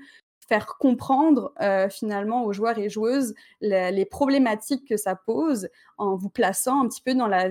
faire 0.49 0.67
comprendre 0.79 1.53
finalement 1.91 2.45
aux 2.45 2.53
joueurs 2.53 2.79
et 2.79 2.89
joueuses 2.89 3.35
les 3.61 4.05
problématiques 4.05 4.87
que 4.87 4.97
ça 4.97 5.17
pose 5.17 5.69
en 5.99 6.15
vous 6.15 6.29
plaçant 6.29 6.85
un 6.85 6.89
petit 6.89 7.03
peu 7.03 7.15
dans 7.15 7.27
la 7.27 7.49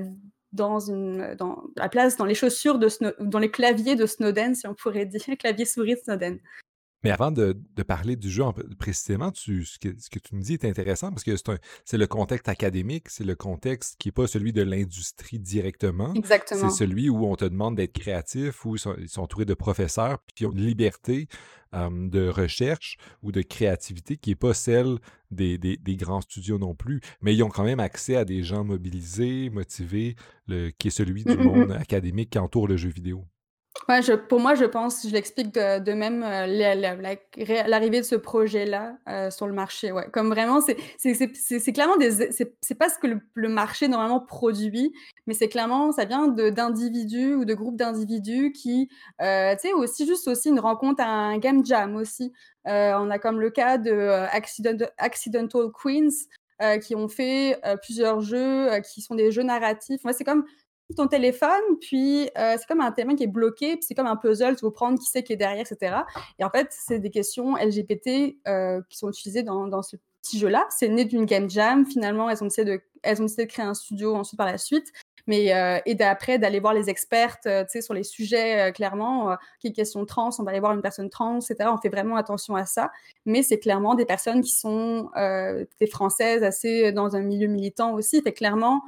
place 1.89 2.15
dans 2.15 2.24
les 2.24 2.36
chaussures 2.36 2.80
de 2.80 2.88
dans 3.20 3.39
les 3.39 3.52
claviers 3.52 3.98
de 3.98 4.06
Snowden 4.06 4.56
si 4.56 4.65
on 4.65 4.74
pourrait 4.74 5.06
dire 5.06 5.26
clavier 5.38 5.65
souris 5.65 5.96
de 5.96 6.00
Snowden. 6.00 6.39
Mais 7.06 7.12
avant 7.12 7.32
de, 7.32 7.56
parler 7.88 8.15
du 8.15 8.30
jeu 8.30 8.44
précisément, 8.80 9.32
tu, 9.32 9.63
ce, 9.63 9.78
que, 9.78 10.20
tu 10.20 10.36
me 10.36 10.41
dis 10.41 10.54
est 10.54 10.65
intéressant 10.65 11.12
parce 11.12 11.24
que 11.24 11.36
c'est 11.86 11.98
le 11.98 12.08
contexte 12.08 12.50
académique, 12.50 13.10
c'est 13.10 13.24
le 13.24 13.36
contexte 13.36 13.96
qui 14.00 14.08
n'est 14.08 14.13
pas 14.13 14.28
celui 14.28 14.54
de 14.54 14.63
l'industrie 14.63 15.39
directement. 15.39 16.13
Exactement. 16.15 16.70
C'est 16.70 16.78
celui 16.78 17.10
où 17.10 17.26
on 17.26 17.36
te 17.36 17.46
demande 17.46 17.76
d'être 17.76 17.94
créatif, 17.94 18.65
où 18.65 18.76
ils 18.76 18.80
sont, 18.80 18.96
entourés 19.18 19.46
de 19.46 19.54
professeurs, 19.54 20.20
puis 20.20 20.34
qui 20.36 20.46
ont 20.46 20.52
une 20.52 20.65
liberté 20.65 21.28
de 21.74 22.30
recherche 22.30 22.98
ou 23.22 23.32
de 23.32 23.41
créativité 23.41 24.15
qui 24.15 24.30
n'est 24.32 24.36
pas 24.36 24.54
celle 24.54 24.98
des, 25.30 25.78
grands 25.89 26.22
studios 26.22 26.58
non 26.58 26.74
plus. 26.74 27.02
Mais 27.22 27.36
ils 27.36 27.44
ont 27.44 27.50
quand 27.50 27.63
même 27.65 27.80
accès 27.80 28.15
à 28.15 28.26
des 28.26 28.44
gens 28.44 28.63
mobilisés, 28.63 29.50
motivés, 29.50 30.15
le, 30.48 30.70
qui 30.72 30.88
est 30.88 30.91
celui 30.91 31.24
du 31.24 31.34
mmh, 31.34 31.39
mmh, 31.39 31.44
monde 31.44 31.68
mmh. 31.70 31.72
académique 31.74 32.30
qui 32.32 32.39
entoure 32.39 32.68
le 32.68 32.78
jeu 32.78 32.89
vidéo. 32.89 33.26
Ouais, 33.88 34.00
pour 34.30 34.40
moi, 34.40 34.56
je 34.56 34.66
pense, 34.66 35.06
je 35.08 35.14
l'explique 35.14 35.54
de, 35.54 35.94
même, 35.94 36.24
euh, 36.24 36.48
l'arrivée 37.68 38.00
de 38.00 38.06
ce 38.06 38.16
projet-là 38.16 38.98
euh, 39.08 39.30
sur 39.30 39.46
le 39.46 39.54
marché. 39.54 39.92
Ouais. 39.92 40.08
Comme 40.12 40.30
vraiment, 40.30 40.60
c'est 40.60 41.74
clairement 41.74 41.98
des. 41.98 42.32
C'est 42.32 42.76
pas 42.76 42.90
ce 42.90 42.98
que 42.98 43.08
le, 43.34 43.50
marché 43.50 43.88
normalement 43.88 44.20
produit, 44.20 44.92
mais 45.28 45.36
c'est 45.36 45.50
clairement, 45.50 45.92
ça 45.92 46.06
vient 46.06 46.28
d'individus 46.28 47.36
ou 47.36 47.46
de 47.46 47.54
groupes 47.54 47.78
d'individus 47.78 48.54
qui, 48.54 48.90
euh, 49.22 49.54
tu 49.54 49.68
sais, 49.68 49.74
aussi 49.74 50.08
juste 50.08 50.28
aussi 50.28 50.50
une 50.50 50.60
rencontre 50.60 51.04
à 51.04 51.08
un 51.08 51.38
game 51.38 51.64
jam 51.64 51.96
aussi. 51.96 52.34
on 52.66 53.12
a 53.12 53.20
comme 53.20 53.40
le 53.40 53.52
cas 53.52 53.78
de 53.78 54.10
Accident, 54.32 54.88
Accidental 54.98 55.68
Queens 55.72 56.80
qui 56.82 56.96
ont 56.96 57.08
fait 57.08 57.60
plusieurs 57.84 58.22
jeux 58.22 58.70
qui 58.82 59.02
sont 59.02 59.14
des 59.16 59.32
jeux 59.32 59.44
narratifs. 59.44 60.04
Moi, 60.04 60.14
c'est 60.14 60.24
comme 60.24 60.46
ton 60.93 61.08
téléphone, 61.08 61.50
puis 61.82 62.30
euh, 62.38 62.56
c'est 62.58 62.67
comme 62.67 62.82
un 62.82 62.91
témoin 62.91 63.15
qui 63.15 63.24
est 63.24 63.28
bloqué, 63.28 63.76
puis 63.76 63.86
c'est 63.88 63.95
comme 63.95 64.08
un 64.08 64.15
puzzle, 64.15 64.56
tu 64.56 64.65
veux 64.65 64.71
prendre 64.71 65.00
qui 65.00 65.06
c'est 65.06 65.24
qui 65.24 65.34
est 65.34 65.38
derrière, 65.38 65.65
etc. 65.69 65.98
Et 66.38 66.43
en 66.43 66.50
fait, 66.50 66.67
c'est 66.69 67.00
des 67.00 67.10
questions 67.10 67.56
LGBT 67.56 68.36
euh, 68.48 68.82
qui 68.89 68.98
sont 68.98 69.10
utilisées 69.10 69.43
dans, 69.43 69.67
dans 69.67 69.82
ce 69.82 69.95
petit 70.21 70.38
jeu-là. 70.38 70.67
C'est 70.69 70.88
né 70.88 71.06
d'une 71.06 71.26
game 71.26 71.50
jam. 71.50 71.86
Finalement, 71.86 72.30
elles 72.30 72.43
ont, 72.43 72.48
décidé 72.48 72.65
de, 72.65 72.82
elles 73.02 73.19
ont 73.19 73.26
décidé 73.26 73.45
de 73.45 73.52
créer 73.52 73.65
un 73.65 73.74
studio 73.74 74.15
ensuite 74.15 74.38
par 74.38 74.48
la 74.48 74.58
suite. 74.60 74.91
Mais, 75.28 75.56
euh, 75.56 75.80
et 75.88 75.95
d'après, 75.95 76.38
d'aller 76.38 76.60
voir 76.60 76.76
les 76.76 76.88
expertes 76.88 77.48
sur 77.82 77.95
les 77.95 78.04
sujets, 78.04 78.71
clairement, 78.76 79.36
qui 79.60 79.69
est 79.69 79.71
question 79.71 80.06
trans, 80.06 80.30
on 80.38 80.43
va 80.43 80.52
aller 80.52 80.60
voir 80.60 80.74
une 80.74 80.84
personne 80.84 81.10
trans, 81.10 81.39
etc. 81.39 81.71
On 81.74 81.80
fait 81.80 81.89
vraiment 81.89 82.15
attention 82.15 82.56
à 82.56 82.67
ça. 82.67 82.91
Mais 83.26 83.41
c'est 83.41 83.58
clairement 83.58 83.95
des 83.95 84.06
personnes 84.06 84.41
qui 84.41 84.52
sont 84.52 85.10
des 85.15 85.88
Françaises, 85.88 86.43
assez 86.43 86.91
dans 86.91 87.15
un 87.15 87.21
milieu 87.21 87.48
militant 87.48 87.95
aussi. 87.95 88.21
Fait 88.21 88.34
clairement, 88.34 88.84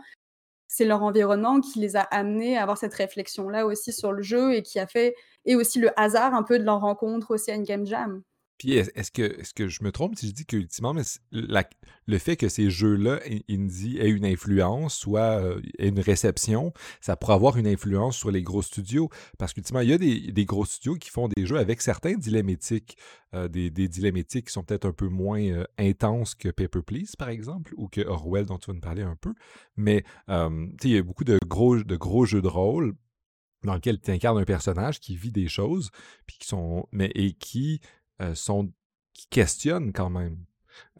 c'est 0.67 0.86
leur 0.86 1.03
environnement 1.03 1.62
qui 1.62 1.80
les 1.80 1.95
a 1.95 2.01
amenés 2.01 2.58
à 2.58 2.63
avoir 2.63 2.77
cette 2.77 2.93
réflexion-là 2.93 3.65
aussi 3.65 3.93
sur 3.93 4.12
le 4.12 4.21
jeu 4.23 4.53
et 4.56 4.63
qui 4.63 4.80
a 4.80 4.88
fait, 4.88 5.15
et 5.45 5.56
aussi 5.56 5.80
le 5.80 5.91
hasard 5.99 6.34
un 6.34 6.43
peu 6.43 6.60
de 6.60 6.63
leur 6.65 6.82
rencontre 6.82 7.32
aussi 7.32 7.51
à 7.51 7.58
game 7.60 7.86
jam. 7.86 8.21
Puis 8.58 8.74
est-ce 8.74 9.12
que, 9.12 9.22
est 9.22 9.54
que 9.54 9.67
je 9.67 9.84
me 9.84 9.91
trompe 9.91 10.15
si 10.15 10.28
je 10.28 10.34
dis 10.34 10.46
qu'ultimement, 10.46 10.96
le 11.32 12.17
fait 12.17 12.38
que 12.38 12.50
ces 12.50 12.70
jeux-là 12.70 13.20
indie 13.50 13.98
aient 14.00 14.10
une 14.10 14.26
influence, 14.26 14.96
soit 14.96 15.39
euh, 15.41 15.62
une 15.78 16.00
réception, 16.00 16.74
ça 17.00 17.15
pourrait 17.15 17.36
avoir 17.36 17.58
une 17.58 17.67
influence 17.67 18.17
sur 18.17 18.32
les 18.32 18.41
gros 18.41 18.63
studios. 18.63 19.10
Parce 19.38 19.54
qu'ultimement, 19.54 19.82
il 19.82 19.89
y 19.89 19.93
a 19.93 19.98
des, 19.98 20.46
gros 20.46 20.65
studios 20.65 20.96
qui 20.96 21.10
font 21.10 21.28
des 21.28 21.46
jeux 21.46 21.58
avec 21.58 21.82
certains 21.82 22.15
dilemmes 22.15 22.50
éthiques, 22.50 22.98
euh, 23.36 23.48
des, 23.48 23.70
des 23.70 23.88
dilemmes 23.88 24.17
éthiques 24.17 24.48
qui 24.48 24.54
sont 24.54 24.63
peut-être 24.63 24.86
un 24.86 24.93
peu 24.93 25.08
moins 25.08 25.41
euh, 25.41 25.65
intenses 25.78 26.34
que 26.34 26.50
Paper 26.50 26.82
Please, 26.82 27.15
par 27.17 27.30
exemple, 27.30 27.74
ou 27.78 27.88
que 27.88 28.02
Orwell, 28.02 28.46
dont 28.46 28.58
tu 28.58 28.67
vas 28.67 28.74
nous 28.74 28.80
parler 28.80 29.04
un 29.04 29.15
peu. 29.15 29.34
Mais 29.76 30.04
il 30.28 30.89
y 30.89 30.98
a 30.98 31.04
beaucoup 31.04 31.26
de 31.26 31.38
gros, 31.46 31.78
de 31.78 31.96
gros 31.96 32.26
jeux 32.26 32.41
de 32.41 32.48
rôle 32.48 32.96
dans 33.63 33.76
lesquels 33.76 34.00
tu 34.00 34.12
incarnes 34.12 34.38
un 34.38 34.46
personnage 34.46 35.00
qui 35.00 35.15
vit 35.15 35.32
des 35.32 35.48
choses, 35.48 35.91
puis 36.26 36.38
qui 36.39 36.48
sont, 36.48 36.88
mais, 36.91 37.12
et 37.15 37.34
qui 37.34 37.82
euh, 38.21 38.36
sont, 38.36 38.71
qui 39.13 39.27
questionnent 39.30 39.93
quand 39.93 40.10
même. 40.10 40.38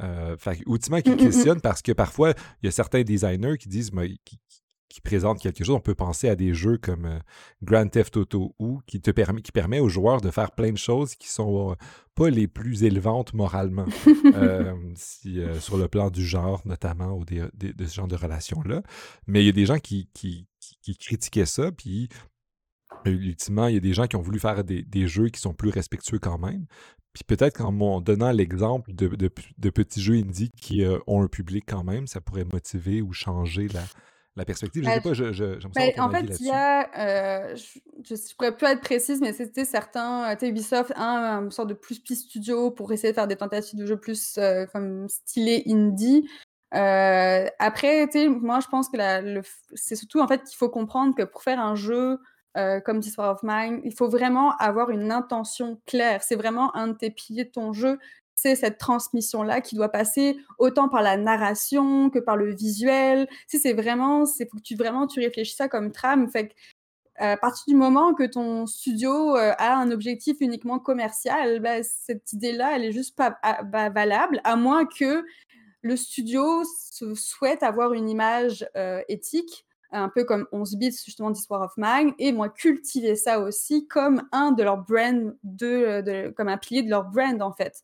Euh, 0.02 0.38
fait, 0.38 0.62
ultimement, 0.66 1.02
qui 1.02 1.10
mmh, 1.10 1.14
mmh, 1.14 1.16
mmh. 1.16 1.20
questionnent 1.20 1.62
parce 1.62 1.82
que 1.82 1.92
parfois, 1.92 2.34
il 2.62 2.66
y 2.66 2.68
a 2.68 2.72
certains 2.72 3.04
designers 3.04 3.58
qui 3.58 3.70
disent, 3.70 3.92
qui, 4.26 4.40
qui 4.90 5.02
présente 5.02 5.40
quelque 5.40 5.64
chose. 5.64 5.76
On 5.76 5.80
peut 5.80 5.96
penser 5.96 6.30
à 6.30 6.36
des 6.36 6.54
jeux 6.54 6.78
comme 6.78 7.06
euh, 7.06 7.20
Grand 7.62 7.88
Theft 7.88 8.18
Auto 8.18 8.56
ou 8.60 8.82
qui 8.88 9.02
te 9.02 9.12
permet, 9.12 9.42
qui 9.42 9.52
permet 9.52 9.80
aux 9.80 9.90
joueurs 9.90 10.22
de 10.22 10.32
faire 10.32 10.52
plein 10.52 10.72
de 10.72 10.78
choses 10.78 11.16
qui 11.16 11.30
sont 11.30 11.72
euh, 11.72 11.76
pas 12.16 12.30
les 12.30 12.48
plus 12.48 12.84
élevantes 12.84 13.34
moralement, 13.34 13.86
si, 14.96 15.40
sur 15.60 15.78
le 15.78 15.88
plan 15.88 16.10
du 16.10 16.26
genre 16.26 16.62
notamment 16.66 17.14
ou 17.14 17.26
de 17.26 17.86
ce 17.86 17.94
genre 17.94 18.08
de 18.08 18.16
relations-là. 18.16 18.82
Mais 19.28 19.44
il 19.44 19.46
y 19.46 19.50
a 19.50 19.54
des 19.54 19.68
gens 19.68 19.78
qui, 19.78 20.10
qui, 20.14 20.48
critiquaient 21.00 21.46
ça, 21.46 21.72
puis 21.72 22.10
ultimement, 23.06 23.68
il 23.68 23.76
y 23.76 23.78
a 23.78 23.82
des 23.82 23.94
gens 23.94 24.08
qui 24.08 24.16
ont 24.16 24.22
voulu 24.22 24.40
faire 24.40 24.64
des, 24.64 25.08
jeux 25.08 25.30
qui 25.30 25.40
sont 25.40 25.54
plus 25.54 25.70
respectueux 25.70 26.20
quand 26.20 26.38
même. 26.38 26.66
Puis 27.18 27.36
peut-être 27.36 27.58
qu'en 27.58 28.00
donnant 28.00 28.32
l'exemple 28.32 28.94
de, 28.94 29.08
de, 29.08 29.70
petits 29.70 30.02
jeux 30.02 30.16
indie 30.16 30.52
qui 30.52 30.86
ont 31.08 31.24
un 31.24 31.28
public 31.28 31.64
quand 31.68 31.84
même, 31.84 32.06
ça 32.06 32.22
pourrait 32.22 32.46
motiver 32.46 33.02
ou 33.02 33.12
changer 33.12 33.68
la, 33.70 33.82
la 34.38 34.46
perspective. 34.46 34.84
Je 34.84 34.90
ne 34.90 34.94
sais 34.94 35.02
pas, 35.02 35.14
je, 35.14 35.34
je, 35.34 35.68
ben, 35.74 35.92
En 36.00 36.12
fait, 36.12 36.40
il 36.40 36.46
y 36.46 36.52
a, 36.52 36.90
euh, 36.98 37.56
je 37.56 38.14
ne 38.14 38.36
pourrais 38.36 38.56
plus 38.56 38.68
être 38.68 38.82
précise, 38.82 39.20
mais 39.20 39.34
c'était 39.34 39.66
certains, 39.66 40.32
euh, 40.32 40.48
Ubisoft 40.48 40.94
a 40.96 41.40
une 41.40 41.52
sorte 41.52 41.70
de 41.70 41.74
plus 41.74 42.00
petit 42.00 42.16
studio 42.16 42.70
pour 42.70 42.92
essayer 42.94 43.12
de 43.12 43.16
faire 43.16 43.28
des 43.28 43.36
tentatives 43.36 43.80
de 43.80 43.86
jeux 43.86 44.00
plus 44.00 44.38
euh, 44.38 44.68
comme 44.68 45.10
stylé 45.10 45.64
indie. 45.68 46.30
après, 46.72 48.08
moi, 48.28 48.60
je 48.60 48.68
pense 48.68 48.90
que 48.90 48.98
c'est 49.74 49.96
surtout 49.96 50.20
en 50.20 50.28
fait 50.28 50.44
qu'il 50.44 50.56
faut 50.56 50.70
comprendre 50.70 51.16
que 51.16 51.24
pour 51.24 51.42
faire 51.42 51.60
un 51.60 51.76
jeu 51.76 52.20
comme 52.86 53.02
This 53.02 53.18
War 53.18 53.32
of 53.32 53.44
Mine, 53.44 53.82
il 53.84 53.94
faut 53.94 54.10
vraiment 54.10 54.56
avoir 54.58 54.90
une 54.90 55.12
intention 55.12 55.80
claire. 55.86 56.24
C'est 56.24 56.36
vraiment 56.36 56.76
un 56.76 56.88
de 56.88 56.94
tes 56.94 57.12
piliers 57.12 57.46
de 57.46 57.52
ton 57.52 57.72
jeu 57.74 58.00
c'est 58.38 58.56
cette 58.56 58.78
transmission-là 58.78 59.62
qui 59.62 59.76
doit 59.76 59.90
passer 59.90 60.38
autant 60.60 60.90
par 60.90 61.02
la 61.02 61.18
narration 61.18 62.12
que 62.12 62.20
par 62.20 62.38
le 62.38 62.54
visuel. 62.54 63.28
Si 63.48 63.58
c'est 63.58 63.74
vraiment, 63.74 64.28
c'est 64.28 64.48
faut 64.50 64.58
que 64.58 64.62
tu 64.62 64.76
vraiment 64.76 65.08
tu 65.08 65.20
réfléchis 65.20 65.56
ça 65.56 65.68
comme 65.68 65.92
trame. 65.92 66.30
Fait 66.30 66.54
à 67.18 67.36
partir 67.36 67.64
du 67.68 67.76
moment 67.76 68.14
que 68.14 68.24
ton 68.24 68.68
studio 68.68 69.36
euh, 69.36 69.54
a 69.58 69.76
un 69.76 69.90
objectif 69.90 70.38
uniquement 70.40 70.78
commercial, 70.78 71.60
bah, 71.60 71.82
cette 71.82 72.32
idée-là, 72.32 72.76
elle 72.76 72.86
est 72.86 72.92
juste 72.92 73.16
pas 73.16 73.38
ah, 73.42 73.64
bah, 73.64 73.90
valable, 73.90 74.40
à 74.44 74.56
moins 74.56 74.86
que 74.86 75.26
le 75.82 75.96
studio 75.96 76.64
souhaite 77.16 77.64
avoir 77.64 77.94
une 77.94 78.08
image 78.08 78.68
euh, 78.76 79.02
éthique, 79.10 79.66
un 79.92 80.10
peu 80.10 80.24
comme 80.24 80.48
11 80.52 80.76
bits 80.76 81.00
justement 81.06 81.32
d'Histoire 81.32 81.62
of 81.62 81.74
Mine, 81.78 82.14
et 82.20 82.32
moi 82.32 82.50
cultiver 82.50 83.16
ça 83.16 83.40
aussi 83.40 83.88
comme 83.88 84.24
un 84.32 84.52
de 84.52 84.64
leurs 84.64 84.78
brands, 84.78 85.32
de, 85.44 86.30
comme 86.32 86.48
un 86.48 86.58
pilier 86.58 86.84
de 86.84 86.90
leur 86.90 87.06
brand 87.06 87.42
en 87.42 87.54
fait. 87.54 87.84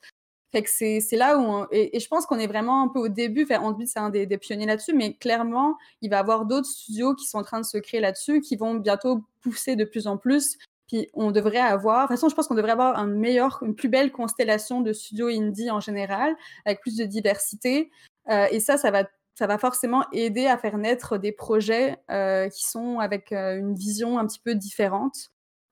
Fait 0.53 0.61
que 0.61 0.69
c'est 0.69 1.01
là 1.13 1.39
où 1.39 1.65
et, 1.71 1.99
je 1.99 2.07
pense 2.07 2.27
qu'on 2.27 2.37
est 2.37 2.45
vraiment 2.45 2.83
un 2.83 2.87
peu 2.87 2.99
au 2.99 3.07
début. 3.07 3.43
Enfin, 3.43 3.59
Handbeat, 3.59 3.87
c'est 3.87 3.99
un 3.99 4.11
des, 4.11 4.27
pionniers 4.37 4.67
là-dessus, 4.67 4.93
mais 4.93 5.15
clairement, 5.15 5.77
il 6.01 6.11
va 6.11 6.17
y 6.17 6.19
avoir 6.19 6.45
d'autres 6.45 6.67
studios 6.67 7.15
qui 7.15 7.25
sont 7.25 7.39
en 7.39 7.43
train 7.43 7.59
de 7.59 7.65
se 7.65 7.79
créer 7.79 7.99
là-dessus, 7.99 8.39
qui 8.39 8.55
vont 8.55 8.75
bientôt 8.75 9.23
pousser 9.41 9.75
de 9.75 9.83
plus 9.83 10.05
en 10.05 10.17
plus. 10.17 10.59
Puis 10.87 11.09
on 11.15 11.31
devrait 11.31 11.57
avoir, 11.57 12.03
de 12.03 12.07
toute 12.07 12.17
façon, 12.17 12.29
je 12.29 12.35
pense 12.35 12.47
qu'on 12.47 12.53
devrait 12.53 12.73
avoir 12.73 12.99
un 12.99 13.07
meilleur, 13.07 13.63
une 13.63 13.73
plus 13.73 13.89
belle 13.89 14.11
constellation 14.11 14.81
de 14.81 14.93
studios 14.93 15.29
indie 15.29 15.71
en 15.71 15.79
général, 15.79 16.35
avec 16.65 16.81
plus 16.81 16.97
de 16.97 17.05
diversité. 17.05 17.89
Euh, 18.29 18.45
et 18.51 18.59
ça, 18.59 18.77
ça 18.77 18.91
va, 18.91 19.05
ça 19.35 19.47
va 19.47 19.57
forcément 19.57 20.05
aider 20.11 20.45
à 20.47 20.57
faire 20.57 20.77
naître 20.77 21.17
des 21.17 21.31
projets 21.31 21.97
euh, 22.11 22.49
qui 22.49 22.63
sont 22.63 22.99
avec 22.99 23.31
euh, 23.31 23.57
une 23.57 23.73
vision 23.73 24.19
un 24.19 24.27
petit 24.27 24.39
peu 24.39 24.55
différente. 24.55 25.31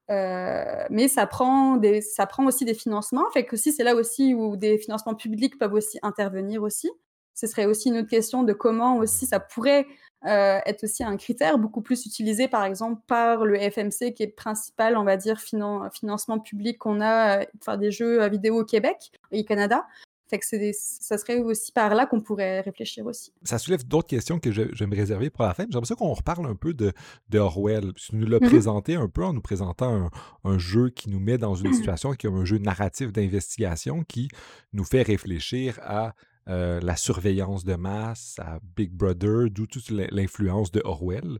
Euh, 0.10 0.84
mais 0.89 1.08
ça 1.08 1.26
prend, 1.26 1.78
des, 1.78 2.02
ça 2.02 2.26
prend 2.26 2.45
aussi 2.45 2.65
des 2.65 2.74
financements. 2.74 3.30
Fait 3.32 3.45
que 3.45 3.56
c'est 3.56 3.84
là 3.84 3.95
aussi 3.95 4.34
où 4.34 4.58
des 4.58 4.78
financements 4.78 5.15
publics 5.15 5.58
peuvent 5.60 5.74
aussi 5.74 6.00
intervenir 6.02 6.63
aussi. 6.63 6.89
Ce 7.34 7.47
serait 7.47 7.65
aussi 7.65 7.89
une 7.89 7.97
autre 7.97 8.10
question 8.10 8.43
de 8.43 8.52
comment 8.52 8.97
aussi 8.97 9.26
ça 9.26 9.39
pourrait 9.39 9.88
être 10.24 10.84
aussi 10.84 11.04
un 11.04 11.17
critère 11.17 11.58
beaucoup 11.58 11.82
plus 11.82 12.06
utilisé, 12.06 12.47
par 12.47 12.63
exemple, 12.63 13.02
par 13.08 13.43
le 13.43 13.58
FMC, 13.58 14.13
qui 14.13 14.21
est 14.21 14.36
principal, 14.36 14.95
on 14.95 15.04
va 15.04 15.17
dire, 15.17 15.39
financement 15.39 16.38
public 16.38 16.78
qu'on 16.78 17.02
a, 17.02 17.43
enfin, 17.60 17.78
des 17.78 17.89
jeux 17.89 18.28
vidéo 18.30 18.60
au 18.60 18.65
Québec 18.65 19.12
et 19.32 19.41
au 19.41 19.43
Canada. 19.43 19.88
Fait 20.32 20.39
que 20.39 20.46
ça 20.74 21.17
serait 21.17 21.39
aussi 21.39 21.74
par 21.74 21.94
là 21.94 22.06
qu'on 22.06 22.22
pourrait 22.22 22.62
réfléchir 22.62 23.06
aussi. 23.06 23.34
Ça 23.44 23.58
soulève 23.58 23.86
d'autres 23.86 24.08
questions 24.08 24.39
que 24.39 24.50
je, 24.50 24.62
vais 24.62 24.88
me 24.88 24.96
réserver 24.96 25.30
pour 25.30 25.44
la 25.44 25.54
fin. 25.54 25.65
J'aimerais 25.70 25.88
ça 25.88 25.96
qu'on 25.96 26.13
reparle 26.13 26.46
un 26.46 26.56
peu 26.56 26.74
de, 26.74 26.94
de 27.28 27.38
Orwell. 27.38 27.91
Tu 27.96 28.15
nous 28.15 28.26
l'as 28.26 28.38
mm-hmm. 28.38 28.48
présenté 28.48 28.96
un 28.96 29.10
peu 29.10 29.26
en 29.26 29.34
nous 29.34 29.41
présentant 29.41 30.10
un, 30.46 30.58
jeu 30.58 30.89
qui 30.89 31.10
nous 31.10 31.20
met 31.20 31.38
dans 31.38 31.56
une 31.56 31.74
situation 31.74 32.13
qui 32.13 32.28
est 32.28 32.30
un 32.30 32.46
jeu 32.46 32.60
narratif 32.60 33.12
d'investigation 33.12 34.06
qui 34.06 34.30
nous 34.72 34.86
fait 34.86 35.02
réfléchir 35.02 35.78
à 35.84 36.15
euh, 36.48 36.80
la 36.82 36.96
surveillance 36.96 37.65
de 37.65 37.76
masse, 37.76 38.39
à 38.39 38.60
Big 38.78 38.94
Brother, 38.94 39.50
d'où 39.52 39.67
toute 39.67 39.89
l'influence 39.89 40.72
de 40.72 40.82
Orwell, 40.86 41.39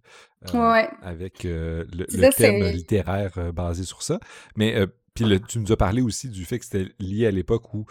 euh, 0.54 0.84
avec 1.02 1.46
euh, 1.46 1.86
le, 1.94 2.30
thème 2.34 2.66
littéraire 2.74 3.54
basé 3.54 3.84
sur 3.84 4.04
ça. 4.04 4.20
Mais 4.58 4.86
puis 5.14 5.26
tu 5.48 5.60
nous 5.60 5.72
as 5.72 5.78
parlé 5.78 6.02
aussi 6.02 6.30
du 6.30 6.46
fait 6.46 6.60
que 6.60 6.66
c'était 6.66 6.92
lié 7.00 7.28
à 7.28 7.32
l'époque 7.32 7.74
où, 7.74 7.86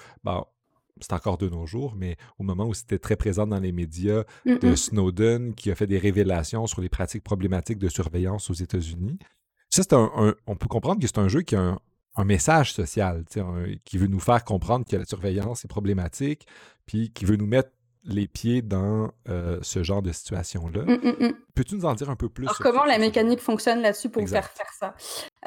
c'est 1.01 1.13
encore 1.13 1.39
de 1.39 1.49
nos 1.49 1.67
jours, 1.67 1.95
mais 1.97 2.17
au 2.39 2.43
moment 2.43 2.67
où 2.67 2.75
c'était 2.75 2.99
très 2.99 3.17
présent 3.17 3.47
dans 3.47 3.61
les 3.61 3.73
médias, 3.73 4.25
de 4.45 4.75
Snowden 4.75 5.55
qui 5.55 5.71
a 5.71 5.75
fait 5.75 5.87
des 5.87 5.99
révélations 5.99 6.67
sur 6.67 6.81
les 6.81 6.89
pratiques 6.89 7.25
problématiques 7.25 7.79
de 7.79 7.89
surveillance 7.89 8.51
aux 8.51 8.55
États-Unis. 8.55 9.19
Ça, 9.69 9.83
c'est 9.83 9.93
un, 9.93 10.35
on 10.47 10.57
peut 10.57 10.69
comprendre 10.69 11.01
que 11.01 11.07
c'est 11.07 11.19
un 11.19 11.29
jeu 11.29 11.43
qui 11.43 11.57
a 11.57 11.79
un, 12.17 12.25
message 12.25 12.75
social, 12.75 13.25
qui 13.85 13.97
veut 13.97 14.07
nous 14.07 14.21
faire 14.21 14.45
comprendre 14.45 14.85
que 14.85 14.97
la 14.97 15.07
surveillance 15.07 15.65
est 15.65 15.69
problématique, 15.69 16.47
puis 16.85 17.11
qui 17.11 17.25
veut 17.25 17.37
nous 17.37 17.47
mettre 17.47 17.71
les 18.05 18.27
pieds 18.27 18.63
dans 18.63 19.11
euh, 19.29 19.59
ce 19.63 19.83
genre 19.83 20.03
de 20.03 20.11
situation-là. 20.11 20.83
Mmh, 20.83 21.01
mmh, 21.03 21.27
mmh. 21.27 21.33
Peux-tu 21.55 21.75
nous 21.75 21.85
en 21.85 21.95
dire 21.95 22.09
un 22.09 22.17
peu 22.17 22.29
plus? 22.29 22.47
Alors, 22.47 22.59
comment 22.59 22.85
la 22.85 22.99
mécanique 22.99 23.41
fonctionne 23.41 23.81
là-dessus 23.81 24.09
pour 24.09 24.27
faire 24.29 24.49
faire 24.49 24.73
ça? 24.79 24.95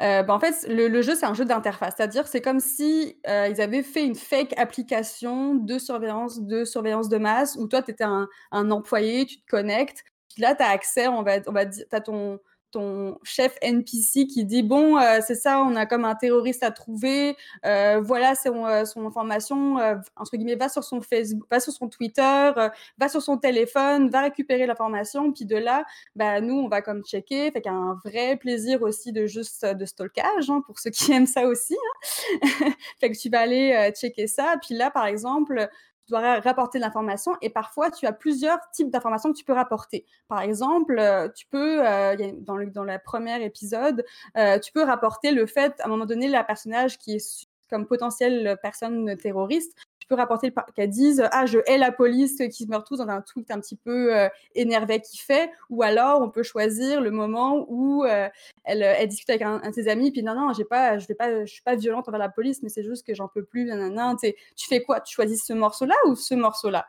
Euh, 0.00 0.22
ben, 0.22 0.34
en 0.34 0.38
fait, 0.38 0.66
le, 0.68 1.02
jeu, 1.02 1.14
c'est 1.14 1.26
un 1.26 1.34
jeu 1.34 1.44
d'interface. 1.44 1.94
C'est-à-dire, 1.96 2.26
c'est 2.26 2.40
comme 2.40 2.60
si 2.60 3.18
euh, 3.28 3.48
ils 3.50 3.60
avaient 3.60 3.82
fait 3.82 4.04
une 4.04 4.14
fake 4.14 4.54
application 4.56 5.54
de 5.54 5.78
surveillance 5.78 6.40
de, 6.40 6.64
surveillance 6.64 7.08
de 7.08 7.18
masse 7.18 7.56
où 7.56 7.66
toi, 7.66 7.82
tu 7.82 7.90
étais 7.90 8.04
un, 8.04 8.28
un, 8.52 8.70
employé, 8.70 9.26
tu 9.26 9.40
te 9.40 9.46
connectes, 9.50 10.04
puis 10.32 10.42
là, 10.42 10.54
tu 10.54 10.62
as 10.62 10.68
accès, 10.68 11.08
on 11.08 11.22
va, 11.22 11.38
on 11.46 11.52
va 11.52 11.64
dire, 11.64 11.84
tu 11.88 11.96
as 11.96 12.00
ton 12.00 12.38
ton 12.74 13.18
chef 13.22 13.56
NPC 13.62 14.26
qui 14.26 14.44
dit 14.44 14.64
bon 14.64 14.98
euh, 14.98 15.20
c'est 15.24 15.36
ça 15.36 15.60
on 15.60 15.76
a 15.76 15.86
comme 15.86 16.04
un 16.04 16.16
terroriste 16.16 16.64
à 16.64 16.72
trouver 16.72 17.36
euh, 17.64 18.00
voilà 18.02 18.34
son, 18.34 18.66
euh, 18.66 18.84
son 18.84 19.06
information 19.06 19.76
entre 20.16 20.36
guillemets 20.36 20.56
va 20.56 20.68
sur 20.68 20.82
son 20.82 21.00
Facebook 21.00 21.46
va 21.48 21.60
sur 21.60 21.72
son 21.72 21.88
Twitter 21.88 22.50
va 22.98 23.08
sur 23.08 23.22
son 23.22 23.38
téléphone 23.38 24.10
va 24.10 24.22
récupérer 24.22 24.66
l'information. 24.66 25.32
Puis 25.32 25.44
de 25.44 25.56
là 25.56 25.84
bah 26.16 26.40
nous 26.40 26.54
on 26.54 26.68
va 26.68 26.82
comme 26.82 27.04
checker. 27.04 27.52
Fait 27.52 27.60
qu'il 27.60 27.70
un 27.70 27.96
vrai 28.04 28.36
plaisir 28.36 28.82
aussi 28.82 29.12
de 29.12 29.26
juste 29.26 29.64
de 29.64 29.84
stalkage 29.84 30.50
hein, 30.50 30.60
pour 30.66 30.80
ceux 30.80 30.90
qui 30.90 31.12
aiment 31.12 31.26
ça 31.26 31.46
aussi 31.46 31.76
hein. 31.76 32.40
fait 33.00 33.10
que 33.10 33.16
tu 33.16 33.30
vas 33.30 33.40
aller 33.40 33.92
checker 33.94 34.26
ça. 34.26 34.56
Puis 34.60 34.74
là 34.74 34.90
par 34.90 35.06
exemple 35.06 35.68
tu 36.06 36.10
dois 36.10 36.40
rapporter 36.40 36.78
de 36.78 36.84
l'information 36.84 37.36
et 37.40 37.50
parfois 37.50 37.90
tu 37.90 38.06
as 38.06 38.12
plusieurs 38.12 38.58
types 38.72 38.90
d'informations 38.90 39.32
que 39.32 39.38
tu 39.38 39.44
peux 39.44 39.52
rapporter. 39.52 40.04
Par 40.28 40.40
exemple, 40.40 40.98
euh, 40.98 41.28
tu 41.34 41.46
peux, 41.46 41.86
euh, 41.86 42.16
dans, 42.40 42.56
le, 42.56 42.66
dans 42.66 42.84
le 42.84 42.98
premier 43.02 43.42
épisode, 43.44 44.04
euh, 44.36 44.58
tu 44.58 44.72
peux 44.72 44.84
rapporter 44.84 45.32
le 45.32 45.46
fait, 45.46 45.80
à 45.80 45.86
un 45.86 45.88
moment 45.88 46.06
donné, 46.06 46.28
la 46.28 46.44
personnage 46.44 46.98
qui 46.98 47.16
est 47.16 47.46
comme 47.70 47.86
potentielle 47.86 48.58
personne 48.62 49.16
terroriste, 49.16 49.74
tu 50.04 50.08
peux 50.08 50.16
rapporter 50.16 50.52
qu'elle 50.76 50.90
dise 50.90 51.26
ah 51.32 51.46
je 51.46 51.60
hais 51.66 51.78
la 51.78 51.90
police 51.90 52.42
qui 52.52 52.66
me 52.66 52.76
retrouve 52.76 52.98
dans 52.98 53.08
un 53.08 53.22
tweet 53.22 53.50
un 53.50 53.58
petit 53.58 53.74
peu 53.74 54.14
euh, 54.14 54.28
énervé 54.54 55.00
qui 55.00 55.16
fait. 55.16 55.50
Ou 55.70 55.82
alors 55.82 56.20
on 56.20 56.28
peut 56.28 56.42
choisir 56.42 57.00
le 57.00 57.10
moment 57.10 57.64
où 57.68 58.04
euh, 58.04 58.28
elle, 58.64 59.08
discute 59.08 59.30
avec 59.30 59.40
un, 59.40 59.60
de 59.66 59.72
ses 59.72 59.88
amis 59.88 60.12
puis 60.12 60.22
non 60.22 60.34
non 60.34 60.52
pas 60.68 60.98
je 60.98 61.06
vais 61.06 61.14
pas 61.14 61.46
je 61.46 61.50
suis 61.50 61.62
pas 61.62 61.74
violente 61.74 62.06
envers 62.06 62.20
la 62.20 62.28
police 62.28 62.62
mais 62.62 62.68
c'est 62.68 62.82
juste 62.82 63.06
que 63.06 63.14
j'en 63.14 63.28
peux 63.28 63.44
plus 63.44 63.64
nanana, 63.64 64.14
tu 64.20 64.68
fais 64.68 64.82
quoi? 64.82 65.00
Tu 65.00 65.14
choisis 65.14 65.42
ce 65.42 65.54
morceau 65.54 65.86
là 65.86 65.94
ou 66.06 66.14
ce 66.16 66.34
morceau 66.34 66.68
là 66.68 66.86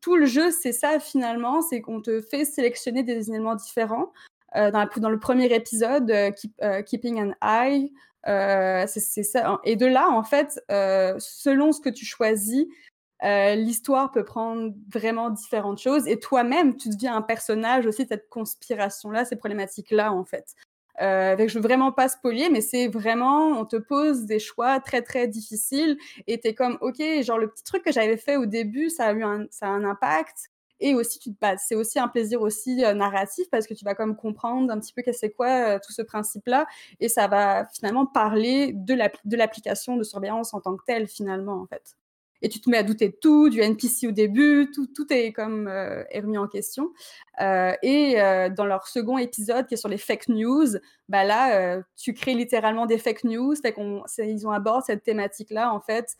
tout 0.00 0.16
le 0.16 0.24
jeu 0.24 0.50
c'est 0.50 0.72
ça 0.72 0.98
finalement 1.00 1.60
c'est 1.60 1.82
qu'on 1.82 2.00
te 2.00 2.22
fait 2.22 2.46
sélectionner 2.46 3.02
des 3.02 3.28
éléments 3.28 3.56
différents 3.56 4.12
euh, 4.56 4.70
dans, 4.70 4.88
dans, 4.96 5.10
le 5.10 5.18
premier 5.18 5.52
épisode, 5.54 6.10
Keeping 6.86 7.20
an 7.20 7.32
Eye, 7.42 7.92
euh, 8.28 8.84
c'est 8.86 9.22
ça. 9.22 9.60
Et 9.64 9.76
de 9.76 9.86
là, 9.86 10.08
en 10.10 10.22
fait, 10.22 10.60
euh, 10.70 11.14
selon 11.18 11.72
ce 11.72 11.80
que 11.80 11.88
tu 11.88 12.04
choisis, 12.04 12.66
euh, 13.22 13.54
l'histoire 13.54 14.10
peut 14.10 14.24
prendre 14.24 14.72
vraiment 14.88 15.30
différentes 15.30 15.78
choses. 15.78 16.06
Et 16.08 16.18
toi-même, 16.18 16.76
tu 16.76 16.88
deviens 16.88 17.16
un 17.16 17.22
personnage 17.22 17.86
aussi 17.86 18.04
de 18.04 18.08
cette 18.08 18.28
conspiration-là, 18.28 19.24
ces 19.24 19.36
problématiques-là, 19.36 20.12
en 20.12 20.24
fait. 20.24 20.54
Euh, 21.00 21.36
je 21.48 21.54
veux 21.54 21.62
vraiment 21.62 21.92
pas 21.92 22.08
spolier, 22.08 22.50
mais 22.50 22.60
c'est 22.60 22.88
vraiment, 22.88 23.58
on 23.58 23.64
te 23.64 23.76
pose 23.76 24.24
des 24.26 24.38
choix 24.38 24.80
très 24.80 25.00
très 25.02 25.28
difficiles 25.28 25.96
et 26.26 26.38
tu 26.40 26.48
es 26.48 26.54
comme, 26.54 26.76
ok, 26.82 27.00
genre 27.22 27.38
le 27.38 27.48
petit 27.48 27.64
truc 27.64 27.82
que 27.82 27.92
j'avais 27.92 28.18
fait 28.18 28.36
au 28.36 28.44
début, 28.44 28.90
ça 28.90 29.06
a 29.06 29.12
eu 29.12 29.22
un, 29.22 29.46
ça 29.50 29.66
a 29.66 29.70
un 29.70 29.84
impact. 29.84 30.50
Et 30.80 30.94
aussi, 30.94 31.18
tu 31.18 31.30
c'est 31.58 31.74
aussi 31.74 31.98
un 31.98 32.08
plaisir 32.08 32.40
aussi 32.40 32.84
euh, 32.84 32.94
narratif 32.94 33.48
parce 33.50 33.66
que 33.66 33.74
tu 33.74 33.84
vas 33.84 33.94
comme 33.94 34.16
comprendre 34.16 34.72
un 34.72 34.80
petit 34.80 34.92
peu 34.92 35.02
qu'est-ce 35.02 35.20
c'est 35.20 35.30
quoi 35.30 35.74
euh, 35.74 35.78
tout 35.84 35.92
ce 35.92 36.02
principe-là. 36.02 36.66
Et 37.00 37.08
ça 37.08 37.28
va 37.28 37.66
finalement 37.66 38.06
parler 38.06 38.72
de 38.74 39.36
l'application 39.36 39.96
de 39.96 40.02
surveillance 40.02 40.54
en 40.54 40.60
tant 40.60 40.76
que 40.76 40.84
telle, 40.86 41.06
finalement, 41.06 41.60
en 41.60 41.66
fait. 41.66 41.96
et 42.42 42.48
tu 42.48 42.58
te 42.58 42.70
mets 42.70 42.78
à 42.78 42.82
douter 42.82 43.10
de 43.10 43.16
tout, 43.20 43.50
du 43.50 43.60
NPC 43.60 44.08
au 44.08 44.12
début, 44.12 44.70
tout, 44.72 45.12
est 45.12 45.32
comme 45.32 45.68
euh, 45.68 46.02
remis 46.14 46.38
en 46.38 46.48
question. 46.48 46.92
Et 47.38 48.16
dans 48.56 48.64
leur 48.64 48.86
second 48.86 49.18
épisode 49.18 49.66
qui 49.66 49.74
est 49.74 49.78
sur 49.78 49.88
les 49.88 49.98
fake 49.98 50.28
news, 50.28 50.76
bah 51.08 51.24
là, 51.24 51.82
tu 51.96 52.14
crées 52.14 52.34
littéralement 52.34 52.86
des 52.86 52.98
fake 52.98 53.24
news, 53.24 53.54
ils 54.18 54.46
ont 54.46 54.50
abordé 54.50 54.84
cette 54.86 55.02
thématique-là, 55.02 55.72
en 55.72 55.80
fait, 55.80 56.16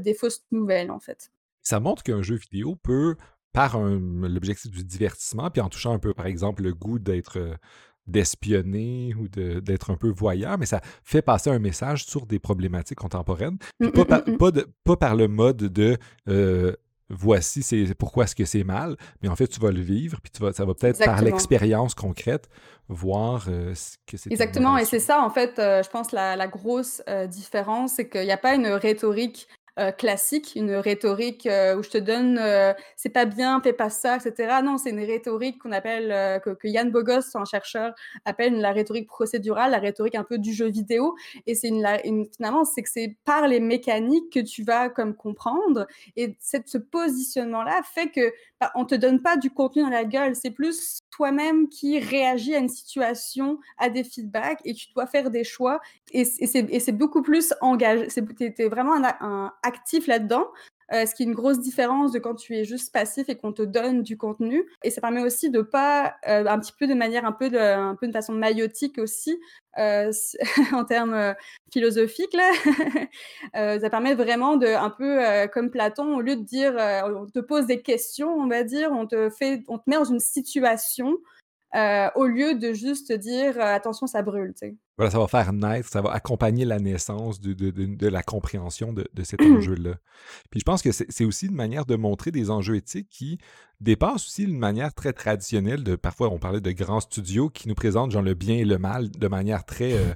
des 0.00 0.14
fausses 0.14 0.44
nouvelles, 0.50 0.90
en 0.90 1.00
fait. 1.00 1.30
Ça 1.62 1.78
montre 1.80 2.02
qu'un 2.02 2.22
jeu 2.22 2.36
vidéo 2.36 2.76
peut, 2.76 3.16
par 3.52 3.78
l'objectif 3.80 4.70
du 4.70 4.84
divertissement, 4.84 5.50
puis 5.50 5.60
en 5.60 5.68
touchant 5.68 5.92
un 5.92 5.98
peu, 5.98 6.14
par 6.14 6.26
exemple, 6.26 6.62
le 6.62 6.72
goût 6.72 6.98
d'être 6.98 7.38
d'espionner 8.10 9.14
ou 9.14 9.28
d'être 9.28 9.90
un 9.90 9.96
peu 9.96 10.08
voyeur, 10.08 10.58
mais 10.58 10.66
ça 10.66 10.80
fait 11.04 11.22
passer 11.22 11.50
un 11.50 11.58
message 11.58 12.04
sur 12.04 12.26
des 12.26 12.38
problématiques 12.38 12.98
contemporaines. 12.98 13.58
Mmh, 13.78 13.86
mmh, 13.86 14.32
mmh, 14.32 14.66
pas, 14.84 14.96
par, 14.96 15.14
le 15.14 15.28
mode 15.28 15.56
de 15.56 15.96
euh, 16.28 16.74
voici 17.08 17.62
c'est 17.62 17.94
pourquoi 17.94 18.24
est-ce 18.24 18.34
que 18.34 18.44
c'est 18.44 18.64
mal, 18.64 18.96
mais 19.22 19.28
en 19.28 19.36
fait 19.36 19.46
tu 19.46 19.60
vas 19.60 19.70
le 19.70 19.80
vivre, 19.80 20.20
puis 20.22 20.30
tu 20.30 20.42
vas, 20.42 20.52
ça 20.52 20.64
va 20.64 20.74
peut-être 20.74 21.02
par 21.04 21.22
l'expérience 21.22 21.94
concrète 21.94 22.48
voir 22.88 23.46
euh, 23.48 23.72
que 24.06 24.16
c'est 24.16 24.32
exactement. 24.32 24.76
Et 24.76 24.84
c'est 24.84 24.98
ça 24.98 25.22
en 25.22 25.30
fait, 25.30 25.58
euh, 25.58 25.82
je 25.82 25.90
pense 25.90 26.12
la, 26.12 26.36
la 26.36 26.48
grosse 26.48 27.02
différence, 27.28 27.94
c'est 27.94 28.08
qu'il 28.08 28.24
n'y 28.24 28.32
a 28.32 28.38
pas 28.38 28.54
une 28.54 28.66
rhétorique 28.66 29.48
euh, 29.78 29.92
classique, 29.92 30.52
une 30.56 30.74
rhétorique 30.74 31.46
euh, 31.46 31.76
où 31.76 31.82
je 31.82 31.90
te 31.90 31.98
donne 31.98 32.38
euh, 32.38 32.72
c'est 32.96 33.08
pas 33.08 33.24
bien, 33.24 33.60
fais 33.62 33.72
pas 33.72 33.88
ça, 33.88 34.16
etc. 34.16 34.60
Non, 34.64 34.78
c'est 34.78 34.90
une 34.90 34.98
rhétorique 34.98 35.60
qu'on 35.60 35.72
appelle, 35.72 36.40
que, 36.42 36.56
Yann 36.64 36.90
Bogos, 36.90 37.34
un 37.34 37.44
chercheur, 37.44 37.94
appelle 38.24 38.60
la 38.60 38.72
rhétorique 38.72 39.06
procédurale, 39.06 39.70
la 39.70 39.78
rhétorique 39.78 40.16
un 40.16 40.24
peu 40.24 40.38
du 40.38 40.52
jeu 40.52 40.68
vidéo. 40.68 41.14
Et 41.46 41.54
c'est 41.54 41.68
une, 41.68 41.86
finalement, 42.36 42.64
c'est 42.64 42.82
que 42.82 42.90
c'est 42.90 43.16
par 43.24 43.46
les 43.46 43.60
mécaniques 43.60 44.32
que 44.32 44.40
tu 44.40 44.64
vas 44.64 44.88
comme 44.88 45.14
comprendre. 45.14 45.86
Et 46.16 46.36
cette, 46.40 46.68
ce 46.68 46.78
positionnement-là 46.78 47.80
fait 47.84 48.08
que 48.08 48.32
bah, 48.60 48.72
on 48.74 48.84
te 48.84 48.94
donne 48.94 49.22
pas 49.22 49.36
du 49.36 49.50
contenu 49.50 49.82
dans 49.82 49.90
la 49.90 50.04
gueule, 50.04 50.34
c'est 50.34 50.50
plus 50.50 51.00
toi-même 51.10 51.68
qui 51.68 51.98
réagis 51.98 52.54
à 52.54 52.58
une 52.58 52.68
situation, 52.68 53.58
à 53.78 53.90
des 53.90 54.04
feedbacks, 54.04 54.60
et 54.64 54.74
tu 54.74 54.92
dois 54.94 55.06
faire 55.06 55.30
des 55.30 55.44
choix. 55.44 55.80
Et, 56.12 56.24
c'est 56.24 56.92
beaucoup 56.92 57.22
plus 57.22 57.54
engagé. 57.60 58.08
Tu 58.08 58.54
es, 58.58 58.68
vraiment 58.68 58.94
un, 58.94 59.52
actif 59.62 60.06
là-dedans. 60.06 60.46
Euh, 60.92 61.06
ce 61.06 61.14
qui 61.14 61.22
est 61.22 61.26
une 61.26 61.34
grosse 61.34 61.60
différence 61.60 62.10
de 62.10 62.18
quand 62.18 62.34
tu 62.34 62.56
es 62.56 62.64
juste 62.64 62.92
passif 62.92 63.28
et 63.28 63.36
qu'on 63.36 63.52
te 63.52 63.62
donne 63.62 64.02
du 64.02 64.16
contenu. 64.16 64.64
Et 64.82 64.90
ça 64.90 65.00
permet 65.00 65.22
aussi 65.22 65.48
de 65.48 65.62
pas, 65.62 66.14
euh, 66.26 66.44
un 66.46 66.58
petit 66.58 66.72
peu 66.76 66.88
de 66.88 66.94
manière 66.94 67.24
un 67.24 67.32
peu 67.32 67.48
de, 67.48 67.58
un 67.58 67.94
peu 67.94 68.08
de 68.08 68.12
façon 68.12 68.32
maïotique 68.32 68.98
aussi, 68.98 69.38
euh, 69.78 70.10
en 70.72 70.84
termes 70.84 71.34
philosophiques, 71.72 72.34
là. 72.34 72.50
ça 73.80 73.90
permet 73.90 74.14
vraiment 74.14 74.56
de, 74.56 74.66
un 74.66 74.90
peu 74.90 75.20
comme 75.52 75.70
Platon, 75.70 76.16
au 76.16 76.20
lieu 76.22 76.34
de 76.34 76.42
dire, 76.42 76.74
on 77.04 77.26
te 77.26 77.38
pose 77.38 77.66
des 77.66 77.82
questions, 77.82 78.34
on 78.34 78.48
va 78.48 78.64
dire, 78.64 78.90
on 78.90 79.06
te 79.06 79.30
fait, 79.30 79.62
on 79.68 79.78
te 79.78 79.84
met 79.86 79.96
dans 79.96 80.04
une 80.04 80.20
situation 80.20 81.18
euh, 81.76 82.08
au 82.16 82.26
lieu 82.26 82.56
de 82.56 82.72
juste 82.72 83.12
dire 83.12 83.56
euh, 83.56 83.74
attention, 83.74 84.08
ça 84.08 84.22
brûle. 84.22 84.52
Voilà, 84.96 85.10
ça 85.10 85.18
va 85.18 85.28
faire 85.28 85.52
naître, 85.52 85.88
ça 85.88 86.02
va 86.02 86.10
accompagner 86.10 86.64
la 86.64 86.80
naissance 86.80 87.40
de, 87.40 88.08
la 88.08 88.22
compréhension 88.22 88.92
de, 88.92 89.06
cet 89.22 89.40
enjeu-là. 89.40 89.94
Puis 90.50 90.60
je 90.60 90.64
pense 90.64 90.82
que 90.82 90.90
c'est 90.90 91.24
aussi 91.24 91.46
une 91.46 91.54
manière 91.54 91.86
de 91.86 91.94
montrer 91.94 92.32
des 92.32 92.50
enjeux 92.50 92.74
éthiques 92.74 93.08
qui 93.08 93.38
dépassent 93.80 94.26
aussi 94.26 94.42
une 94.44 94.58
manière 94.58 94.92
très 94.92 95.12
traditionnelle 95.12 95.84
de 95.84 95.96
parfois 95.96 96.28
on 96.28 96.38
parlait 96.38 96.60
de 96.60 96.72
grands 96.72 97.00
studios 97.00 97.48
qui 97.48 97.66
nous 97.66 97.74
présentent 97.74 98.10
genre 98.10 98.20
le 98.20 98.34
bien 98.34 98.56
et 98.56 98.64
le 98.66 98.76
mal 98.76 99.10
de 99.10 99.28
manière 99.28 99.64
très 99.64 99.94
euh, 99.94 100.12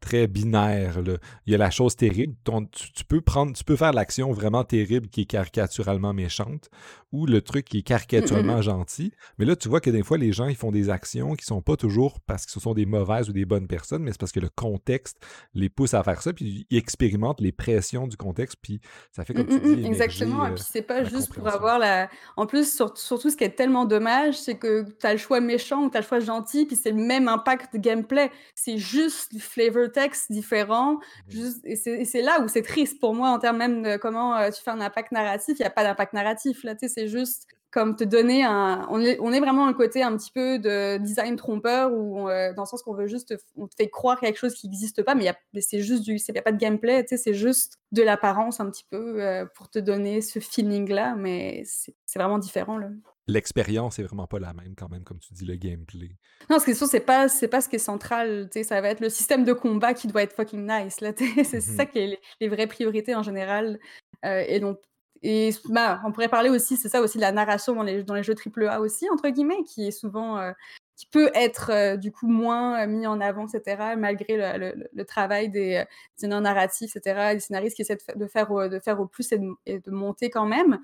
très 0.00 0.26
binaire. 0.26 0.98
Il 1.46 1.52
y 1.52 1.54
a 1.54 1.58
la 1.58 1.70
chose 1.70 1.96
terrible. 1.96 2.34
tu, 2.72 3.04
peux 3.04 3.20
prendre, 3.20 3.52
tu 3.54 3.64
peux 3.64 3.76
faire 3.76 3.92
l'action 3.92 4.32
vraiment 4.32 4.64
terrible 4.64 5.08
qui 5.08 5.22
est 5.22 5.26
caricaturalement 5.26 6.12
méchante 6.12 6.68
ou 7.16 7.26
le 7.26 7.40
truc 7.40 7.64
qui 7.64 7.78
est 7.78 7.82
caricaturalement 7.82 8.60
gentil. 8.70 9.12
Mais 9.38 9.44
là, 9.44 9.56
tu 9.56 9.68
vois 9.68 9.80
que 9.80 9.90
des 9.90 10.02
fois, 10.02 10.18
les 10.18 10.32
gens, 10.32 10.48
ils 10.48 10.56
font 10.56 10.70
des 10.70 10.90
actions 10.90 11.34
qui 11.34 11.46
sont 11.46 11.62
pas 11.62 11.76
toujours 11.76 12.20
parce 12.20 12.44
que 12.44 12.52
ce 12.52 12.60
sont 12.60 12.74
des 12.74 12.84
mauvaises 12.86 13.30
ou 13.30 13.32
des 13.32 13.46
bonnes 13.46 13.66
personnes, 13.66 14.02
mais 14.02 14.12
c'est 14.12 14.20
parce 14.20 14.32
que 14.32 14.40
le 14.40 14.50
contexte 14.50 15.16
les 15.54 15.68
pousse 15.68 15.94
à 15.94 16.02
faire 16.02 16.20
ça, 16.20 16.32
puis 16.32 16.66
ils 16.70 16.76
expérimentent 16.76 17.40
les 17.40 17.52
pressions 17.52 18.06
du 18.06 18.16
contexte, 18.16 18.56
puis 18.60 18.80
ça 19.12 19.24
fait 19.24 19.32
comme 19.32 19.46
tu 19.46 19.58
dis. 19.60 19.86
Exactement. 19.86 20.46
Et 20.46 20.54
puis 20.54 20.64
c'est 20.68 20.82
pas 20.82 21.04
juste 21.04 21.32
pour 21.32 21.48
avoir 21.48 21.78
la. 21.78 22.08
En 22.36 22.46
plus, 22.46 22.72
surtout, 22.72 23.30
ce 23.30 23.36
qui 23.36 23.44
est 23.44 23.56
tellement 23.56 23.86
dommage, 23.86 24.38
c'est 24.38 24.56
que 24.56 24.84
tu 25.00 25.06
as 25.06 25.12
le 25.12 25.18
choix 25.18 25.40
méchant 25.40 25.84
ou 25.84 25.90
tu 25.90 25.96
as 25.96 26.00
le 26.00 26.06
choix 26.06 26.20
gentil, 26.20 26.66
puis 26.66 26.76
c'est 26.76 26.90
le 26.90 27.02
même 27.02 27.28
impact 27.28 27.72
de 27.74 27.78
gameplay. 27.78 28.30
C'est 28.54 28.78
juste 28.78 29.32
du 29.32 29.40
flavor 29.40 29.90
texte 29.90 30.30
différent. 30.30 30.98
Mmh 31.32 31.46
et 31.64 32.04
c'est 32.04 32.22
là 32.22 32.40
où 32.42 32.48
c'est 32.48 32.62
triste 32.62 33.00
pour 33.00 33.14
moi 33.14 33.30
en 33.30 33.38
termes 33.38 33.56
même 33.56 33.82
de 33.82 33.96
comment 33.96 34.36
euh, 34.36 34.50
tu 34.50 34.62
fais 34.62 34.70
un 34.70 34.80
impact 34.80 35.12
narratif. 35.12 35.56
Il 35.58 35.62
n'y 35.62 35.66
a 35.66 35.70
pas 35.70 35.84
d'impact 35.84 36.12
narratif 36.12 36.64
là, 36.64 36.74
c'est 37.06 37.18
juste 37.18 37.46
comme 37.70 37.94
te 37.94 38.04
donner 38.04 38.42
un. 38.42 38.86
On 38.90 39.00
est, 39.00 39.18
on 39.20 39.32
est 39.32 39.40
vraiment 39.40 39.66
un 39.66 39.74
côté 39.74 40.02
un 40.02 40.16
petit 40.16 40.30
peu 40.30 40.58
de 40.58 40.98
design 40.98 41.36
trompeur 41.36 41.92
ou 41.92 42.28
euh, 42.28 42.54
dans 42.54 42.62
le 42.62 42.66
sens 42.66 42.82
qu'on 42.82 42.94
veut 42.94 43.06
juste. 43.06 43.34
On 43.56 43.66
te 43.66 43.74
fait 43.74 43.90
croire 43.90 44.18
quelque 44.20 44.38
chose 44.38 44.54
qui 44.54 44.66
n'existe 44.66 45.02
pas, 45.02 45.14
mais, 45.14 45.32
c'est 45.60 45.80
juste 45.80 46.02
du. 46.02 46.16
Il 46.16 46.32
n'y 46.32 46.38
a 46.38 46.42
pas 46.42 46.52
de 46.52 46.58
gameplay, 46.58 47.04
c'est 47.06 47.34
juste 47.34 47.78
de 47.92 48.02
l'apparence 48.02 48.60
un 48.60 48.70
petit 48.70 48.86
peu 48.90 49.22
euh, 49.22 49.44
pour 49.54 49.68
te 49.68 49.78
donner 49.78 50.20
ce 50.20 50.38
feeling 50.38 50.88
là, 50.88 51.14
mais 51.16 51.64
c'est 51.64 52.18
vraiment 52.18 52.38
différent 52.38 52.78
là 52.78 52.88
l'expérience 53.28 53.98
est 53.98 54.02
vraiment 54.02 54.26
pas 54.26 54.38
la 54.38 54.52
même 54.52 54.74
quand 54.76 54.88
même, 54.88 55.02
comme 55.02 55.18
tu 55.18 55.32
dis, 55.34 55.44
le 55.44 55.56
gameplay. 55.56 56.10
Non, 56.48 56.58
ce 56.58 56.64
qui 56.64 56.70
est 56.72 56.74
sûr, 56.74 56.86
c'est 56.86 57.00
pas, 57.00 57.28
c'est 57.28 57.48
pas 57.48 57.60
ce 57.60 57.68
qui 57.68 57.76
est 57.76 57.80
central. 57.80 58.48
Ça 58.62 58.80
va 58.80 58.88
être 58.88 59.00
le 59.00 59.08
système 59.08 59.44
de 59.44 59.52
combat 59.52 59.94
qui 59.94 60.06
doit 60.06 60.22
être 60.22 60.32
fucking 60.34 60.64
nice. 60.64 61.00
Là, 61.00 61.12
c'est 61.44 61.60
ça 61.60 61.84
mmh 61.84 61.86
qui 61.88 61.98
est 61.98 62.20
les, 62.40 62.48
vraies 62.48 62.66
priorités 62.66 63.14
en 63.14 63.22
général. 63.22 63.78
Euh, 64.24 64.44
et 64.46 64.60
donc, 64.60 64.78
et 65.22 65.50
bah, 65.68 66.00
on 66.04 66.12
pourrait 66.12 66.28
parler 66.28 66.50
aussi, 66.50 66.76
c'est 66.76 66.88
ça 66.88 67.00
aussi, 67.00 67.18
de 67.18 67.22
la 67.22 67.32
narration 67.32 67.74
dans 67.74 67.82
les, 67.82 68.02
dans 68.02 68.14
les 68.14 68.22
jeux 68.22 68.34
AAA 68.34 68.80
aussi, 68.80 69.08
entre 69.10 69.28
guillemets, 69.28 69.62
qui 69.64 69.88
est 69.88 69.92
souvent. 69.92 70.38
Euh, 70.38 70.52
qui 70.96 71.04
peut 71.04 71.30
être 71.34 71.70
euh, 71.70 71.96
du 71.98 72.10
coup 72.10 72.26
moins 72.26 72.86
mis 72.86 73.06
en 73.06 73.20
avant, 73.20 73.46
etc., 73.46 73.96
malgré 73.98 74.38
le, 74.38 75.04
travail 75.04 75.50
des, 75.50 75.84
des 76.22 76.26
narratifs, 76.26 76.96
etc., 76.96 77.34
des 77.34 77.40
scénaristes 77.40 77.76
qui 77.76 77.82
essaient 77.82 77.98
de, 78.16 78.26
faire, 78.26 78.50
au 78.50 79.06
plus 79.06 79.30
et 79.30 79.38
de, 79.78 79.90
monter 79.90 80.30
quand 80.30 80.46
même 80.46 80.78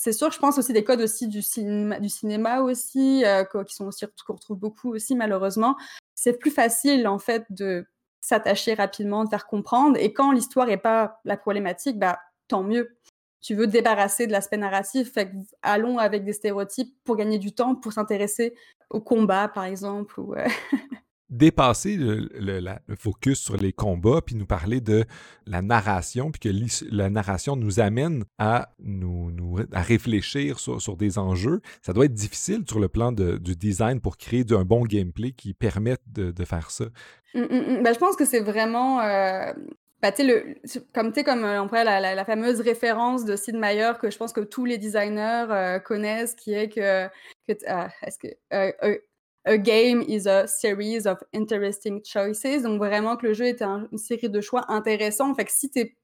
c'est 0.00 0.12
sûr, 0.12 0.30
je 0.30 0.38
pense 0.38 0.56
aussi 0.58 0.72
des 0.72 0.84
codes 0.84 1.00
aussi 1.00 1.26
du 1.26 1.42
cinéma, 1.42 2.60
aussi, 2.60 3.24
euh, 3.24 3.42
qui 3.66 3.74
sont 3.74 3.86
aussi 3.86 4.06
qu'on 4.24 4.34
retrouve 4.34 4.56
beaucoup 4.56 4.94
aussi 4.94 5.16
malheureusement. 5.16 5.76
C'est 6.14 6.38
plus 6.38 6.52
facile 6.52 7.08
en 7.08 7.18
fait 7.18 7.44
de 7.50 7.84
s'attacher 8.20 8.74
rapidement, 8.74 9.24
de 9.24 9.28
faire 9.28 9.48
comprendre. 9.48 9.96
Et 9.98 10.12
quand 10.12 10.30
l'histoire 10.30 10.68
n'est 10.68 10.76
pas 10.76 11.20
la 11.24 11.36
problématique, 11.36 11.98
bah 11.98 12.20
tant 12.46 12.62
mieux. 12.62 12.96
Tu 13.40 13.54
veux 13.54 13.66
te 13.66 13.72
débarrasser 13.72 14.26
de 14.26 14.32
l'aspect 14.32 14.56
narratif, 14.56 15.12
fait 15.12 15.32
allons 15.62 15.98
avec 15.98 16.24
des 16.24 16.32
stéréotypes 16.32 16.94
pour 17.04 17.16
gagner 17.16 17.38
du 17.38 17.52
temps, 17.52 17.74
pour 17.74 17.92
s'intéresser 17.92 18.54
au 18.90 19.00
combat 19.00 19.48
par 19.48 19.64
exemple. 19.64 20.18
Ou, 20.20 20.34
dépasser 21.30 21.96
le, 21.98 22.78
focus 22.96 23.38
sur 23.38 23.56
les 23.56 23.72
combats, 23.72 24.20
puis 24.24 24.34
nous 24.34 24.46
parler 24.46 24.80
de 24.80 25.04
la 25.46 25.62
narration, 25.62 26.30
puis 26.30 26.40
que 26.40 26.94
la 26.94 27.10
narration 27.10 27.56
nous 27.56 27.80
amène 27.80 28.24
à 28.38 28.70
nous, 28.78 29.58
à 29.72 29.82
réfléchir 29.82 30.58
sur, 30.58 30.96
des 30.96 31.18
enjeux. 31.18 31.60
Ça 31.82 31.92
doit 31.92 32.06
être 32.06 32.14
difficile 32.14 32.64
sur 32.66 32.80
le 32.80 32.88
plan 32.88 33.12
du 33.12 33.56
design 33.56 34.00
pour 34.00 34.16
créer 34.16 34.44
un 34.50 34.64
bon 34.64 34.84
gameplay 34.84 35.32
qui 35.32 35.54
permette 35.54 36.02
de, 36.06 36.44
faire 36.44 36.70
ça. 36.70 36.86
Mmh, 37.34 37.40
mmh, 37.40 37.44
mmh. 37.44 37.82
Ben, 37.82 37.92
je 37.92 37.98
pense 37.98 38.16
que 38.16 38.24
c'est 38.24 38.40
vraiment... 38.40 39.00
Euh... 39.00 39.52
Ben, 40.00 40.12
le, 40.20 40.54
comme, 40.94 41.12
comme 41.12 41.44
euh, 41.44 41.60
on 41.60 41.68
la, 41.72 42.24
fameuse 42.24 42.60
référence 42.60 43.24
de 43.24 43.34
Sid 43.34 43.56
Meier 43.56 43.92
que 44.00 44.10
je 44.10 44.16
pense 44.16 44.32
que 44.32 44.40
tous 44.40 44.64
les 44.64 44.78
designers 44.78 45.46
euh, 45.50 45.80
connaissent, 45.80 46.36
qui 46.36 46.52
est 46.52 46.68
que, 46.68 47.08
que 47.48 47.58
ah, 47.66 47.88
est-ce 48.02 48.18
que 48.18 48.28
euh, 48.52 48.98
a 49.44 49.56
game 49.56 50.04
is 50.06 50.28
a 50.28 50.46
series 50.46 51.06
of 51.06 51.18
interesting 51.34 52.00
choices. 52.04 52.62
Donc 52.62 52.78
vraiment 52.78 53.16
que 53.16 53.26
le 53.26 53.34
jeu 53.34 53.46
est 53.46 53.62
une 53.62 53.98
série 53.98 54.28
de 54.28 54.40
choix 54.40 54.70
intéressants. 54.70 55.34
Fait 55.34 55.44
que 55.44 55.52
si 55.52 55.68
tu 55.68 55.96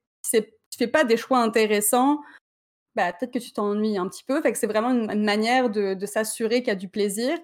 fais 0.76 0.88
pas 0.88 1.04
des 1.04 1.16
choix 1.16 1.38
intéressants, 1.38 2.20
bah, 2.96 3.12
peut-être 3.12 3.32
que 3.32 3.38
tu 3.38 3.52
t'ennuies 3.52 3.98
un 3.98 4.08
petit 4.08 4.24
peu. 4.24 4.40
Fait 4.42 4.50
que 4.50 4.58
c'est 4.58 4.66
vraiment 4.66 4.90
une, 4.90 5.24
manière 5.24 5.70
de, 5.70 6.06
s'assurer 6.06 6.60
qu'il 6.62 6.68
y 6.68 6.70
a 6.70 6.76
du 6.76 6.88
plaisir. 6.88 7.38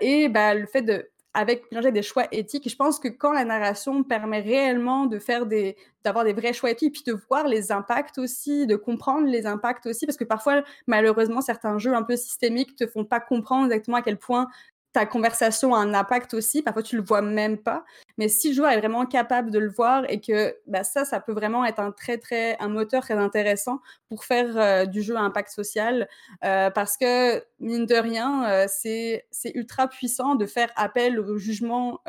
Et 0.00 0.28
bah, 0.28 0.54
le 0.54 0.66
fait 0.66 0.82
de 0.82 1.08
avec 1.36 1.64
des 1.70 2.02
choix 2.02 2.24
éthiques. 2.32 2.68
Je 2.68 2.76
pense 2.76 2.98
que 2.98 3.08
quand 3.08 3.32
la 3.32 3.44
narration 3.44 4.02
permet 4.02 4.40
réellement 4.40 5.06
d'avoir 5.06 6.24
des 6.24 6.32
vrais 6.32 6.54
choix 6.54 6.70
éthiques, 6.70 6.94
puis 6.94 7.02
de 7.06 7.18
voir 7.28 7.46
les 7.46 7.72
impacts 7.72 8.16
aussi, 8.16 8.66
de 8.66 8.74
comprendre 8.74 9.26
les 9.28 9.46
impacts 9.46 9.84
aussi, 9.84 10.06
parce 10.06 10.16
que 10.16 10.24
parfois, 10.24 10.64
malheureusement, 10.86 11.42
certains 11.42 11.78
jeux 11.78 11.94
un 11.94 12.02
peu 12.02 12.16
systémiques 12.16 12.74
te 12.74 12.86
font 12.86 13.04
pas 13.04 13.20
comprendre 13.20 13.66
exactement 13.66 13.98
à 13.98 14.02
quel 14.02 14.16
point 14.16 14.48
ta 14.96 15.04
conversation 15.04 15.74
a 15.74 15.78
un 15.78 15.92
impact 15.92 16.32
aussi. 16.32 16.62
Parfois, 16.62 16.82
tu 16.82 16.96
le 16.96 17.02
vois 17.02 17.20
même 17.20 17.58
pas. 17.58 17.84
Mais 18.16 18.30
si 18.30 18.48
le 18.48 18.54
joueur 18.54 18.70
est 18.70 18.78
vraiment 18.78 19.04
capable 19.04 19.50
de 19.50 19.58
le 19.58 19.68
voir 19.68 20.04
et 20.08 20.22
que 20.22 20.56
bah, 20.66 20.84
ça, 20.84 21.04
ça 21.04 21.20
peut 21.20 21.34
vraiment 21.34 21.66
être 21.66 21.80
un 21.80 21.92
très, 21.92 22.16
très, 22.16 22.56
un 22.60 22.68
moteur 22.68 23.02
très 23.02 23.12
intéressant 23.12 23.80
pour 24.08 24.24
faire 24.24 24.56
euh, 24.56 24.86
du 24.86 25.02
jeu 25.02 25.14
à 25.14 25.20
impact 25.20 25.50
social. 25.50 26.08
Euh, 26.46 26.70
parce 26.70 26.96
que, 26.96 27.44
mine 27.60 27.84
de 27.84 27.94
rien, 27.94 28.48
euh, 28.48 28.66
c'est 28.70 29.26
ultra 29.54 29.86
puissant 29.86 30.34
de 30.34 30.46
faire 30.46 30.72
appel 30.76 31.20
au 31.20 31.36
jugement. 31.36 32.00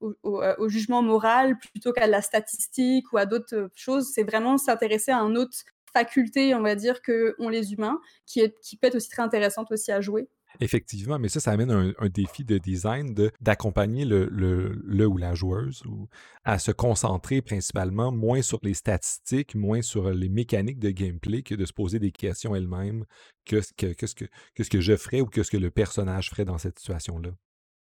Au, 0.00 0.14
au, 0.22 0.68
jugement 0.68 1.02
moral 1.02 1.58
plutôt 1.58 1.92
qu'à 1.92 2.06
la 2.06 2.22
statistique 2.22 3.12
ou 3.12 3.18
à 3.18 3.26
d'autres 3.26 3.68
choses. 3.74 4.12
C'est 4.14 4.22
vraiment 4.22 4.56
s'intéresser 4.56 5.10
à 5.10 5.18
un 5.18 5.34
autre 5.34 5.58
faculté, 5.92 6.54
on 6.54 6.62
va 6.62 6.76
dire, 6.76 7.02
que 7.02 7.34
ont 7.40 7.48
les 7.48 7.72
humains, 7.72 8.00
qui, 8.24 8.38
est, 8.38 8.56
qui 8.60 8.76
peut 8.76 8.86
être 8.86 8.94
aussi 8.94 9.10
très 9.10 9.22
intéressante 9.22 9.72
aussi 9.72 9.90
à 9.90 10.00
jouer. 10.00 10.28
Effectivement, 10.60 11.18
mais 11.18 11.28
ça, 11.28 11.40
ça 11.40 11.52
amène 11.52 11.70
un, 11.70 12.08
défi 12.08 12.44
de 12.44 12.58
design 12.58 13.14
d'accompagner 13.40 14.04
le, 14.04 15.06
ou 15.06 15.16
la 15.16 15.34
joueuse 15.34 15.82
ou, 15.86 16.08
à 16.44 16.58
se 16.58 16.72
concentrer 16.72 17.42
principalement 17.42 18.10
moins 18.10 18.42
sur 18.42 18.58
les 18.62 18.74
statistiques, 18.74 19.54
moins 19.54 19.82
sur 19.82 20.10
les 20.10 20.28
mécaniques 20.28 20.78
de 20.78 20.90
gameplay 20.90 21.42
que 21.42 21.54
de 21.54 21.64
se 21.64 21.72
poser 21.72 21.98
des 21.98 22.12
questions 22.12 22.54
elle-même. 22.54 23.04
Que, 23.44 23.60
que, 23.76 23.94
que, 23.94 24.06
ce 24.06 24.68
que 24.68 24.80
je 24.80 24.96
ferais 24.96 25.22
ou 25.22 25.26
qu'est-ce 25.26 25.50
que 25.50 25.56
le 25.56 25.70
personnage 25.70 26.28
ferait 26.28 26.44
dans 26.44 26.58
cette 26.58 26.78
situation-là. 26.78 27.30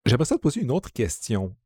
J'aimerais 0.07 0.25
ça 0.25 0.37
te 0.37 0.41
poser 0.41 0.61
une 0.61 0.71
autre 0.71 0.93
question 0.93 1.57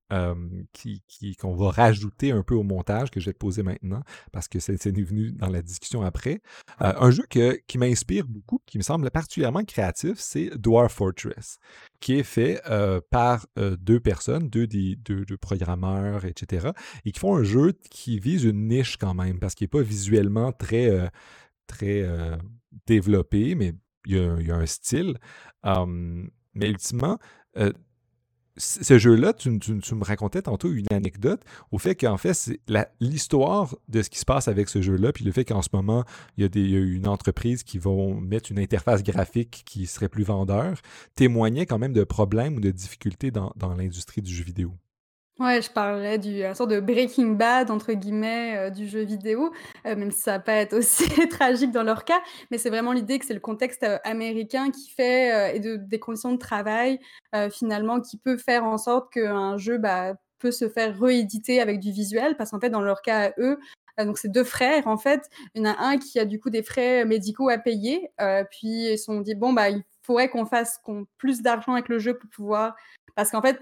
qui, 0.72 1.03
qu'on 1.38 1.55
va 1.55 1.70
rajouter 1.70 2.32
un 2.32 2.43
peu 2.43 2.55
au 2.55 2.62
montage 2.62 3.11
que 3.11 3.20
je 3.20 3.26
vais 3.26 3.32
te 3.32 3.38
poser 3.38 3.62
maintenant 3.62 4.03
parce 4.32 4.49
que 4.49 4.59
c'est, 4.59 4.84
venu 4.86 5.32
dans 5.32 5.49
la 5.49 5.62
discussion 5.62 6.03
après. 6.03 6.41
Euh, 6.80 6.93
un 6.99 7.11
jeu 7.11 7.24
qui 7.28 7.78
m'inspire 7.78 8.26
beaucoup, 8.26 8.61
qui 8.66 8.78
me 8.78 8.82
semble 8.82 9.11
particulièrement 9.11 9.62
créatif, 9.64 10.14
c'est 10.18 10.51
Dwarf 10.59 10.95
Fortress, 10.95 11.59
qui 12.01 12.14
est 12.14 12.22
fait 12.22 12.61
euh, 12.68 13.01
par 13.11 13.47
euh, 13.59 13.76
deux 13.76 14.01
personnes, 14.01 14.49
deux, 14.49 14.66
deux, 14.66 14.97
deux, 14.97 15.36
programmeurs, 15.36 16.24
etc., 16.24 16.70
et 17.05 17.12
qui 17.12 17.20
font 17.20 17.36
un 17.36 17.45
jeu 17.45 17.72
qui 17.91 18.18
vise 18.18 18.45
une 18.45 18.68
niche 18.68 18.97
quand 18.97 19.14
même 19.14 19.38
parce 19.38 19.55
qu'il 19.55 19.66
n'est 19.66 19.80
pas 19.80 19.82
visuellement 19.82 20.53
très, 20.53 21.11
très 21.66 22.05
développé, 22.86 23.55
mais 23.55 23.74
il 24.07 24.16
y, 24.16 24.51
a, 24.51 24.57
un 24.57 24.66
style. 24.66 25.18
mais 25.62 26.68
ultimement, 26.68 27.18
ce 28.61 28.98
jeu-là, 28.98 29.32
tu, 29.32 29.50
me 29.50 30.04
racontais 30.04 30.42
tantôt 30.42 30.70
une 30.70 30.86
anecdote 30.90 31.42
au 31.72 31.78
fait 31.78 31.94
qu'en 31.94 32.16
fait, 32.16 32.52
l'histoire 33.00 33.74
de 33.88 34.02
ce 34.02 34.11
qui 34.11 34.18
se 34.18 34.24
passe 34.24 34.48
avec 34.48 34.68
ce 34.68 34.82
jeu-là, 34.82 35.12
puis 35.12 35.24
le 35.24 35.32
fait 35.32 35.44
qu'en 35.44 35.62
ce 35.62 35.68
moment, 35.72 36.04
il 36.36 36.42
y, 36.42 36.44
a 36.44 36.48
des, 36.48 36.61
une 36.61 37.08
entreprise 37.08 37.62
qui 37.62 37.78
va 37.78 37.90
mettre 38.20 38.52
une 38.52 38.58
interface 38.58 39.02
graphique 39.02 39.62
qui 39.64 39.86
serait 39.86 40.08
plus 40.08 40.24
vendeur, 40.24 40.80
témoignait 41.14 41.66
quand 41.66 41.78
même 41.78 41.92
de 41.92 42.04
problèmes 42.04 42.56
ou 42.56 42.61
de 42.61 42.70
difficultés 42.70 43.30
dans 43.30 43.74
l'industrie 43.76 44.22
du 44.22 44.34
jeu 44.34 44.44
vidéo. 44.44 44.74
Ouais, 45.41 45.62
je 45.62 45.70
parlais 45.70 46.18
du 46.18 46.45
un 46.45 46.53
sorte 46.55 46.68
de 46.70 46.80
Breaking 46.80 47.28
Bad 47.28 47.70
entre 47.70 47.95
guillemets, 47.95 48.59
euh, 48.59 48.70
du 48.70 48.86
jeu 48.86 49.01
vidéo, 49.01 49.51
euh, 49.86 49.97
même 49.97 50.11
si 50.11 50.20
ça 50.20 50.32
va 50.32 50.41
pas 50.41 50.53
être 50.57 50.74
aussi 50.74 51.05
tragique 51.30 51.72
dans 51.72 51.82
leur 51.82 52.05
cas, 52.05 52.20
mais 52.51 52.59
c'est 52.59 52.68
vraiment 52.68 52.93
l'idée 52.93 53.18
que 53.18 53.24
c'est 53.24 53.32
le 53.32 53.41
contexte, 53.41 53.82
euh, 53.82 53.97
américain 54.05 54.70
qui 54.70 54.91
fait, 54.91 55.57
et 55.57 55.61
de 55.61 55.76
des 55.76 55.99
conditions 55.99 56.32
de 56.32 56.36
travail, 56.38 57.01
finalement 57.51 58.01
qui 58.01 58.18
peut 58.18 58.36
faire 58.36 58.64
en 58.64 58.76
sorte 58.76 59.11
qu'un 59.12 59.57
jeu, 59.57 59.78
bah, 59.78 60.14
peut 60.41 60.51
se 60.51 60.68
faire 60.68 60.99
rééditer 61.01 61.61
avec 61.61 61.80
du 61.80 61.91
visuel. 61.91 62.36
Parce 62.36 62.51
qu'en 62.51 62.61
fait, 62.61 62.70
dans 62.70 62.80
leur 62.82 63.01
cas 63.03 63.32
eux, 63.38 63.59
donc 63.99 64.18
c'est 64.18 64.30
deux 64.30 64.45
frères 64.45 64.86
en 64.88 64.97
fait, 64.99 65.22
il 65.55 65.62
y 65.62 65.66
en 65.66 65.70
a 65.72 65.76
un 65.78 65.99
qui 65.99 66.18
a 66.18 66.24
du 66.26 66.38
coup 66.41 66.51
des 66.51 66.62
frais 66.62 67.05
médicaux 67.07 67.49
à 67.49 67.57
payer, 67.59 68.11
puis 68.51 68.93
ils 68.93 68.99
se 68.99 69.05
sont 69.05 69.20
dit: 69.20 69.34
«Bon, 69.34 69.53
bah, 69.55 69.70
il 69.70 69.82
faudrait 70.03 70.28
qu'on 70.28 70.45
fasse 70.45 70.78
qu'on 70.84 71.07
plus 71.18 71.41
d'argent 71.41 71.72
avec 71.72 71.88
le 71.88 71.99
jeu 71.99 72.18
pour 72.18 72.28
pouvoir» 72.30 72.74
parce 73.16 73.30
qu'en 73.30 73.43
fait 73.43 73.59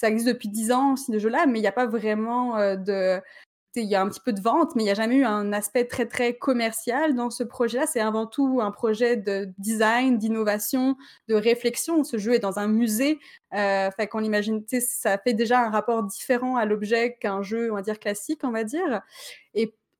ça 0.00 0.08
existe 0.08 0.28
depuis 0.28 0.48
10 0.48 0.72
ans, 0.72 0.96
ce 0.96 1.18
jeu-là, 1.18 1.44
mais 1.46 1.58
il 1.58 1.62
n'y 1.62 1.68
a 1.68 1.72
pas 1.72 1.86
vraiment 1.86 2.56
de. 2.74 3.20
Il 3.76 3.84
y 3.84 3.94
a 3.94 4.02
un 4.02 4.08
petit 4.08 4.20
peu 4.20 4.32
de 4.32 4.40
vente, 4.40 4.74
mais 4.74 4.82
il 4.82 4.86
n'y 4.86 4.90
a 4.90 4.94
jamais 4.94 5.16
eu 5.16 5.24
un 5.24 5.52
aspect 5.52 5.84
très, 5.84 6.06
très 6.06 6.34
commercial 6.34 7.14
dans 7.14 7.30
ce 7.30 7.44
projet-là. 7.44 7.86
C'est 7.86 8.00
avant 8.00 8.26
tout 8.26 8.60
un 8.60 8.72
projet 8.72 9.16
de 9.16 9.48
design, 9.58 10.18
d'innovation, 10.18 10.96
de 11.28 11.36
réflexion. 11.36 12.02
Ce 12.02 12.18
jeu 12.18 12.34
est 12.34 12.40
dans 12.40 12.58
un 12.58 12.66
musée. 12.66 13.20
Euh, 13.54 13.90
qu'on 14.10 14.24
imagine, 14.24 14.64
ça 14.80 15.18
fait 15.18 15.34
déjà 15.34 15.60
un 15.60 15.70
rapport 15.70 16.02
différent 16.02 16.56
à 16.56 16.64
l'objet 16.64 17.16
qu'un 17.20 17.42
jeu, 17.42 17.70
on 17.70 17.76
va 17.76 17.82
dire, 17.82 18.00
classique, 18.00 18.40
on 18.42 18.50
va 18.50 18.64
dire. 18.64 19.02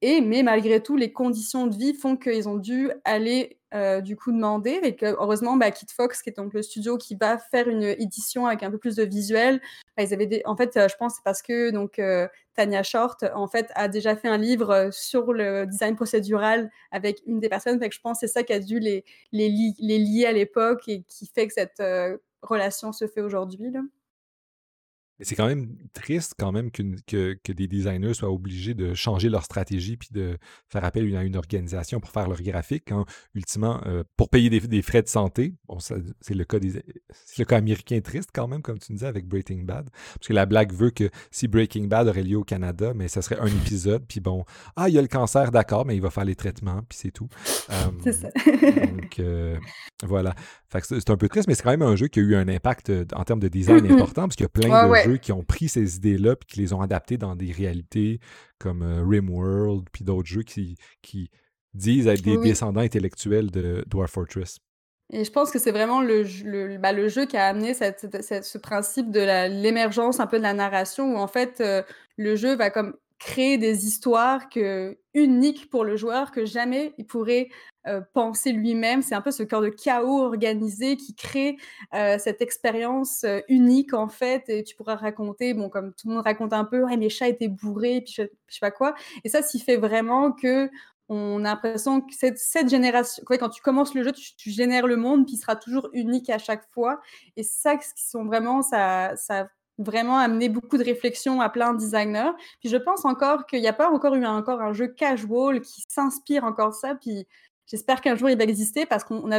Et, 0.02 0.20
mais 0.20 0.42
malgré 0.42 0.82
tout, 0.82 0.96
les 0.96 1.12
conditions 1.12 1.66
de 1.66 1.76
vie 1.76 1.92
font 1.94 2.16
qu'ils 2.16 2.48
ont 2.48 2.56
dû 2.56 2.90
aller 3.04 3.58
euh, 3.74 4.00
du 4.00 4.16
coup 4.16 4.32
demander. 4.32 4.80
Et 4.82 4.96
que, 4.96 5.06
heureusement, 5.06 5.56
bah, 5.56 5.70
Fox, 5.94 6.22
qui 6.22 6.30
est 6.30 6.36
donc 6.36 6.54
le 6.54 6.62
studio 6.62 6.96
qui 6.96 7.16
va 7.16 7.38
faire 7.38 7.68
une 7.68 7.82
édition 7.82 8.46
avec 8.46 8.62
un 8.62 8.70
peu 8.70 8.78
plus 8.78 8.96
de 8.96 9.04
visuel, 9.04 9.60
bah, 9.96 10.02
ils 10.02 10.14
avaient 10.14 10.42
en 10.46 10.56
fait, 10.56 10.76
euh, 10.76 10.88
je 10.88 10.96
pense 10.96 11.16
c'est 11.16 11.22
parce 11.24 11.42
que 11.42 11.70
donc 11.70 11.98
euh, 11.98 12.26
Tania 12.54 12.82
Short 12.82 13.24
en 13.34 13.46
fait 13.46 13.70
a 13.74 13.88
déjà 13.88 14.16
fait 14.16 14.28
un 14.28 14.38
livre 14.38 14.88
sur 14.90 15.32
le 15.34 15.66
design 15.66 15.96
procédural 15.96 16.70
avec 16.90 17.20
une 17.26 17.38
des 17.38 17.48
personnes. 17.50 17.78
Fait 17.78 17.90
je 17.92 18.00
pense 18.00 18.20
que 18.20 18.26
c'est 18.26 18.32
ça 18.32 18.42
qui 18.42 18.54
a 18.54 18.60
dû 18.60 18.80
les, 18.80 19.04
les, 19.32 19.74
les 19.78 19.98
lier 19.98 20.26
à 20.26 20.32
l'époque 20.32 20.88
et 20.88 21.02
qui 21.02 21.26
fait 21.26 21.46
que 21.46 21.52
cette 21.52 21.82
relation 22.42 22.92
se 22.92 23.06
fait 23.06 23.20
aujourd'hui. 23.20 23.70
C'est 25.22 25.34
quand 25.34 25.46
même 25.46 25.76
triste 25.92 26.34
quand 26.38 26.52
même 26.52 26.70
que, 26.70 26.82
que, 27.06 27.52
des 27.52 27.66
designers 27.66 28.14
soient 28.14 28.30
obligés 28.30 28.74
de 28.74 28.94
changer 28.94 29.28
leur 29.28 29.44
stratégie 29.44 29.96
puis 29.96 30.08
de 30.12 30.38
faire 30.68 30.84
appel 30.84 31.14
à 31.16 31.22
une 31.22 31.36
organisation 31.36 32.00
pour 32.00 32.10
faire 32.10 32.28
leur 32.28 32.40
graphique 32.42 32.84
quand, 32.88 33.04
ultimement, 33.34 33.80
euh, 33.86 34.04
pour 34.16 34.28
payer 34.28 34.50
des, 34.50 34.82
frais 34.82 35.02
de 35.02 35.08
santé, 35.08 35.54
bon, 35.68 35.78
c'est 35.78 36.34
le 36.34 36.44
cas 36.44 36.58
des, 36.58 36.82
le 37.38 37.44
cas 37.44 37.56
américain 37.56 38.00
triste 38.00 38.30
quand 38.32 38.48
même, 38.48 38.62
comme 38.62 38.78
tu 38.78 38.92
disais 38.92 39.06
avec 39.06 39.26
Breaking 39.26 39.64
Bad, 39.64 39.90
parce 39.90 40.28
que 40.28 40.32
la 40.32 40.46
blague 40.46 40.72
veut 40.72 40.90
que 40.90 41.10
si 41.30 41.48
Breaking 41.48 41.84
Bad 41.84 42.08
aurait 42.08 42.22
lieu 42.22 42.36
au 42.36 42.44
Canada, 42.44 42.92
mais 42.94 43.08
ça 43.08 43.22
serait 43.22 43.38
un 43.38 43.46
épisode, 43.46 44.04
puis 44.06 44.20
bon, 44.20 44.44
ah, 44.76 44.88
il 44.88 44.94
y 44.94 44.98
a 44.98 45.02
le 45.02 45.08
cancer, 45.08 45.50
d'accord, 45.50 45.86
mais 45.86 45.96
il 45.96 46.02
va 46.02 46.10
faire 46.10 46.24
les 46.24 46.36
traitements, 46.36 46.82
puis 46.88 46.98
c'est 46.98 47.10
tout. 47.10 47.28
c'est 48.04 48.12
ça. 48.12 48.28
donc, 48.92 49.18
euh, 49.18 49.56
voilà. 50.04 50.34
c'est 50.82 51.10
un 51.10 51.16
peu 51.16 51.28
triste, 51.28 51.48
mais 51.48 51.54
c'est 51.54 51.62
quand 51.62 51.70
même 51.70 51.82
un 51.82 51.96
jeu 51.96 52.08
qui 52.08 52.20
a 52.20 52.22
eu 52.22 52.34
un 52.34 52.48
impact 52.48 52.90
euh, 52.90 53.04
en 53.14 53.24
termes 53.24 53.40
de 53.40 53.48
design 53.48 53.84
important, 53.92 54.22
parce 54.22 54.36
qu'il 54.36 54.44
y 54.44 54.46
a 54.46 54.48
plein 54.48 54.88
de 54.88 54.94
jeux 55.09 55.09
qui 55.18 55.32
ont 55.32 55.42
pris 55.42 55.68
ces 55.68 55.96
idées-là 55.96 56.36
puis 56.36 56.46
qui 56.46 56.60
les 56.60 56.72
ont 56.72 56.80
adaptées 56.80 57.16
dans 57.16 57.36
des 57.36 57.52
réalités 57.52 58.20
comme 58.58 58.82
euh, 58.82 59.04
Rimworld 59.04 59.88
puis 59.92 60.04
d'autres 60.04 60.28
jeux 60.28 60.42
qui, 60.42 60.76
qui 61.02 61.30
disent 61.74 62.06
être 62.06 62.22
des 62.22 62.38
descendants 62.38 62.80
intellectuels 62.80 63.50
de 63.50 63.84
Dwarf 63.86 64.12
Fortress. 64.12 64.58
Et 65.12 65.24
je 65.24 65.30
pense 65.30 65.50
que 65.50 65.58
c'est 65.58 65.72
vraiment 65.72 66.02
le, 66.02 66.22
le, 66.44 66.78
bah, 66.78 66.92
le, 66.92 67.08
jeu 67.08 67.26
qui 67.26 67.36
a 67.36 67.46
amené 67.46 67.74
cette, 67.74 68.06
ce 68.44 68.58
principe 68.58 69.10
de 69.10 69.20
l'émergence 69.60 70.20
un 70.20 70.26
peu 70.26 70.38
de 70.38 70.42
la 70.42 70.54
narration 70.54 71.14
où 71.14 71.16
en 71.16 71.26
fait 71.26 71.60
euh, 71.60 71.82
le 72.16 72.36
jeu 72.36 72.54
va 72.54 72.70
comme 72.70 72.94
créer 73.20 73.58
des 73.58 73.86
histoires 73.86 74.48
que, 74.48 74.98
uniques 75.12 75.68
pour 75.70 75.84
le 75.84 75.96
joueur 75.96 76.32
que 76.32 76.46
jamais 76.46 76.94
il 76.96 77.06
pourrait 77.06 77.48
euh, 77.86 78.00
penser 78.14 78.50
lui-même. 78.50 79.02
C'est 79.02 79.14
un 79.14 79.20
peu 79.20 79.30
ce 79.30 79.42
cœur 79.42 79.60
de 79.60 79.68
chaos 79.68 80.22
organisé 80.22 80.96
qui 80.96 81.14
crée 81.14 81.58
euh, 81.94 82.18
cette 82.18 82.40
expérience 82.40 83.24
euh, 83.24 83.40
unique 83.48 83.92
en 83.92 84.08
fait. 84.08 84.48
Et 84.48 84.64
tu 84.64 84.74
pourras 84.74 84.96
raconter, 84.96 85.52
bon, 85.52 85.68
comme 85.68 85.92
tout 85.94 86.08
le 86.08 86.14
monde 86.14 86.24
raconte 86.24 86.54
un 86.54 86.64
peu, 86.64 86.82
ouais, 86.82 86.96
mes 86.96 87.10
chats 87.10 87.28
étaient 87.28 87.48
bourrés, 87.48 88.00
puis 88.00 88.14
je, 88.16 88.22
sais 88.48 88.60
pas 88.60 88.70
quoi. 88.70 88.94
Et 89.22 89.28
ça, 89.28 89.42
s'y 89.42 89.60
fait 89.60 89.76
vraiment 89.76 90.32
que 90.32 90.70
on 91.08 91.44
a 91.44 91.48
l'impression 91.48 92.00
que 92.00 92.14
cette, 92.14 92.70
génération, 92.70 93.22
quand 93.26 93.48
tu 93.48 93.60
commences 93.60 93.94
le 93.94 94.04
jeu, 94.04 94.12
tu, 94.12 94.50
génères 94.50 94.86
le 94.86 94.96
monde, 94.96 95.26
puis 95.26 95.34
il 95.34 95.38
sera 95.38 95.56
toujours 95.56 95.90
unique 95.92 96.30
à 96.30 96.38
chaque 96.38 96.64
fois. 96.70 97.00
Et 97.36 97.42
ça, 97.42 97.76
qui 97.76 97.88
sont 97.96 98.24
vraiment, 98.24 98.62
ça 98.62 99.16
vraiment 99.80 100.18
amené 100.18 100.48
beaucoup 100.48 100.78
de 100.78 100.84
réflexion 100.84 101.40
à 101.40 101.48
plein 101.48 101.72
de 101.72 101.78
designers. 101.78 102.32
Puis 102.60 102.68
je 102.68 102.76
pense 102.76 103.04
encore 103.04 103.46
qu'il 103.46 103.60
n'y 103.60 103.68
a 103.68 103.72
pas 103.72 103.90
encore 103.90 104.14
eu 104.14 104.24
encore 104.24 104.60
un 104.60 104.72
jeu 104.72 104.88
casual 104.88 105.60
qui 105.60 105.82
s'inspire 105.88 106.44
encore 106.44 106.70
de 106.70 106.74
ça. 106.74 106.94
Puis 106.94 107.26
j'espère 107.66 108.00
qu'un 108.00 108.14
jour 108.14 108.30
il 108.30 108.38
va 108.38 108.44
exister 108.44 108.86
parce 108.86 109.04
qu'on 109.04 109.30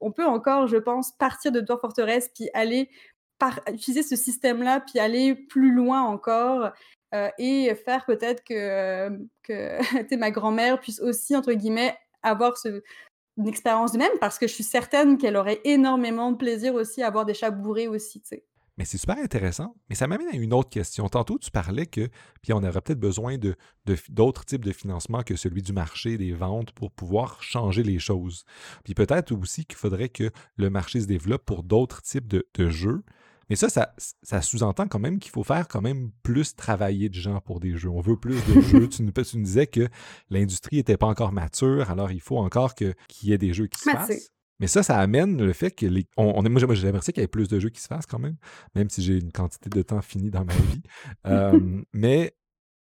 on, 0.00 0.12
peut 0.12 0.26
encore, 0.26 0.66
je 0.66 0.76
pense, 0.76 1.12
partir 1.12 1.52
de 1.52 1.60
Dwarf 1.60 1.80
Fortress 1.80 2.30
puis 2.34 2.48
aller 2.54 2.90
par, 3.38 3.60
utiliser 3.72 4.02
ce 4.02 4.16
système-là 4.16 4.80
puis 4.80 4.98
aller 4.98 5.34
plus 5.34 5.72
loin 5.72 6.02
encore. 6.02 6.70
Euh, 7.14 7.30
et 7.38 7.74
faire 7.86 8.04
peut-être 8.04 8.44
que, 8.44 9.08
que 9.42 10.16
ma 10.16 10.30
grand-mère 10.30 10.78
puisse 10.78 11.00
aussi, 11.00 11.34
entre 11.34 11.54
guillemets, 11.54 11.96
avoir 12.22 12.58
ce, 12.58 12.82
une 13.38 13.48
expérience 13.48 13.92
de 13.92 13.98
même 13.98 14.18
parce 14.20 14.38
que 14.38 14.46
je 14.46 14.52
suis 14.52 14.64
certaine 14.64 15.16
qu'elle 15.16 15.36
aurait 15.36 15.60
énormément 15.64 16.32
de 16.32 16.36
plaisir 16.36 16.74
aussi 16.74 17.02
à 17.02 17.06
avoir 17.06 17.24
des 17.24 17.34
chats 17.34 17.50
bourrés 17.50 17.88
aussi. 17.88 18.22
Mais 18.78 18.84
c'est 18.84 18.96
super 18.96 19.18
intéressant. 19.18 19.74
Mais 19.88 19.96
ça 19.96 20.06
m'amène 20.06 20.28
à 20.28 20.36
une 20.36 20.54
autre 20.54 20.70
question. 20.70 21.08
Tantôt, 21.08 21.36
tu 21.36 21.50
parlais 21.50 21.86
que, 21.86 22.08
puis 22.42 22.52
on 22.52 22.58
aurait 22.58 22.80
peut-être 22.80 23.00
besoin 23.00 23.36
de, 23.36 23.56
d'autres 24.08 24.44
types 24.44 24.64
de 24.64 24.72
financement 24.72 25.24
que 25.24 25.34
celui 25.34 25.62
du 25.62 25.72
marché, 25.72 26.16
des 26.16 26.32
ventes, 26.32 26.70
pour 26.70 26.92
pouvoir 26.92 27.42
changer 27.42 27.82
les 27.82 27.98
choses. 27.98 28.44
Puis 28.84 28.94
peut-être 28.94 29.32
aussi 29.32 29.66
qu'il 29.66 29.76
faudrait 29.76 30.08
que 30.08 30.30
le 30.56 30.70
marché 30.70 31.00
se 31.00 31.06
développe 31.06 31.44
pour 31.44 31.64
d'autres 31.64 32.02
types 32.02 32.28
de, 32.28 32.44
jeux. 32.70 33.02
Mais 33.50 33.56
ça, 33.56 33.68
ça, 34.22 34.42
sous-entend 34.42 34.86
quand 34.86 34.98
même 35.00 35.18
qu'il 35.18 35.32
faut 35.32 35.42
faire 35.42 35.66
quand 35.66 35.80
même 35.80 36.12
plus 36.22 36.54
travailler 36.54 37.08
de 37.08 37.14
gens 37.14 37.40
pour 37.40 37.58
des 37.58 37.76
jeux. 37.76 37.88
On 37.88 38.00
veut 38.00 38.16
plus 38.16 38.44
de 38.46 38.60
jeux. 38.60 38.88
Tu 38.88 39.02
nous, 39.02 39.12
disais 39.42 39.66
que 39.66 39.88
l'industrie 40.30 40.76
n'était 40.76 40.98
pas 40.98 41.06
encore 41.06 41.32
mature, 41.32 41.90
alors 41.90 42.12
il 42.12 42.20
faut 42.20 42.38
encore 42.38 42.76
qu'il 42.76 42.94
y 43.22 43.32
ait 43.32 43.38
des 43.38 43.52
jeux 43.52 43.66
qui 43.66 43.80
se 43.80 43.90
fassent. 43.90 44.30
Mais 44.60 44.66
ça, 44.66 44.82
ça 44.82 44.98
amène 44.98 45.42
le 45.42 45.52
fait 45.52 45.70
que 45.70 45.86
les. 45.86 46.06
On, 46.16 46.42
moi, 46.42 46.74
j'aimerais 46.74 47.00
qu'il 47.00 47.20
y 47.20 47.24
ait 47.24 47.28
plus 47.28 47.48
de 47.48 47.60
jeux 47.60 47.68
qui 47.70 47.80
se 47.80 47.86
fassent 47.86 48.06
quand 48.06 48.18
même, 48.18 48.36
même 48.74 48.90
si 48.90 49.02
j'ai 49.02 49.18
une 49.18 49.32
quantité 49.32 49.70
de 49.70 49.82
temps 49.82 50.02
finie 50.02 50.30
dans 50.30 50.44
ma 50.44 50.54
vie. 50.54 50.82
Euh, 51.26 51.82
mais 51.92 52.34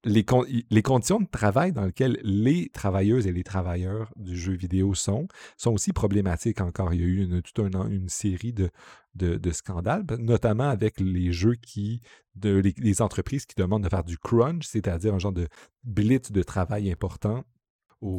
les, 0.04 0.24
les, 0.70 0.82
conditions 0.82 1.20
de 1.20 1.28
travail 1.28 1.72
dans 1.72 1.84
lesquelles 1.84 2.18
les 2.22 2.68
travailleuses 2.70 3.26
et 3.26 3.32
les 3.32 3.44
travailleurs 3.44 4.12
du 4.16 4.36
jeu 4.36 4.52
vidéo 4.52 4.94
sont, 4.94 5.28
sont 5.56 5.72
aussi 5.72 5.92
problématiques 5.92 6.60
encore. 6.60 6.92
Il 6.94 7.00
y 7.00 7.04
a 7.04 7.06
eu 7.06 7.22
une, 7.22 7.42
toute 7.42 7.58
un, 7.60 7.88
une 7.88 8.08
série 8.08 8.52
de, 8.52 8.70
de, 9.14 9.50
scandales, 9.50 10.04
notamment 10.18 10.68
avec 10.68 10.98
les 10.98 11.32
jeux 11.32 11.54
qui, 11.54 12.00
de, 12.34 12.62
les, 12.78 13.02
entreprises 13.02 13.46
qui 13.46 13.54
demandent 13.56 13.84
de 13.84 13.88
faire 13.88 14.04
du 14.04 14.18
crunch, 14.18 14.66
c'est-à-dire 14.66 15.14
un 15.14 15.18
genre 15.18 15.32
de 15.32 15.48
blitz 15.84 16.32
de 16.32 16.42
travail 16.42 16.90
important 16.90 17.44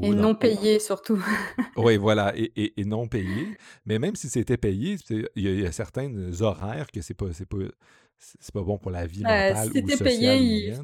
Et 0.02 0.10
non 0.10 0.34
payé 0.34 0.80
surtout. 0.80 1.22
oui, 1.76 1.98
voilà, 1.98 2.34
et, 2.36 2.72
non 2.86 3.08
payé. 3.08 3.58
Mais 3.86 4.00
même 4.00 4.16
si 4.16 4.30
c'était 4.30 4.58
payé, 4.58 4.98
il 5.10 5.60
y, 5.60 5.66
a 5.66 5.72
certains 5.72 6.10
horaires 6.42 6.88
que 6.92 7.02
c'est 7.02 7.14
pas, 7.14 7.28
pas, 7.50 7.58
pas 8.54 8.62
bon 8.62 8.78
pour 8.78 8.92
la 8.92 9.06
vie 9.06 9.24
mentale 9.24 9.70
si 9.74 9.82
ou 9.82 9.90
sociale 9.90 10.08
payé, 10.08 10.38
il, 10.38 10.76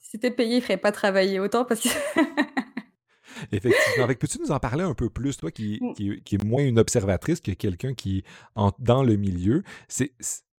si 0.00 0.10
c'était 0.10 0.32
payé, 0.32 0.56
il 0.56 0.62
ferait 0.62 0.76
pas 0.76 0.90
travailler 0.90 1.38
autant 1.38 1.64
parce 1.64 1.80
que 1.82 1.88
Effectivement. 3.52 4.06
Peux-tu 4.06 4.40
nous 4.40 4.50
en 4.50 4.58
parler 4.58 4.82
un 4.82 4.94
peu 4.94 5.08
plus, 5.08 5.36
toi 5.36 5.50
qui, 5.50 5.80
qui, 5.96 6.20
qui 6.22 6.34
est 6.34 6.44
moins 6.44 6.64
une 6.64 6.78
observatrice 6.78 7.40
que 7.40 7.52
quelqu'un 7.52 7.94
qui 7.94 8.18
est 8.18 8.24
dans 8.80 9.04
le 9.04 9.16
milieu? 9.16 9.62
C'est 9.86 10.12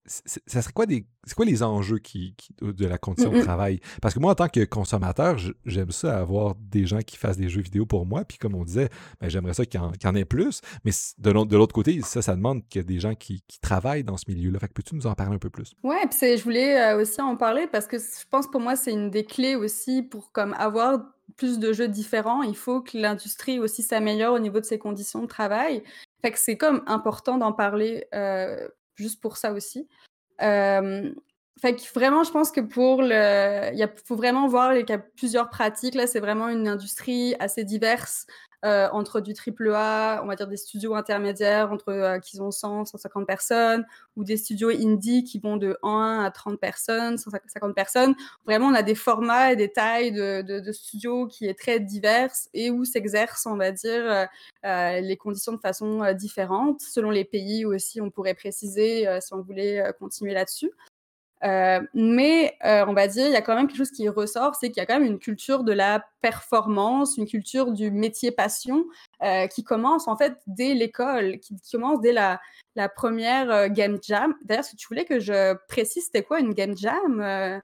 ça 0.09 0.61
serait 0.61 0.73
quoi 0.73 0.85
des 0.85 1.05
c'est 1.25 1.35
quoi 1.35 1.45
les 1.45 1.61
enjeux 1.61 1.99
qui, 1.99 2.33
de 2.61 2.85
la 2.87 2.97
condition 2.97 3.31
de 3.31 3.41
travail? 3.41 3.79
Parce 4.01 4.15
que 4.15 4.19
moi 4.19 4.31
en 4.31 4.35
tant 4.35 4.47
que 4.47 4.65
consommateur 4.65 5.37
j'aime 5.65 5.91
ça 5.91 6.17
avoir 6.17 6.55
des 6.55 6.85
gens 6.85 6.99
qui 6.99 7.17
fassent 7.17 7.37
des 7.37 7.49
jeux 7.49 7.61
vidéo 7.61 7.85
pour 7.85 8.05
moi 8.05 8.25
puis 8.25 8.37
comme 8.37 8.55
on 8.55 8.63
disait 8.63 8.89
ben, 9.21 9.29
j'aimerais 9.29 9.53
ça 9.53 9.65
qu'il 9.65 9.79
y, 9.79 10.07
en 10.07 10.15
ait 10.15 10.25
plus 10.25 10.61
mais 10.83 10.91
de 11.19 11.55
l'autre 11.55 11.73
côté 11.73 12.01
ça 12.01 12.21
ça 12.21 12.35
demande 12.35 12.67
qu'il 12.67 12.81
y 12.81 12.83
a 12.83 12.87
des 12.87 12.99
gens 12.99 13.13
qui, 13.15 13.43
travaillent 13.61 14.03
dans 14.03 14.17
ce 14.17 14.25
milieu 14.27 14.51
là 14.51 14.59
fait 14.59 14.67
que 14.69 14.73
peux-tu 14.73 14.95
nous 14.95 15.05
en 15.05 15.13
parler 15.13 15.35
un 15.35 15.39
peu 15.39 15.49
plus? 15.49 15.73
Ouais 15.83 16.07
puis 16.09 16.37
je 16.37 16.43
voulais 16.43 16.79
euh, 16.81 17.01
aussi 17.01 17.21
en 17.21 17.35
parler 17.35 17.67
parce 17.67 17.85
que 17.85 17.97
je 17.97 18.25
pense 18.29 18.47
pour 18.47 18.61
moi 18.61 18.75
c'est 18.75 18.91
une 18.91 19.11
des 19.11 19.25
clés 19.25 19.55
aussi 19.55 20.01
pour 20.01 20.31
comme 20.31 20.53
avoir 20.53 20.99
plus 21.37 21.59
de 21.59 21.73
jeux 21.73 21.87
différents. 21.87 22.41
Il 22.41 22.55
faut 22.55 22.81
que 22.81 22.97
l'industrie 22.97 23.59
aussi 23.59 23.83
s'améliore 23.83 24.33
au 24.33 24.39
niveau 24.39 24.59
de 24.59 24.65
ses 24.65 24.79
conditions 24.79 25.21
de 25.21 25.27
travail. 25.27 25.83
Fait 26.21 26.31
que 26.31 26.39
c'est 26.39 26.57
comme 26.57 26.83
important 26.87 27.37
d'en 27.37 27.53
parler 27.53 28.07
euh, 28.13 28.67
juste 28.99 29.21
pour 29.21 29.37
ça 29.37 29.51
aussi. 29.51 29.87
fait 30.39 31.75
que 31.75 31.93
vraiment, 31.93 32.23
je 32.23 32.31
pense 32.31 32.51
que 32.51 32.61
pour 32.61 33.01
le. 33.01 33.71
Il 33.73 33.89
faut 34.05 34.15
vraiment 34.15 34.47
voir 34.47 34.73
qu'il 34.73 34.89
y 34.89 34.93
a 34.93 34.99
plusieurs 34.99 35.49
pratiques. 35.49 35.95
Là, 35.95 36.07
c'est 36.07 36.19
vraiment 36.19 36.49
une 36.49 36.67
industrie 36.67 37.35
assez 37.39 37.63
diverse. 37.63 38.27
Euh, 38.65 38.89
entre 38.91 39.21
du 39.21 39.33
triple 39.33 39.71
A, 39.73 40.19
on 40.21 40.27
va 40.27 40.35
dire 40.35 40.47
des 40.47 40.57
studios 40.57 40.93
intermédiaires 40.93 41.71
entre 41.71 41.93
euh, 41.93 42.19
qui 42.19 42.41
ont 42.41 42.51
100, 42.51 42.85
150 42.85 43.25
personnes, 43.25 43.85
ou 44.17 44.25
des 44.25 44.35
studios 44.35 44.69
indie 44.69 45.23
qui 45.23 45.39
vont 45.39 45.55
de 45.55 45.77
1 45.81 46.23
à 46.25 46.29
30 46.29 46.59
personnes, 46.59 47.17
150 47.17 47.73
personnes. 47.73 48.15
Vraiment, 48.45 48.67
on 48.67 48.73
a 48.73 48.83
des 48.83 48.95
formats 48.95 49.53
et 49.53 49.55
des 49.55 49.71
tailles 49.71 50.11
de, 50.11 50.71
studios 50.73 51.27
qui 51.27 51.45
est 51.47 51.57
très 51.57 51.79
diverses 51.79 52.49
et 52.53 52.69
où 52.69 52.83
s'exercent, 52.83 53.45
on 53.45 53.55
va 53.55 53.71
dire, 53.71 54.27
euh, 54.65 54.99
les 54.99 55.15
conditions 55.15 55.53
de 55.53 55.59
façon 55.59 56.11
différente, 56.13 56.81
selon 56.81 57.11
les 57.11 57.23
pays 57.23 57.65
aussi, 57.65 58.01
on 58.01 58.09
pourrait 58.09 58.33
préciser 58.33 59.07
si 59.21 59.33
on 59.33 59.41
voulait 59.41 59.81
continuer 59.99 60.33
là-dessus. 60.33 60.71
Euh, 61.43 61.79
mais 61.93 62.57
euh, 62.65 62.83
on 62.87 62.93
va 62.93 63.07
dire, 63.07 63.25
il 63.27 63.31
y 63.31 63.35
a 63.35 63.41
quand 63.41 63.55
même 63.55 63.67
quelque 63.67 63.77
chose 63.77 63.91
qui 63.91 64.09
ressort, 64.09 64.55
c'est 64.55 64.69
qu'il 64.69 64.77
y 64.77 64.81
a 64.81 64.85
quand 64.85 64.99
même 64.99 65.09
une 65.09 65.19
culture 65.19 65.63
de 65.63 65.71
la 65.71 66.05
performance, 66.21 67.17
une 67.17 67.27
culture 67.27 67.71
du 67.71 67.91
métier 67.91 68.31
passion 68.31 68.85
euh, 69.23 69.47
qui 69.47 69.63
commence 69.63 70.07
en 70.07 70.17
fait 70.17 70.33
dès 70.47 70.73
l'école, 70.73 71.39
qui, 71.39 71.55
commence 71.71 72.01
dès 72.01 72.11
la, 72.11 72.41
la 72.75 72.89
première 72.89 73.69
game 73.69 73.97
jam. 74.01 74.33
D'ailleurs, 74.43 74.65
si 74.65 74.75
tu 74.75 74.87
voulais 74.87 75.05
que 75.05 75.19
je 75.19 75.55
précise, 75.67 76.05
c'était 76.05 76.23
quoi 76.23 76.39
une 76.39 76.53
game 76.53 76.75
jam 76.77 77.61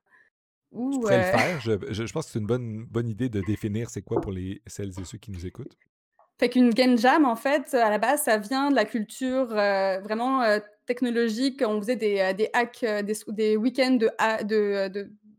ou, 0.71 0.93
Je 0.93 0.99
pourrais 0.99 1.17
le 1.17 1.37
faire. 1.37 1.61
Je, 1.61 2.05
je, 2.05 2.13
pense 2.13 2.27
que 2.27 2.31
c'est 2.33 2.39
une 2.39 2.47
bonne, 2.47 2.85
bonne 2.85 3.09
idée 3.09 3.29
de 3.29 3.41
définir 3.41 3.89
c'est 3.89 4.01
quoi 4.01 4.21
pour 4.21 4.31
les, 4.31 4.61
celles 4.67 4.97
et 4.99 5.05
ceux 5.05 5.17
qui 5.17 5.31
nous 5.31 5.45
écoutent. 5.45 5.77
Fait 6.37 6.49
qu'une 6.49 6.69
game 6.69 6.97
jam, 6.97 7.25
en 7.25 7.37
fait, 7.37 7.73
à 7.73 7.89
la 7.89 7.97
base, 7.97 8.23
ça 8.23 8.37
vient 8.37 8.69
de 8.69 8.75
la 8.75 8.83
culture 8.83 9.47
vraiment 9.47 10.59
technologique. 10.85 11.63
On 11.65 11.79
faisait 11.81 11.95
des, 11.95 12.19
euh, 12.19 12.33
des 12.33 12.49
hacks, 12.53 12.83
euh, 12.83 13.01
des, 13.01 13.57
week-ends 13.57 13.97
de 13.97 14.09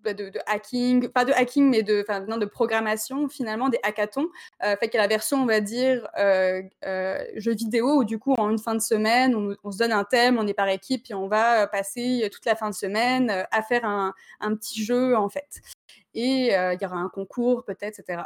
bah, 0.06 0.14
de, 0.14 0.30
hacking, 0.46 1.08
pas 1.08 1.24
de 1.24 1.32
hacking, 1.32 1.68
mais 1.68 1.82
de, 1.82 2.04
de 2.38 2.44
programmation, 2.44 3.28
finalement, 3.28 3.68
des 3.68 3.80
hackathons. 3.82 4.28
Euh, 4.62 4.76
fait 4.76 4.88
qu'il 4.88 4.98
y 4.98 4.98
a 4.98 5.02
la 5.02 5.08
version, 5.08 5.42
on 5.42 5.46
va 5.46 5.58
dire, 5.60 6.06
euh, 6.16 6.62
euh, 6.84 7.18
jeu 7.34 7.54
vidéo, 7.54 7.96
où 7.96 8.04
du 8.04 8.20
coup, 8.20 8.32
en 8.38 8.50
une 8.50 8.60
fin 8.60 8.76
de 8.76 8.80
semaine, 8.80 9.34
on, 9.34 9.56
on, 9.64 9.72
se 9.72 9.78
donne 9.78 9.90
un 9.90 10.04
thème, 10.04 10.38
on 10.38 10.46
est 10.46 10.54
par 10.54 10.68
équipe, 10.68 11.10
et 11.10 11.14
on 11.14 11.26
va 11.26 11.66
passer 11.66 12.28
toute 12.32 12.44
la 12.44 12.54
fin 12.54 12.70
de 12.70 12.74
semaine 12.76 13.46
à 13.50 13.62
faire 13.62 13.84
un, 13.84 14.14
un 14.38 14.54
petit 14.54 14.84
jeu, 14.84 15.16
en 15.16 15.28
fait. 15.28 15.60
Et 16.14 16.52
il 16.52 16.78
y 16.80 16.86
aura 16.86 16.98
un 16.98 17.08
concours, 17.08 17.64
peut-être, 17.64 17.98
etc. 17.98 18.22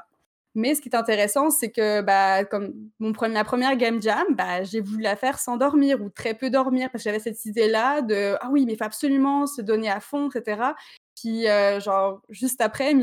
Mais 0.55 0.75
ce 0.75 0.81
qui 0.81 0.89
est 0.89 0.97
intéressant, 0.97 1.51
c'est 1.51 1.71
que 1.71 2.01
bah, 2.01 2.45
comme 2.45 2.75
mon 2.99 3.13
ma 3.29 3.45
première 3.45 3.77
game 3.77 4.03
jam, 4.03 4.27
bah, 4.31 4.65
j'ai 4.65 4.81
voulu 4.81 5.03
la 5.03 5.17
faire 5.17 5.39
sans 5.39 5.57
dormir 5.57 6.03
ou 6.03 6.11
très 6.11 6.35
peu 6.35 6.51
dormir 6.51 6.91
parce 6.91 7.05
que 7.05 7.11
j'avais 7.11 7.21
cette 7.21 7.45
idée-là 7.45 8.03
de 8.03 8.37
ah 8.41 8.49
oui, 8.51 8.67
mais 8.67 8.73
il 8.73 8.77
faut 8.77 8.85
absolument 8.85 9.47
se 9.47 9.63
donner 9.63 9.89
à 9.91 10.01
fond, 10.01 10.29
etc. 10.29 10.73
Puis 11.15 11.49
euh, 11.49 11.79
genre 11.81 12.21
juste 12.31 12.61
après, 12.61 12.95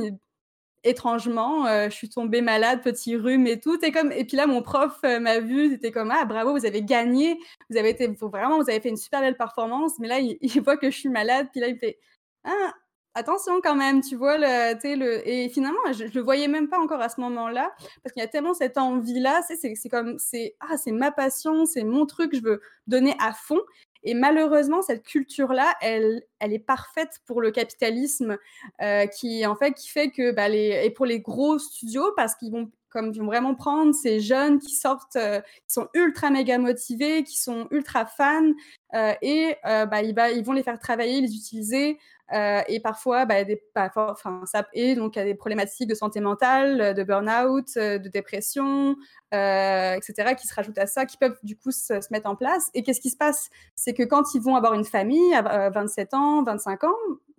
étrangement, 0.83 1.65
euh, 1.67 1.89
je 1.89 1.95
suis 1.95 2.09
tombée 2.09 2.41
malade, 2.41 2.81
petit 2.83 3.15
rhume 3.15 3.47
et 3.47 3.59
tout. 3.59 3.77
Et 3.83 3.91
comme 3.91 4.11
et 4.11 4.25
puis 4.25 4.37
là, 4.37 4.47
mon 4.47 4.61
prof 4.61 4.97
euh, 5.05 5.19
m'a 5.19 5.39
vu, 5.39 5.69
c'était 5.71 5.91
comme 5.91 6.11
ah 6.11 6.25
bravo, 6.25 6.51
vous 6.57 6.65
avez 6.65 6.81
gagné, 6.83 7.37
vous 7.69 7.77
avez 7.77 7.89
été 7.89 8.07
vraiment, 8.07 8.61
vous 8.61 8.69
avez 8.69 8.79
fait 8.81 8.89
une 8.89 8.97
super 8.97 9.21
belle 9.21 9.37
performance. 9.37 9.93
Mais 9.99 10.07
là, 10.07 10.19
il, 10.19 10.37
il 10.41 10.61
voit 10.61 10.77
que 10.77 10.89
je 10.91 10.97
suis 10.97 11.09
malade, 11.09 11.47
puis 11.51 11.61
là 11.61 11.67
il 11.67 11.77
fait 11.77 11.97
ah 12.43 12.73
attention 13.17 13.59
quand 13.61 13.75
même, 13.75 14.01
tu 14.01 14.15
vois, 14.15 14.37
le, 14.37 14.95
le... 14.95 15.27
et 15.27 15.49
finalement, 15.49 15.79
je, 15.91 16.05
ne 16.05 16.09
le 16.09 16.21
voyais 16.21 16.47
même 16.47 16.69
pas 16.69 16.79
encore 16.79 17.01
à 17.01 17.09
ce 17.09 17.19
moment-là, 17.21 17.71
parce 18.03 18.13
qu'il 18.13 18.21
y 18.21 18.25
a 18.25 18.27
tellement 18.27 18.53
cette 18.53 18.77
envie-là, 18.77 19.41
c'est 19.47 19.89
comme, 19.89 20.17
c'est, 20.19 20.55
ah, 20.59 20.77
c'est 20.77 20.91
ma 20.91 21.11
passion, 21.11 21.65
c'est 21.65 21.83
mon 21.83 22.05
truc, 22.05 22.35
je 22.35 22.41
veux 22.41 22.61
donner 22.85 23.15
à 23.19 23.33
fond, 23.33 23.59
et 24.03 24.13
malheureusement, 24.13 24.81
cette 24.81 25.03
culture-là, 25.03 25.75
elle, 25.81 26.21
elle 26.39 26.53
est 26.53 26.59
parfaite 26.59 27.19
pour 27.25 27.41
le 27.41 27.51
capitalisme, 27.51 28.37
euh, 28.81 29.05
qui 29.07 29.45
en 29.45 29.55
fait, 29.55 29.73
qui 29.73 29.89
fait 29.89 30.11
que, 30.11 30.31
bah, 30.31 30.47
les, 30.47 30.81
et 30.83 30.91
pour 30.91 31.05
les 31.05 31.19
gros 31.19 31.59
studios, 31.59 32.13
parce 32.15 32.35
qu'ils 32.35 32.51
vont 32.51 32.71
comme 32.89 33.11
vont 33.11 33.25
vraiment 33.25 33.55
prendre 33.55 33.93
ces 33.93 34.19
jeunes 34.19 34.59
qui 34.59 34.73
sortent, 34.73 35.15
euh, 35.15 35.39
qui 35.67 35.73
sont 35.73 35.87
ultra 35.93 36.29
méga 36.29 36.57
motivés, 36.57 37.23
qui 37.23 37.37
sont 37.37 37.67
ultra 37.71 38.05
fans, 38.05 38.53
euh, 38.93 39.13
et 39.21 39.55
bah, 39.63 40.01
ils, 40.01 40.43
vont 40.43 40.53
les 40.53 40.63
faire 40.63 40.79
travailler, 40.79 41.21
les 41.21 41.35
utiliser 41.35 41.97
euh, 42.33 42.61
et 42.67 42.79
parfois, 42.79 43.25
bah, 43.25 43.35
ça, 43.75 44.67
il 44.73 44.97
y 45.15 45.19
a 45.19 45.23
des 45.23 45.35
problématiques 45.35 45.87
de 45.87 45.95
santé 45.95 46.19
mentale, 46.19 46.93
de 46.93 47.03
burn-out, 47.03 47.67
euh, 47.77 47.97
de 47.99 48.09
dépression, 48.09 48.95
euh, 49.33 49.93
etc., 49.93 50.35
qui 50.35 50.47
se 50.47 50.53
rajoutent 50.53 50.77
à 50.77 50.87
ça, 50.87 51.05
qui 51.05 51.17
peuvent 51.17 51.37
du 51.43 51.57
coup 51.57 51.71
se, 51.71 51.93
mettre 52.11 52.29
en 52.29 52.35
place. 52.35 52.69
Et 52.73 52.83
qu'est-ce 52.83 53.01
qui 53.01 53.09
se 53.09 53.17
passe? 53.17 53.49
C'est 53.75 53.93
que 53.93 54.03
quand 54.03 54.33
ils 54.33 54.41
vont 54.41 54.55
avoir 54.55 54.73
une 54.73 54.85
famille 54.85 55.33
à 55.33 55.69
27 55.69 56.13
ans, 56.13 56.43
25 56.43 56.83
ans, 56.83 56.95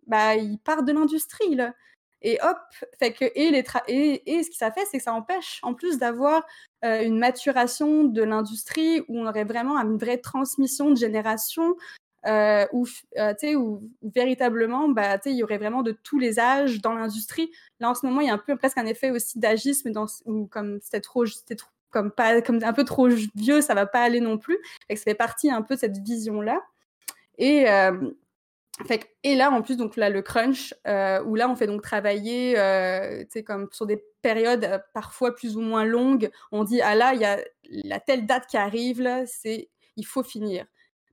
bah, 0.06 0.36
ils 0.36 0.58
partent 0.58 0.86
de 0.86 0.92
l'industrie. 0.92 1.54
Là. 1.54 1.74
Et 2.22 2.38
hop, 2.42 2.58
fait 2.98 3.12
que, 3.12 3.24
et, 3.34 3.62
ce 4.42 4.50
que 4.50 4.56
ça 4.56 4.72
fait, 4.72 4.84
c'est 4.90 4.98
que 4.98 5.04
ça 5.04 5.12
empêche, 5.12 5.60
en 5.62 5.74
plus 5.74 5.98
d'avoir 5.98 6.44
une 6.82 7.18
maturation 7.18 8.04
de 8.04 8.22
l'industrie 8.22 9.00
où 9.08 9.18
on 9.18 9.26
aurait 9.26 9.44
vraiment 9.44 9.76
une 9.78 9.98
vraie 9.98 10.18
transmission 10.18 10.90
de 10.90 10.96
génération, 10.96 11.76
euh, 12.26 12.66
où, 12.72 12.86
euh, 13.16 13.54
où, 13.54 13.80
véritablement, 14.02 14.88
bah, 14.88 15.18
il 15.24 15.36
y 15.36 15.42
aurait 15.42 15.58
vraiment 15.58 15.82
de 15.82 15.92
tous 15.92 16.18
les 16.18 16.40
âges 16.40 16.80
dans 16.82 16.92
l'industrie. 16.92 17.50
Là, 17.80 17.90
en 17.90 17.94
ce 17.94 18.04
moment, 18.04 18.20
il 18.20 18.26
y 18.26 18.30
a 18.30 18.34
un 18.34 18.38
peu 18.38 18.56
presque 18.56 18.76
un 18.76 18.86
effet 18.86 19.10
aussi 19.10 19.38
d'agisme, 19.38 19.92
où 20.26 20.46
comme 20.46 20.80
c'était 20.82 21.00
trop, 21.00 21.24
trop, 21.24 21.68
comme 21.90 22.10
pas, 22.10 22.42
comme 22.42 22.58
un 22.62 22.72
peu 22.72 22.84
trop 22.84 23.08
vieux, 23.36 23.60
ça 23.60 23.74
va 23.74 23.86
pas 23.86 24.02
aller 24.02 24.20
non 24.20 24.36
plus. 24.36 24.58
Et 24.88 24.96
ça 24.96 25.04
fait 25.04 25.14
partie 25.14 25.50
un 25.50 25.62
peu 25.62 25.76
de 25.76 25.80
cette 25.80 25.98
vision-là. 25.98 26.60
Et, 27.38 27.70
euh, 27.70 28.10
et 29.22 29.34
là, 29.34 29.50
en 29.50 29.62
plus, 29.62 29.76
donc 29.76 29.96
là, 29.96 30.10
le 30.10 30.22
crunch, 30.22 30.74
euh, 30.86 31.22
où 31.24 31.34
là, 31.34 31.48
on 31.50 31.56
fait 31.56 31.66
donc 31.66 31.82
travailler, 31.82 32.58
euh, 32.58 33.24
comme 33.46 33.68
sur 33.72 33.86
des 33.86 34.02
périodes 34.22 34.64
euh, 34.64 34.78
parfois 34.94 35.34
plus 35.34 35.56
ou 35.56 35.60
moins 35.60 35.84
longues. 35.84 36.30
On 36.52 36.64
dit, 36.64 36.80
ah 36.80 36.94
là, 36.94 37.14
il 37.14 37.20
y 37.20 37.24
a 37.24 37.38
la 37.64 38.00
telle 38.00 38.26
date 38.26 38.46
qui 38.46 38.56
arrive, 38.56 39.06
c'est, 39.26 39.68
il 39.96 40.06
faut 40.06 40.22
finir. 40.22 40.66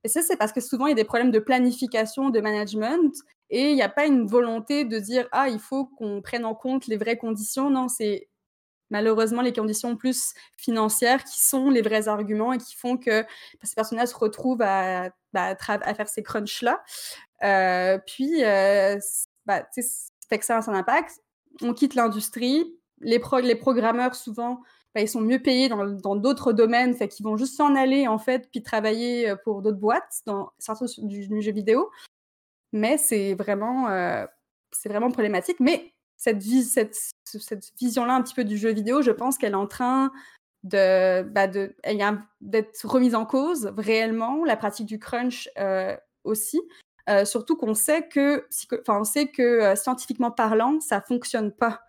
Et 0.04 0.08
ça, 0.08 0.22
c'est 0.22 0.38
parce 0.38 0.54
que 0.54 0.62
souvent, 0.62 0.86
il 0.86 0.92
y 0.92 0.94
a 0.94 0.96
des 0.96 1.04
problèmes 1.04 1.32
de 1.32 1.40
planification, 1.40 2.30
de 2.30 2.40
management, 2.40 3.14
et 3.50 3.70
il 3.70 3.76
n'y 3.76 3.82
a 3.82 3.90
pas 3.90 4.06
une 4.06 4.28
volonté 4.28 4.86
de 4.86 5.00
dire, 5.00 5.28
ah, 5.32 5.50
il 5.50 5.60
faut 5.60 5.86
qu'on 5.86 6.22
prenne 6.22 6.46
en 6.46 6.56
compte 6.56 6.88
les 6.88 6.98
vraies 6.98 7.18
conditions. 7.18 7.70
Non, 7.70 7.88
c'est 7.88 8.30
malheureusement 8.90 9.42
les 9.42 9.54
conditions 9.54 9.96
plus 9.96 10.34
financières 10.58 11.24
qui 11.24 11.44
sont 11.44 11.70
les 11.70 11.82
vrais 11.82 12.08
arguments 12.08 12.54
et 12.54 12.58
qui 12.58 12.76
font 12.76 12.98
que 12.98 13.26
ces 13.64 13.76
personnes-là 13.76 14.06
se 14.06 14.16
retrouvent 14.16 14.62
à, 14.62 15.10
bah, 15.34 15.56
à 15.68 15.94
faire 15.94 16.08
ces 16.08 16.24
crunchs-là. 16.24 16.84
Euh, 17.44 17.98
puis, 18.06 18.44
euh, 18.44 18.98
bah, 19.46 19.62
que 19.62 20.46
ça 20.46 20.58
a 20.58 20.70
un 20.70 20.74
impact. 20.74 21.22
On 21.62 21.74
quitte 21.74 21.96
l'industrie. 21.96 22.66
Les, 23.02 23.20
programmeurs, 23.20 24.16
souvent, 24.16 24.62
bah, 24.94 25.02
ils 25.02 25.10
sont 25.10 25.22
mieux 25.22 25.42
payés 25.42 25.70
dans 25.70 26.16
d'autres 26.16 26.54
domaines, 26.54 26.94
fait 26.96 27.08
qu'ils 27.08 27.26
vont 27.26 27.38
juste 27.38 27.56
s'en 27.56 27.76
aller 27.76 28.08
en 28.08 28.18
fait, 28.18 28.50
puis 28.50 28.64
travailler 28.64 29.30
euh, 29.30 29.36
pour 29.44 29.62
d'autres 29.62 29.78
boîtes, 29.78 30.24
certains 30.58 30.86
du, 31.00 31.42
jeu 31.42 31.52
vidéo. 31.52 31.92
Mais 32.72 32.98
c'est 32.98 33.36
vraiment, 33.36 33.90
euh, 33.90 34.26
vraiment 34.86 35.12
problématique. 35.12 35.60
Mais 35.60 35.94
cette, 36.18 36.44
vision-là 37.80 38.16
un 38.16 38.22
petit 38.22 38.34
peu 38.34 38.44
du 38.44 38.58
jeu 38.58 38.72
vidéo, 38.72 39.02
je 39.02 39.12
pense 39.12 39.38
qu'elle 39.38 39.54
est 39.54 39.56
en 39.56 39.68
train 39.68 40.12
bah 40.64 41.48
d'être 42.42 42.86
remise 42.86 43.14
en 43.16 43.26
cause 43.26 43.72
réellement, 43.78 44.44
la 44.46 44.58
pratique 44.58 44.88
du 44.88 44.98
crunch 44.98 45.50
euh, 45.60 45.96
aussi. 46.24 46.62
surtout 47.26 47.56
qu'on 47.56 47.76
sait 47.76 48.08
que, 48.08 48.48
on 48.88 49.04
sait 49.04 49.28
que 49.28 49.76
scientifiquement 49.76 50.32
parlant, 50.32 50.80
ça 50.80 51.02
fonctionne 51.02 51.52
pas 51.52 51.82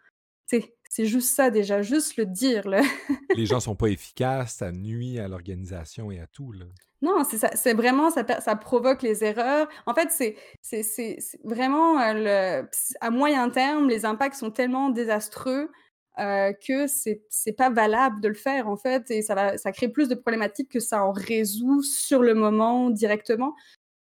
c'est 0.88 1.06
juste 1.06 1.34
ça 1.34 1.50
déjà, 1.50 1.82
juste 1.82 2.16
le 2.16 2.26
dire. 2.26 2.68
Là. 2.68 2.82
Les 3.36 3.46
gens 3.46 3.60
sont 3.60 3.76
pas 3.76 3.88
efficaces, 3.88 4.56
ça 4.56 4.72
nuit 4.72 5.18
à 5.18 5.28
l'organisation 5.28 6.10
et 6.10 6.20
à 6.20 6.26
tout. 6.26 6.52
Là. 6.52 6.66
Non, 7.02 7.22
c'est 7.24 7.74
vraiment 7.74 8.10
ça, 8.10 8.24
ça 8.40 8.56
provoque 8.56 9.02
les 9.02 9.22
erreurs. 9.22 9.68
En 9.84 9.94
fait, 9.94 10.08
c'est, 10.10 11.18
vraiment 11.44 12.12
le, 12.14 12.66
à 13.00 13.10
moyen 13.10 13.50
terme, 13.50 13.88
les 13.88 14.06
impacts 14.06 14.36
sont 14.36 14.50
tellement 14.50 14.88
désastreux 14.88 15.70
euh, 16.18 16.54
que 16.66 16.86
c'est 16.86 17.52
pas 17.52 17.68
valable 17.68 18.22
de 18.22 18.28
le 18.28 18.34
faire 18.34 18.68
en 18.68 18.78
fait 18.78 19.10
et 19.10 19.20
ça 19.20 19.34
va 19.34 19.58
ça 19.58 19.70
crée 19.70 19.90
plus 19.90 20.08
de 20.08 20.14
problématiques 20.14 20.70
que 20.70 20.80
ça 20.80 21.04
en 21.04 21.12
résout 21.12 21.82
sur 21.82 22.22
le 22.22 22.32
moment 22.32 22.88
directement 22.88 23.54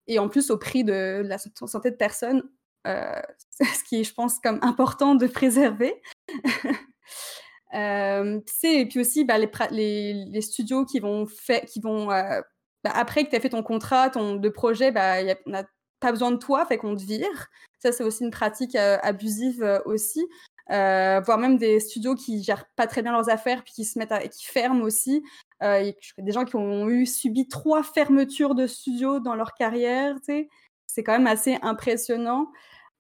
et 0.06 0.20
en 0.20 0.30
plus 0.30 0.52
au 0.52 0.60
prix 0.60 0.84
de 0.84 1.24
la 1.26 1.40
santé 1.40 1.90
de 1.90 1.96
personnes 1.96 2.44
euh, 2.88 3.22
ce 3.60 3.84
qui 3.84 4.02
est 4.02 4.04
je 4.04 4.14
pense 4.14 4.40
comme 4.40 4.60
important 4.62 5.16
de 5.16 5.28
préserver 5.28 6.02
euh, 7.74 8.40
et 8.64 8.86
puis 8.88 9.00
aussi 9.00 9.26
bah, 9.26 9.38
les, 9.38 10.42
studios 10.42 10.86
qui 10.86 11.00
vont 11.00 11.28
euh, 11.28 12.42
bah, 12.84 12.92
après 12.94 13.26
que 13.26 13.30
tu 13.30 13.36
as 13.36 13.40
fait 13.40 13.50
ton 13.50 13.64
contrat 13.64 14.10
ton 14.10 14.36
de 14.36 14.50
projet 14.50 14.92
bah, 14.92 15.16
on 15.46 15.52
n'a 15.52 15.64
pas 16.00 16.12
besoin 16.12 16.32
de 16.32 16.38
toi 16.38 16.66
fait 16.66 16.78
qu'on 16.78 16.96
te 16.96 17.04
vire 17.04 17.48
ça 17.80 17.92
c'est 17.92 18.04
aussi 18.04 18.24
une 18.24 18.32
pratique 18.32 18.76
abusive 18.76 19.82
aussi 19.86 20.28
euh, 20.72 21.20
voire 21.20 21.38
même 21.38 21.58
des 21.58 21.80
studios 21.80 22.16
qui 22.16 22.42
gèrent 22.42 22.66
pas 22.76 22.88
très 22.88 23.02
bien 23.02 23.12
leurs 23.12 23.30
affaires 23.30 23.64
puis 23.64 23.74
qui 23.74 23.86
se 23.86 24.00
mettent 24.00 24.12
à, 24.12 24.28
qui 24.28 24.46
ferment 24.46 24.84
aussi. 24.84 25.24
Euh, 25.62 25.92
des 26.18 26.32
gens 26.32 26.46
qui 26.46 26.56
ont 26.56 26.90
eu 26.90 27.06
subi 27.06 27.48
trois 27.48 27.84
fermetures 27.84 28.56
de 28.56 28.68
studios 28.68 29.20
dans 29.20 29.36
leur 29.36 29.54
carrière, 29.54 30.16
c'est 30.26 31.04
quand 31.04 31.14
même 31.14 31.28
assez 31.28 31.58
impressionnant. 31.62 32.52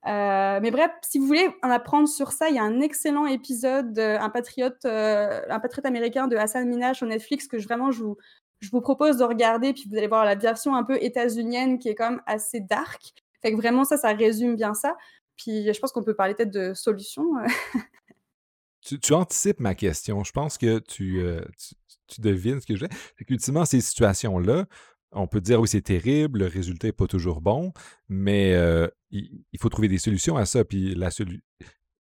Euh, 0.05 0.59
mais 0.61 0.71
bref, 0.71 0.91
si 1.01 1.17
vous 1.17 1.27
voulez 1.27 1.49
en 1.61 1.69
apprendre 1.69 2.07
sur 2.07 2.31
ça, 2.31 2.49
il 2.49 2.55
y 2.55 2.59
a 2.59 2.63
un 2.63 2.81
excellent 2.81 3.25
épisode, 3.25 3.97
un 3.97 4.29
patriote, 4.29 4.85
un 4.85 5.59
patriote 5.59 5.85
américain 5.85 6.27
de 6.27 6.35
Hassan 6.35 6.67
Minaj 6.67 6.97
sur 6.97 7.07
Netflix 7.07 7.47
que 7.47 7.57
je, 7.57 7.65
vraiment 7.65 7.91
je 7.91 8.03
vous, 8.03 8.17
je 8.59 8.69
vous 8.71 8.81
propose 8.81 9.17
de 9.17 9.23
regarder. 9.23 9.73
Puis 9.73 9.85
vous 9.89 9.97
allez 9.97 10.07
voir 10.07 10.25
la 10.25 10.35
version 10.35 10.75
un 10.75 10.83
peu 10.83 10.97
états-unienne 11.01 11.79
qui 11.79 11.89
est 11.89 11.95
quand 11.95 12.11
même 12.11 12.21
assez 12.25 12.59
dark. 12.59 13.01
Fait 13.41 13.51
que 13.51 13.57
vraiment 13.57 13.83
ça, 13.83 13.97
ça 13.97 14.13
résume 14.13 14.55
bien 14.55 14.73
ça. 14.73 14.95
Puis 15.35 15.71
je 15.73 15.79
pense 15.79 15.91
qu'on 15.91 16.03
peut 16.03 16.15
parler 16.15 16.33
peut-être 16.33 16.51
de 16.51 16.73
solutions. 16.73 17.27
Euh. 18.91 18.97
tu, 19.01 19.13
anticipes 19.13 19.61
ma 19.61 19.75
question. 19.75 20.25
Je 20.25 20.33
pense 20.33 20.57
que 20.57 20.79
tu, 20.79 21.21
euh, 21.21 21.41
tu, 22.07 22.19
devines 22.19 22.59
ce 22.59 22.65
que 22.65 22.73
veux. 22.77 22.89
C'est 23.17 23.23
qu'ultimement, 23.23 23.63
ces 23.63 23.79
situations-là, 23.79 24.65
on 25.13 25.27
peut 25.27 25.41
dire 25.41 25.59
oui, 25.59 25.67
c'est 25.67 25.81
terrible, 25.81 26.39
le 26.39 26.47
résultat 26.47 26.87
n'est 26.87 26.93
pas 26.93 27.07
toujours 27.07 27.41
bon, 27.41 27.73
mais 28.09 28.53
euh, 28.53 28.87
il, 29.11 29.43
faut 29.59 29.69
trouver 29.69 29.87
des 29.87 29.97
solutions 29.97 30.37
à 30.37 30.45
ça. 30.45 30.63
Puis 30.65 30.95
la 30.95 31.09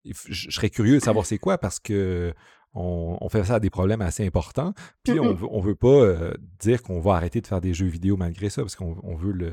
je 0.04 0.50
serais 0.50 0.70
curieux 0.70 0.98
de 0.98 1.04
savoir 1.04 1.26
c'est 1.26 1.38
quoi 1.38 1.58
parce 1.58 1.78
que 1.78 2.34
on, 2.74 3.28
fait 3.28 3.44
ça 3.44 3.56
à 3.56 3.60
des 3.60 3.70
problèmes 3.70 4.00
assez 4.00 4.26
importants. 4.26 4.72
Puis 5.04 5.20
on 5.20 5.34
ne 5.34 5.62
veut 5.62 5.74
pas 5.74 6.32
dire 6.58 6.82
qu'on 6.82 7.00
va 7.00 7.14
arrêter 7.14 7.40
de 7.40 7.46
faire 7.46 7.60
des 7.60 7.74
jeux 7.74 7.86
vidéo 7.86 8.16
malgré 8.16 8.48
ça 8.48 8.62
parce 8.62 8.76
qu'on 8.76 9.14
veut 9.14 9.32
le, 9.32 9.52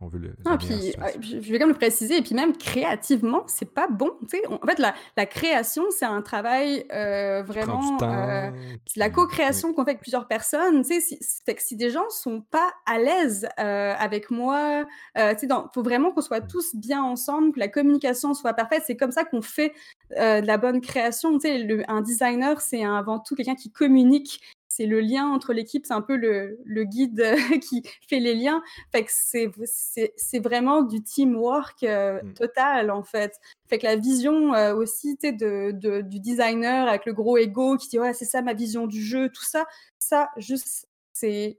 on 0.00 0.08
veut 0.08 0.18
le. 0.18 0.36
Non, 0.44 0.58
puis, 0.58 0.94
je 1.22 1.38
vais 1.38 1.58
quand 1.58 1.66
même 1.66 1.70
le 1.70 1.78
préciser, 1.78 2.18
et 2.18 2.22
puis 2.22 2.34
même 2.34 2.54
créativement, 2.54 3.44
c'est 3.46 3.72
pas 3.72 3.88
bon. 3.88 4.10
En 4.50 4.66
fait, 4.66 4.78
la, 4.78 4.94
la 5.16 5.24
création, 5.24 5.84
c'est 5.90 6.04
un 6.04 6.20
travail 6.20 6.84
euh, 6.92 7.42
vraiment. 7.42 7.96
Euh, 8.02 8.50
la 8.96 9.08
co-création 9.08 9.72
qu'on 9.72 9.84
fait 9.84 9.92
avec 9.92 10.02
plusieurs 10.02 10.28
personnes. 10.28 10.84
Si, 10.84 11.00
c'est 11.00 11.54
que 11.54 11.62
si 11.62 11.76
des 11.76 11.88
gens 11.88 12.08
sont 12.10 12.42
pas 12.42 12.70
à 12.84 12.98
l'aise 12.98 13.48
euh, 13.58 13.94
avec 13.98 14.30
moi, 14.30 14.84
il 15.16 15.36
faut 15.74 15.82
vraiment 15.82 16.12
qu'on 16.12 16.20
soit 16.20 16.40
mmh. 16.40 16.48
tous 16.48 16.76
bien 16.76 17.02
ensemble, 17.02 17.52
que 17.52 17.60
la 17.60 17.68
communication 17.68 18.34
soit 18.34 18.52
parfaite. 18.52 18.82
C'est 18.86 18.96
comme 18.96 19.12
ça 19.12 19.24
qu'on 19.24 19.40
fait 19.40 19.72
de 20.10 20.46
la 20.46 20.58
bonne 20.58 20.82
création. 20.82 21.38
Le, 21.42 21.90
un 21.90 22.02
designer, 22.02 22.60
c'est 22.60 22.84
avant 22.84 23.18
tout 23.18 23.34
quelqu'un 23.34 23.54
qui 23.54 23.70
communique 23.70 24.40
c'est 24.76 24.86
le 24.86 25.00
lien 25.00 25.26
entre 25.26 25.54
l'équipe, 25.54 25.86
c'est 25.86 25.94
un 25.94 26.02
peu 26.02 26.16
le, 26.16 26.84
guide 26.84 27.34
qui 27.62 27.82
fait 28.08 28.20
les 28.20 28.34
liens. 28.34 28.62
Fait 28.92 29.04
que 29.04 29.10
c'est 29.10 30.38
vraiment 30.38 30.82
du 30.82 31.02
teamwork 31.02 31.82
euh, 31.82 32.20
mmh. 32.22 32.34
total, 32.34 32.90
en 32.90 33.02
fait. 33.02 33.32
Fait 33.68 33.78
que 33.78 33.86
la 33.86 33.96
vision 33.96 34.54
euh, 34.54 34.74
aussi 34.74 35.16
de, 35.16 35.70
de, 35.70 36.02
du 36.02 36.20
designer 36.20 36.88
avec 36.88 37.06
le 37.06 37.14
gros 37.14 37.38
ego 37.38 37.78
qui 37.78 37.88
dit 37.88 37.98
ouais, 37.98 38.12
c'est 38.12 38.26
ça 38.26 38.42
ma 38.42 38.52
vision 38.52 38.86
du 38.86 39.02
jeu, 39.02 39.30
tout 39.30 39.44
ça, 39.44 39.64
ça, 39.98 40.28
juste, 40.36 40.88
c'est 41.14 41.58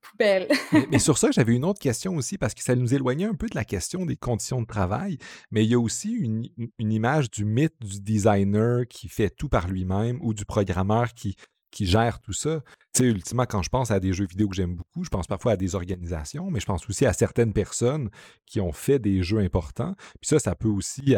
poubelle. 0.00 0.48
mais, 0.90 1.00
sur 1.00 1.18
ça, 1.18 1.32
j'avais 1.32 1.54
une 1.54 1.64
autre 1.64 1.80
question 1.80 2.14
aussi, 2.14 2.38
parce 2.38 2.54
que 2.54 2.62
ça 2.62 2.76
nous 2.76 2.94
éloignait 2.94 3.26
un 3.26 3.34
peu 3.34 3.48
de 3.48 3.56
la 3.56 3.64
question 3.64 4.06
des 4.06 4.16
conditions 4.16 4.60
de 4.60 4.66
travail, 4.66 5.18
mais 5.50 5.64
il 5.64 5.70
y 5.70 5.74
a 5.74 5.80
aussi 5.80 6.12
une, 6.12 6.48
une 6.78 6.92
image 6.92 7.30
du 7.30 7.44
mythe 7.44 7.74
du 7.80 8.00
designer 8.00 8.86
qui 8.88 9.08
fait 9.08 9.30
tout 9.30 9.48
par 9.48 9.68
lui-même 9.68 10.18
ou 10.22 10.32
du 10.32 10.44
programmeur 10.44 11.14
qui 11.14 11.36
qui 11.72 11.86
gère 11.86 12.20
tout 12.20 12.32
ça. 12.32 12.60
Tu 12.94 13.02
sais, 13.02 13.04
ultimement, 13.08 13.46
quand 13.46 13.62
je 13.62 13.70
pense 13.70 13.90
à 13.90 13.98
des 13.98 14.12
jeux 14.12 14.26
vidéo 14.26 14.48
que 14.48 14.54
j'aime 14.54 14.76
beaucoup, 14.76 15.02
je 15.02 15.08
pense 15.08 15.26
parfois 15.26 15.52
à 15.52 15.56
des 15.56 15.74
organisations, 15.74 16.50
mais 16.50 16.60
je 16.60 16.66
pense 16.66 16.88
aussi 16.88 17.06
à 17.06 17.12
certaines 17.12 17.52
personnes 17.52 18.10
qui 18.46 18.60
ont 18.60 18.72
fait 18.72 19.00
des 19.00 19.22
jeux 19.24 19.38
importants. 19.38 19.94
Puis 20.20 20.28
ça, 20.28 20.38
ça 20.38 20.54
peut 20.54 20.68
aussi 20.68 21.16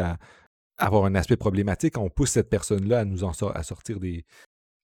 avoir 0.77 1.05
un 1.05 1.15
aspect 1.15 1.37
problématique 1.37 1.97
on 1.97 2.09
pousse 2.09 2.31
cette 2.31 2.49
personne-là 2.49 2.99
à 2.99 3.05
nous 3.05 3.23
en 3.23 3.33
sortir 3.33 3.99
des, 3.99 4.25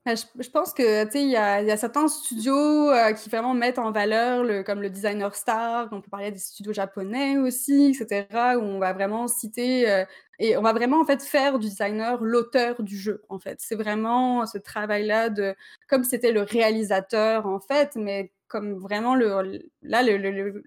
bah, 0.03 0.15
je, 0.15 0.49
pense 0.49 0.73
que 0.73 1.15
il 1.15 1.29
y 1.29 1.35
a, 1.35 1.77
certains 1.77 2.07
studios 2.07 2.89
euh, 2.89 3.13
qui 3.13 3.29
vraiment 3.29 3.53
mettent 3.53 3.77
en 3.77 3.91
valeur 3.91 4.43
le, 4.43 4.63
comme 4.63 4.81
le 4.81 4.89
designer 4.89 5.35
star. 5.35 5.89
On 5.91 6.01
peut 6.01 6.09
parler 6.09 6.31
des 6.31 6.39
studios 6.39 6.73
japonais 6.73 7.37
aussi, 7.37 7.95
etc. 7.95 8.25
Où 8.57 8.61
on 8.61 8.79
va 8.79 8.93
vraiment 8.93 9.27
citer 9.27 9.87
euh, 9.91 10.03
et 10.39 10.57
on 10.57 10.63
va 10.63 10.73
vraiment 10.73 11.01
en 11.01 11.05
fait 11.05 11.21
faire 11.21 11.59
du 11.59 11.69
designer 11.69 12.19
l'auteur 12.23 12.81
du 12.81 12.97
jeu. 12.97 13.21
En 13.29 13.37
fait, 13.37 13.59
c'est 13.61 13.75
vraiment 13.75 14.47
ce 14.47 14.57
travail-là 14.57 15.29
de 15.29 15.53
comme 15.87 16.03
c'était 16.03 16.31
le 16.31 16.41
réalisateur 16.41 17.45
en 17.45 17.59
fait, 17.59 17.95
mais 17.95 18.31
comme 18.47 18.79
vraiment 18.79 19.13
le 19.13 19.69
là 19.83 20.01
le, 20.01 20.17
le 20.17 20.63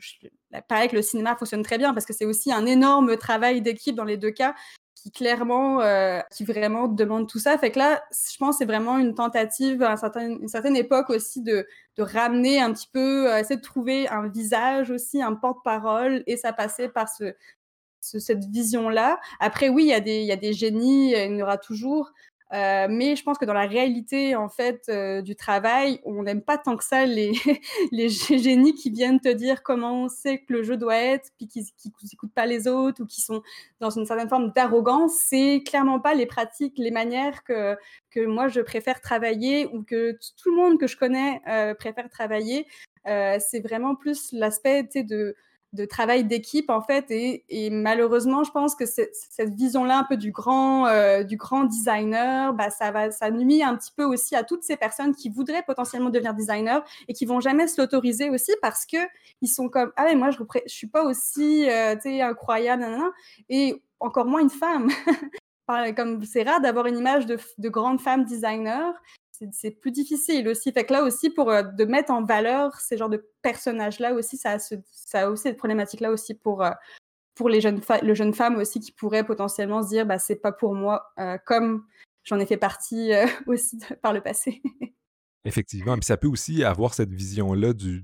pareil 0.69 0.89
que 0.89 0.95
le 0.95 1.03
cinéma 1.03 1.35
fonctionne 1.35 1.65
très 1.65 1.77
bien 1.77 1.93
parce 1.93 2.07
que 2.07 2.13
c'est 2.13 2.25
aussi 2.25 2.53
un 2.53 2.67
énorme 2.67 3.17
travail 3.17 3.63
d'équipe 3.63 3.97
dans 3.97 4.05
les 4.05 4.17
deux 4.17 4.31
cas 4.31 4.55
qui 5.05 5.11
clairement, 5.11 5.83
euh, 5.83 6.21
qui 6.31 6.45
vraiment 6.45 6.89
demande 6.89 7.29
tout 7.29 7.39
ça. 7.39 7.59
Fait 7.59 7.71
que 7.71 7.79
là, 7.79 8.03
je 8.11 8.39
pense 8.39 8.57
c'est 8.57 8.65
vraiment 8.65 8.97
une 8.99 9.15
tentative 9.15 9.83
à 9.83 9.97
une 10.17 10.49
certaine 10.49 10.77
époque 10.77 11.11
aussi 11.11 11.43
de, 11.43 11.67
de 11.99 12.03
ramener 12.03 12.59
un 12.59 12.73
petit 12.73 12.89
peu, 12.91 13.31
euh, 13.31 13.39
essayer 13.39 13.57
de 13.57 13.61
trouver 13.61 14.09
un 14.09 14.29
visage 14.29 14.91
aussi, 14.91 15.21
un 15.21 15.35
porte-parole, 15.35 16.23
et 16.27 16.39
ça 16.39 16.55
passait 16.55 16.89
par 16.89 17.11
ce, 17.11 17.35
cette 18.01 18.47
vision-là. 18.47 19.21
Après, 19.41 19.69
oui, 19.69 19.85
il 19.85 19.89
y, 19.89 19.93
a 19.93 20.01
des, 20.01 20.23
y 20.23 20.33
a 20.33 20.37
des 20.37 20.55
génies, 20.55 21.13
il 21.13 21.37
y 21.37 21.43
en 21.43 21.45
aura 21.45 21.59
toujours, 21.59 22.11
euh, 22.55 22.87
mais 22.89 23.17
je 23.17 23.25
pense 23.25 23.37
que 23.37 23.45
dans 23.45 23.55
la 23.55 23.67
réalité 23.67 24.37
en 24.37 24.49
fait 24.49 24.85
euh, 24.89 25.23
du 25.23 25.35
travail, 25.35 26.01
on 26.05 26.23
n'aime 26.23 26.41
pas 26.41 26.57
tant 26.57 26.77
que 26.77 26.85
ça 26.85 27.05
les, 27.05 27.33
génies 27.93 28.75
qui 28.75 28.91
viennent 28.91 29.19
te 29.19 29.29
dire 29.29 29.65
comment 29.65 30.09
c'est 30.09 30.39
que 30.39 30.53
le 30.53 30.63
jeu 30.63 30.77
doit 30.77 30.97
être, 30.97 31.31
puis 31.37 31.49
qui 31.49 31.67
n'écoutent 32.05 32.33
pas 32.33 32.47
les 32.47 32.69
autres 32.69 33.03
ou 33.03 33.07
qui 33.07 33.23
sont 33.23 33.43
dans 33.81 33.91
une 33.91 34.07
certaine 34.07 34.29
forme 34.29 34.53
d'arrogance. 34.53 35.15
C'est 35.27 35.65
clairement 35.67 35.99
pas 35.99 36.15
les 36.15 36.27
pratiques, 36.27 36.75
les 36.77 36.93
manières 36.93 37.43
que, 37.43 37.77
que 38.11 38.25
moi 38.25 38.47
je 38.47 38.61
préfère 38.61 39.01
travailler 39.01 39.67
ou 39.67 39.83
que 39.83 40.13
tout 40.41 40.51
le 40.51 40.57
monde 40.57 40.79
que 40.79 40.87
je 40.87 40.97
connais 40.97 41.41
euh, 41.49 41.75
préfère 41.75 42.09
travailler. 42.09 42.67
c'est 43.05 43.61
vraiment 43.63 43.97
plus 43.97 44.33
l'aspect 44.33 44.85
de 44.95 45.35
de 45.75 45.85
travail 45.85 46.25
d'équipe 46.25 46.71
en 46.71 46.81
fait 46.81 47.07
et, 47.11 47.71
malheureusement 47.71 48.45
je 48.45 48.51
pense 48.51 48.75
que 48.75 48.85
cette 48.87 49.55
vision 49.55 49.85
là 49.85 49.99
un 49.99 50.05
peu 50.05 50.17
du 50.17 50.31
grand 50.31 50.87
euh, 50.87 51.23
du 51.23 51.37
grand 51.37 51.65
designer 51.65 52.55
bah 52.55 52.71
ça 52.71 52.91
va 52.91 53.11
ça 53.11 53.31
nuit 53.31 53.63
un 53.63 53.77
petit 53.77 53.93
peu 53.97 54.05
aussi 54.05 54.37
à 54.37 54.45
toutes 54.45 54.63
ces 54.63 54.77
personnes 54.77 55.15
qui 55.15 55.29
voudraient 55.29 55.63
potentiellement 55.63 56.11
devenir 56.11 56.35
designer 56.35 56.83
et 57.09 57.13
qui 57.13 57.27
vont 57.27 57.41
jamais 57.41 57.67
se 57.67 57.81
l'autoriser 57.81 58.31
aussi 58.31 58.53
parce 58.63 58.87
que 58.87 58.99
ils 59.43 59.49
sont 59.49 59.69
comme 59.69 59.93
ah 59.97 60.05
mais 60.05 60.15
moi 60.15 60.31
je 60.31 60.39
je 60.67 60.73
suis 60.73 60.87
pas 60.87 61.05
aussi 61.05 61.69
euh, 61.69 61.97
incroyable 62.05 62.87
et 63.49 63.83
encore 64.01 64.27
moins 64.27 64.41
une 64.41 64.51
femme. 64.51 64.89
Comme 65.97 66.23
c'est 66.25 66.43
rare 66.43 66.61
d'avoir 66.61 66.85
une 66.87 66.99
image 66.99 67.25
de 67.25 67.69
grande 67.71 67.99
femme 67.99 68.25
designer 68.25 68.93
c'est 69.53 69.71
plus 69.71 69.91
difficile 69.91 70.49
aussi. 70.49 70.73
Fait 70.73 70.85
que 70.85 70.93
là 70.93 71.03
aussi, 71.03 71.31
pour 71.31 71.51
euh, 71.51 71.63
de 71.63 71.85
mettre 71.85 72.13
en 72.13 72.23
valeur 72.23 72.79
ces 72.81 72.97
genres 72.97 73.09
de 73.09 73.29
personnages-là 73.43 74.15
aussi, 74.15 74.37
ça 74.37 74.57
a, 75.15 75.29
aussi 75.29 75.43
cette 75.43 75.57
problématique-là 75.57 76.11
aussi 76.11 76.35
pour, 76.35 76.63
euh, 76.63 76.71
pour 77.35 77.49
les 77.49 77.61
jeunes, 77.61 77.81
le 78.03 78.15
jeunes 78.15 78.35
femmes 78.35 78.57
aussi 78.57 78.81
qui 78.81 78.93
pourraient 78.93 79.25
potentiellement 79.25 79.83
se 79.83 79.89
dire, 79.89 80.07
bah, 80.07 80.19
c'est 80.19 80.37
pas 80.37 80.53
pour 80.53 80.75
moi, 80.75 81.13
euh, 81.19 81.39
comme 81.47 81.85
j'en 82.25 82.39
ai 82.39 82.47
fait 82.47 82.57
partie 82.57 83.13
aussi 83.47 83.79
par 84.03 84.13
le 84.13 84.21
passé. 84.21 84.63
Effectivement, 85.47 85.95
mais 85.95 86.03
ça 86.03 86.17
peut 86.17 86.27
aussi 86.27 86.65
avoir 86.65 86.95
cette 86.95 87.13
vision-là 87.13 87.75
du, 87.75 88.03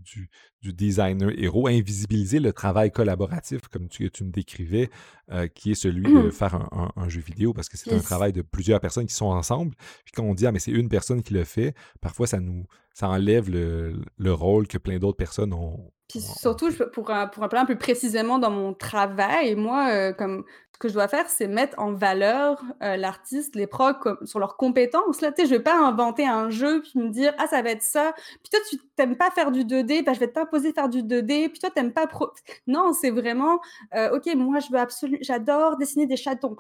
du, 0.61 0.73
designer 0.75 1.31
héros, 1.39 1.69
invisibiliser 1.69 2.39
le 2.39 2.53
travail 2.53 2.91
collaboratif, 2.91 3.63
comme 3.69 3.89
tu, 3.89 4.11
tu 4.11 4.25
me 4.25 4.31
décrivais, 4.31 4.91
euh, 5.31 5.47
qui 5.47 5.71
est 5.71 5.75
celui 5.75 6.03
de 6.03 6.29
mmh. 6.29 6.33
faire 6.33 6.69
un, 6.97 7.09
jeu 7.09 7.23
vidéo, 7.23 7.55
parce 7.55 7.71
que 7.71 7.79
c'est 7.79 7.95
un 7.95 8.01
travail 8.01 8.35
de 8.35 8.43
plusieurs 8.43 8.79
personnes 8.79 9.07
qui 9.07 9.15
sont 9.15 9.27
ensemble. 9.27 9.75
Puis 10.05 10.13
quand 10.15 10.23
on 10.23 10.35
dit, 10.35 10.47
ah, 10.47 10.53
mais 10.53 10.59
c'est 10.59 10.71
une 10.71 10.91
personne 10.91 11.23
qui 11.23 11.33
le 11.33 11.45
fait, 11.45 11.75
parfois 12.03 12.27
ça 12.27 12.41
nous 12.41 12.67
ça 12.93 13.09
enlève 13.09 13.49
le, 13.49 14.03
le 14.19 14.33
rôle 14.35 14.67
que 14.67 14.77
plein 14.77 14.99
d'autres 14.99 15.17
personnes 15.17 15.55
ont. 15.55 15.91
Puis 16.11 16.21
surtout, 16.21 16.71
pour, 16.93 17.05
pour 17.05 17.11
un 17.11 17.29
peu 17.29 17.65
plus 17.67 17.77
précisément 17.77 18.41
dans 18.41 18.51
mon 18.51 18.75
travail, 18.75 19.55
moi, 19.55 19.91
euh, 19.91 20.13
comme 20.13 20.45
que 20.81 20.89
je 20.89 20.95
dois 20.95 21.09
faire, 21.09 21.29
c'est 21.29 21.47
mettre 21.47 21.79
en 21.79 21.93
valeur 21.93 22.65
euh, 22.83 22.97
l'artiste, 22.97 23.55
les 23.55 23.67
pros 23.67 23.93
sur 24.25 24.39
leurs 24.39 24.57
compétences. 24.57 25.21
Là, 25.21 25.31
tu 25.31 25.43
sais, 25.43 25.49
je 25.49 25.55
vais 25.55 25.63
pas 25.63 25.79
inventer 25.79 26.27
un 26.27 26.49
jeu 26.49 26.81
puis 26.81 26.99
me 26.99 27.11
dire 27.11 27.35
ah 27.39 27.47
ça 27.47 27.61
va 27.61 27.71
être 27.71 27.83
ça. 27.83 28.15
Puis 28.43 28.51
toi 28.51 28.61
tu 28.69 28.79
t'aimes 28.97 29.15
pas 29.15 29.31
faire 29.31 29.53
du 29.53 29.65
2D, 29.65 30.03
bah, 30.03 30.15
je 30.15 30.21
vais 30.21 30.29
t'imposer 30.29 30.73
faire 30.73 30.89
du 30.89 31.03
2D. 31.03 31.51
Puis 31.51 31.61
toi 31.61 31.71
t'aimes 31.71 31.93
pas 31.93 32.07
pro. 32.07 32.31
Non, 32.67 32.95
c'est 32.95 33.11
vraiment 33.11 33.61
euh, 33.95 34.17
ok. 34.17 34.35
Moi 34.35 34.61
je 34.61 34.73
veux 34.73 34.79
absolument, 34.79 35.21
j'adore 35.21 35.77
dessiner 35.77 36.07
des 36.07 36.17
chatons. 36.17 36.57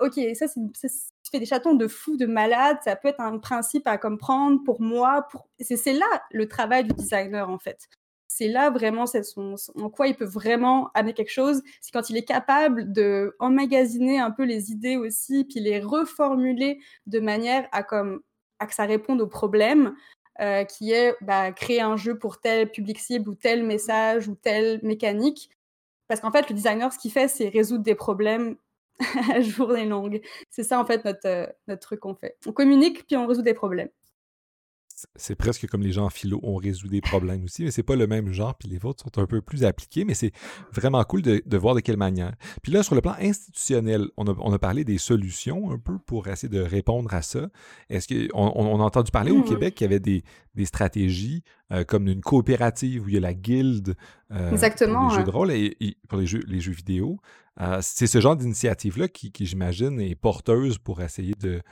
Ok, 0.00 0.14
ça 0.34 0.48
c'est 0.48 0.60
tu 0.72 1.30
fais 1.30 1.38
des 1.38 1.46
chatons 1.46 1.74
de 1.74 1.86
fou, 1.86 2.16
de 2.16 2.26
malade. 2.26 2.78
Ça 2.84 2.96
peut 2.96 3.08
être 3.08 3.20
un 3.20 3.38
principe 3.38 3.86
à 3.86 3.98
comprendre 3.98 4.60
pour 4.64 4.80
moi. 4.80 5.28
Pour... 5.30 5.48
C'est 5.60 5.92
là 5.92 6.06
le 6.32 6.48
travail 6.48 6.84
du 6.84 6.92
designer 6.92 7.48
en 7.48 7.58
fait 7.60 7.88
c'est 8.40 8.48
là 8.48 8.70
vraiment 8.70 9.04
son, 9.06 9.56
en 9.76 9.90
quoi 9.90 10.06
il 10.08 10.14
peut 10.14 10.24
vraiment 10.24 10.90
amener 10.94 11.12
quelque 11.12 11.30
chose, 11.30 11.62
c'est 11.82 11.92
quand 11.92 12.08
il 12.08 12.16
est 12.16 12.24
capable 12.24 12.90
de 12.90 13.36
emmagasiner 13.38 14.18
un 14.18 14.30
peu 14.30 14.44
les 14.44 14.72
idées 14.72 14.96
aussi, 14.96 15.44
puis 15.44 15.60
les 15.60 15.78
reformuler 15.78 16.80
de 17.06 17.20
manière 17.20 17.68
à 17.70 17.82
comme 17.82 18.22
à 18.58 18.66
que 18.66 18.74
ça 18.74 18.86
réponde 18.86 19.20
au 19.20 19.26
problème, 19.26 19.94
euh, 20.40 20.64
qui 20.64 20.90
est 20.92 21.14
bah, 21.20 21.52
créer 21.52 21.82
un 21.82 21.96
jeu 21.96 22.18
pour 22.18 22.40
tel 22.40 22.70
public 22.70 22.98
cible 22.98 23.28
ou 23.28 23.34
tel 23.34 23.62
message 23.62 24.26
ou 24.26 24.34
telle 24.36 24.80
mécanique. 24.82 25.50
Parce 26.08 26.22
qu'en 26.22 26.32
fait, 26.32 26.48
le 26.48 26.54
designer, 26.54 26.90
ce 26.94 26.98
qu'il 26.98 27.12
fait, 27.12 27.28
c'est 27.28 27.48
résoudre 27.50 27.84
des 27.84 27.94
problèmes 27.94 28.56
à 29.34 29.40
journée 29.42 29.84
longue. 29.84 30.22
C'est 30.48 30.64
ça, 30.64 30.80
en 30.80 30.86
fait, 30.86 31.04
notre, 31.04 31.26
euh, 31.26 31.46
notre 31.68 31.82
truc 31.82 32.00
qu'on 32.00 32.14
fait. 32.14 32.38
On 32.46 32.52
communique, 32.52 33.06
puis 33.06 33.16
on 33.16 33.26
résout 33.26 33.42
des 33.42 33.54
problèmes 33.54 33.90
c'est 35.16 35.34
presque 35.34 35.66
comme 35.68 35.82
les 35.82 35.92
gens 35.92 36.06
en 36.06 36.10
philo, 36.10 36.40
ont 36.42 36.56
résolu 36.56 36.88
des 36.88 37.00
problèmes 37.00 37.44
aussi, 37.44 37.64
mais 37.64 37.70
c'est 37.70 37.82
pas 37.82 37.96
le 37.96 38.06
même 38.06 38.32
genre, 38.32 38.54
puis 38.54 38.68
les 38.68 38.78
vôtres 38.78 39.04
sont 39.04 39.20
un 39.20 39.26
peu 39.26 39.40
plus 39.40 39.64
appliqués, 39.64 40.04
mais 40.04 40.14
c'est 40.14 40.32
vraiment 40.72 41.02
cool 41.04 41.22
de, 41.22 41.56
voir 41.56 41.74
de 41.74 41.80
quelle 41.80 41.96
manière. 41.96 42.34
Puis 42.62 42.72
là, 42.72 42.82
sur 42.82 42.94
le 42.94 43.00
plan 43.00 43.14
institutionnel, 43.20 44.08
on 44.16 44.26
a, 44.26 44.58
parlé 44.58 44.84
des 44.84 44.98
solutions 44.98 45.70
un 45.70 45.78
peu 45.78 45.98
pour 45.98 46.28
essayer 46.28 46.48
de 46.48 46.60
répondre 46.60 47.12
à 47.14 47.22
ça. 47.22 47.48
Est-ce 47.88 48.08
qu'on 48.08 48.52
on 48.54 48.80
a 48.80 48.84
entendu 48.84 49.10
parler 49.10 49.30
au 49.30 49.40
mmh 49.40 49.44
Québec 49.44 49.74
qu'il 49.74 49.84
y 49.84 49.88
avait 49.88 50.00
des, 50.00 50.22
stratégies 50.64 51.42
euh, 51.72 51.84
comme 51.84 52.06
une 52.08 52.20
coopérative 52.20 53.04
où 53.04 53.08
il 53.08 53.14
y 53.14 53.16
a 53.16 53.20
la 53.20 53.32
guilde 53.32 53.96
euh, 54.30 54.50
pour 54.50 54.58
les 54.60 55.16
jeux 55.16 55.24
de 55.24 55.30
rôle 55.30 55.50
et, 55.52 55.96
pour 56.08 56.18
les 56.18 56.26
jeux, 56.26 56.42
les 56.46 56.60
jeux 56.60 56.72
vidéo? 56.72 57.18
Euh, 57.60 57.78
c'est 57.82 58.06
ce 58.06 58.20
genre 58.20 58.36
d'initiative-là 58.36 59.08
qui 59.08 59.32
j'imagine, 59.40 60.00
est 60.00 60.14
porteuse 60.14 60.78
pour 60.78 61.00
essayer 61.02 61.34
de, 61.40 61.62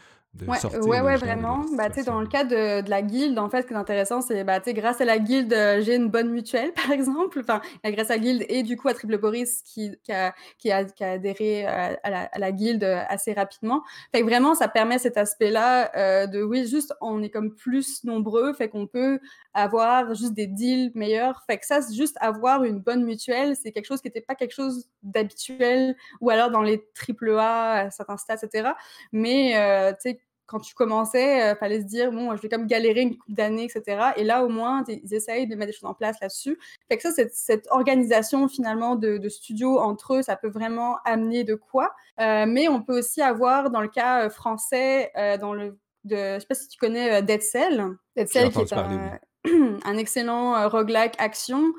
ouais, 0.47 1.01
ouais, 1.01 1.17
vraiment. 1.17 1.65
Bah, 1.77 1.89
dans 1.89 2.21
le 2.21 2.27
cas 2.27 2.45
de, 2.45 2.83
de, 2.83 2.91
la 2.91 3.03
guilde, 3.03 3.39
en 3.39 3.49
fait, 3.49 3.63
ce 3.63 3.67
qui 3.67 3.73
est 3.73 3.77
intéressant, 3.77 4.21
c'est 4.21 4.45
bah, 4.45 4.61
grâce 4.61 5.01
à 5.01 5.05
la 5.05 5.19
guilde, 5.19 5.53
euh, 5.53 5.81
j'ai 5.83 5.97
une 5.97 6.09
bonne 6.09 6.31
mutuelle, 6.31 6.73
par 6.77 6.91
exemple. 6.91 7.41
Enfin, 7.41 7.61
grâce 7.85 8.11
à 8.11 8.15
la 8.15 8.19
guilde 8.19 8.45
et 8.49 8.63
du 8.63 8.77
coup 8.77 8.89
à 8.89 8.95
Triple 8.95 9.19
Boris 9.19 9.63
qui, 9.63 9.97
qui, 10.03 10.13
a, 10.13 10.35
qui, 10.59 10.71
a, 10.71 10.85
qui 10.85 11.05
a, 11.05 11.13
adhéré 11.13 11.67
à, 11.67 11.99
la, 12.05 12.21
à, 12.25 12.39
la, 12.39 12.53
guilde 12.53 12.85
euh, 12.85 13.03
assez 13.09 13.33
rapidement. 13.33 13.83
Fait 14.13 14.21
que 14.21 14.27
vraiment, 14.27 14.55
ça 14.55 14.69
permet 14.69 14.99
cet 14.99 15.17
aspect-là 15.17 15.91
euh, 15.97 16.27
de, 16.27 16.43
oui, 16.43 16.67
juste, 16.67 16.95
on 17.01 17.23
est 17.23 17.31
comme 17.31 17.55
plus 17.55 18.05
nombreux, 18.05 18.53
fait 18.53 18.69
qu'on 18.69 18.87
peut 18.87 19.21
avoir 19.55 20.15
juste 20.15 20.35
des 20.35 20.47
deals 20.47 20.93
meilleurs. 20.95 21.43
Fait 21.47 21.59
que 21.59 21.67
ça, 21.67 21.81
juste 21.93 22.17
avoir 22.21 22.65
une 22.65 22.81
bonne 22.81 23.05
mutuelle, 23.05 23.57
c'est 23.57 23.73
quelque 23.73 23.87
chose 23.87 24.01
qui 24.01 24.09
n'était 24.09 24.21
pas 24.21 24.35
quelque 24.35 24.55
chose 24.55 24.89
d'habituel 25.03 25.97
ou 26.21 26.31
alors 26.31 26.51
dans 26.51 26.63
les 26.63 26.85
triple 26.95 27.37
A 27.39 27.91
certains 27.91 28.17
stades, 28.17 28.39
etc. 28.43 28.71
Mais, 29.13 29.53
tu 30.01 30.11
sais, 30.11 30.21
quand 30.49 30.61
tu 30.61 30.75
commençais, 30.75 31.37
il 31.37 31.43
euh, 31.43 31.55
fallait 31.55 31.81
se 31.83 31.87
dire, 31.87 32.11
bon, 32.11 32.35
je 32.35 32.41
vais 32.41 32.49
comme 32.49 32.67
galérer 32.67 33.03
une 33.03 33.17
couple 33.19 33.35
d'années, 33.35 33.65
etc. 33.65 34.13
Et 34.17 34.25
là, 34.25 34.45
au 34.45 34.49
moins, 34.49 34.83
ils 34.89 35.15
essayent 35.15 35.47
de 35.47 35.55
mettre 35.55 35.73
des 35.73 35.77
choses 35.77 35.89
en 35.89 35.95
place 35.95 36.17
là-dessus. 36.21 36.59
Fait 36.89 36.97
que 36.97 37.03
ça, 37.03 37.13
cette, 37.13 37.35
cette 37.35 37.69
organisation 37.71 38.49
finalement 38.49 38.97
de, 38.97 39.19
de 39.19 39.29
studios 39.29 39.79
entre 39.79 40.15
eux, 40.15 40.23
ça 40.23 40.37
peut 40.37 40.49
vraiment 40.49 40.97
amener 41.05 41.45
de 41.45 41.55
quoi. 41.55 41.95
Euh, 42.19 42.47
mais 42.49 42.67
on 42.67 42.83
peut 42.83 42.99
aussi 42.99 43.21
avoir, 43.21 43.71
dans 43.71 43.83
le 43.83 43.89
cas 43.89 44.25
euh, 44.25 44.31
français, 44.31 45.13
dans 45.39 45.53
le, 45.53 45.79
de, 46.05 46.17
je 46.17 46.41
sais 46.41 46.47
pas 46.47 46.55
si 46.55 46.69
tu 46.69 46.79
connais 46.79 47.23
Dead 47.23 47.43
Cell. 47.43 47.97
Dead 48.17 48.29
Cell 48.29 48.51
qui 48.51 48.61
est 48.61 48.73
un, 48.73 49.19
un, 49.85 49.99
excellent 49.99 50.67
roguelike 50.71 51.15
action 51.19 51.75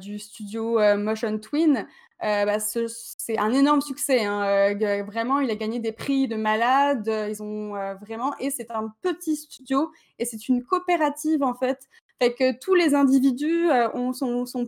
du 0.00 0.18
studio 0.18 0.80
Motion 0.96 1.38
Twin. 1.38 1.86
Euh, 2.22 2.44
bah, 2.44 2.58
c'est 2.60 3.38
un 3.38 3.52
énorme 3.52 3.80
succès. 3.80 4.24
Hein. 4.24 4.42
Euh, 4.44 5.02
vraiment, 5.04 5.40
il 5.40 5.50
a 5.50 5.56
gagné 5.56 5.78
des 5.78 5.92
prix 5.92 6.28
de 6.28 6.36
malade. 6.36 7.08
Euh, 7.08 7.28
ils 7.28 7.42
ont 7.42 7.70
vraiment 8.00 8.34
et 8.38 8.50
c'est 8.50 8.70
un 8.70 8.92
petit 9.02 9.36
studio 9.36 9.90
et 10.18 10.24
c'est 10.24 10.48
une 10.48 10.62
coopérative 10.62 11.42
en 11.42 11.54
fait. 11.54 11.88
Fait 12.20 12.34
que 12.34 12.58
tous 12.58 12.74
les 12.74 12.94
individus 12.94 13.70
ont, 13.94 14.12
sont, 14.12 14.66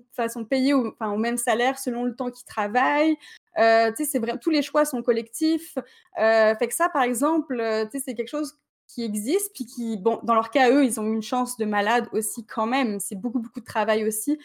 payés 0.49 0.73
au, 0.73 0.97
au, 0.99 1.17
même 1.19 1.37
salaire 1.37 1.79
selon 1.79 2.05
le 2.05 2.17
temps 2.17 2.31
qu'ils 2.31 2.47
travaillent. 2.47 3.19
c'est 3.55 4.19
vrai, 4.19 4.39
tous 4.39 4.49
les 4.49 4.63
choix 4.63 4.87
sont 4.87 5.03
collectifs. 5.03 5.77
fait 6.17 6.69
que 6.69 6.75
ça, 6.75 6.89
par 6.89 7.03
exemple, 7.03 7.63
c'est 7.93 8.15
quelque 8.15 8.29
chose 8.29 8.57
qui 8.89 9.05
existe, 9.05 9.53
puis 9.55 9.67
qui, 9.67 9.99
bon, 9.99 10.21
dans 10.23 10.35
leur 10.35 10.51
cas, 10.51 10.71
eux, 10.71 10.85
ils 10.85 10.99
ont 10.99 11.13
une 11.13 11.23
chance 11.23 11.59
de 11.59 11.67
malade 11.67 12.09
aussi 12.13 12.47
quand 12.47 12.67
même. 12.67 12.99
C'est 13.01 13.17
beaucoup, 13.17 13.41
beaucoup 13.41 13.61
de 13.61 13.67
travail 13.67 14.07
aussi. 14.09 14.39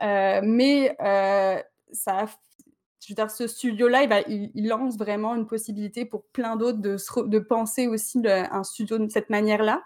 mais 0.00 0.96
ça 1.94 2.26
je 3.06 3.12
veux 3.12 3.16
dire, 3.16 3.30
ce 3.30 3.46
studio-là, 3.46 4.22
il, 4.28 4.66
lance 4.66 4.96
vraiment 4.96 5.34
une 5.34 5.46
possibilité 5.46 6.06
pour 6.06 6.24
plein 6.28 6.56
d'autres 6.56 6.78
de, 6.78 7.38
penser 7.38 7.86
aussi 7.86 8.22
un 8.24 8.64
studio 8.64 8.98
de 8.98 9.10
cette 9.10 9.28
manière-là. 9.28 9.82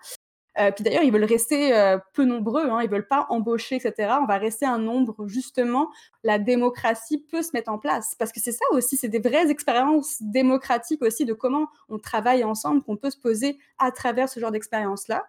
Euh, 0.58 0.72
puis 0.72 0.82
d'ailleurs, 0.82 1.04
ils 1.04 1.12
veulent 1.12 1.24
rester 1.24 1.72
euh, 1.76 1.98
peu 2.14 2.24
nombreux, 2.24 2.68
hein, 2.68 2.80
ils 2.82 2.90
veulent 2.90 3.06
pas 3.06 3.26
embaucher, 3.28 3.76
etc. 3.76 4.14
On 4.20 4.26
va 4.26 4.38
rester 4.38 4.66
un 4.66 4.78
nombre, 4.78 5.28
justement, 5.28 5.88
la 6.24 6.38
démocratie 6.38 7.18
peut 7.18 7.42
se 7.42 7.50
mettre 7.54 7.70
en 7.70 7.78
place. 7.78 8.14
Parce 8.18 8.32
que 8.32 8.40
c'est 8.40 8.52
ça 8.52 8.64
aussi, 8.72 8.96
c'est 8.96 9.08
des 9.08 9.20
vraies 9.20 9.50
expériences 9.50 10.16
démocratiques 10.20 11.02
aussi 11.02 11.24
de 11.24 11.32
comment 11.32 11.68
on 11.88 11.98
travaille 11.98 12.42
ensemble, 12.42 12.82
qu'on 12.82 12.96
peut 12.96 13.10
se 13.10 13.18
poser 13.18 13.58
à 13.78 13.92
travers 13.92 14.28
ce 14.28 14.40
genre 14.40 14.50
d'expérience-là. 14.50 15.24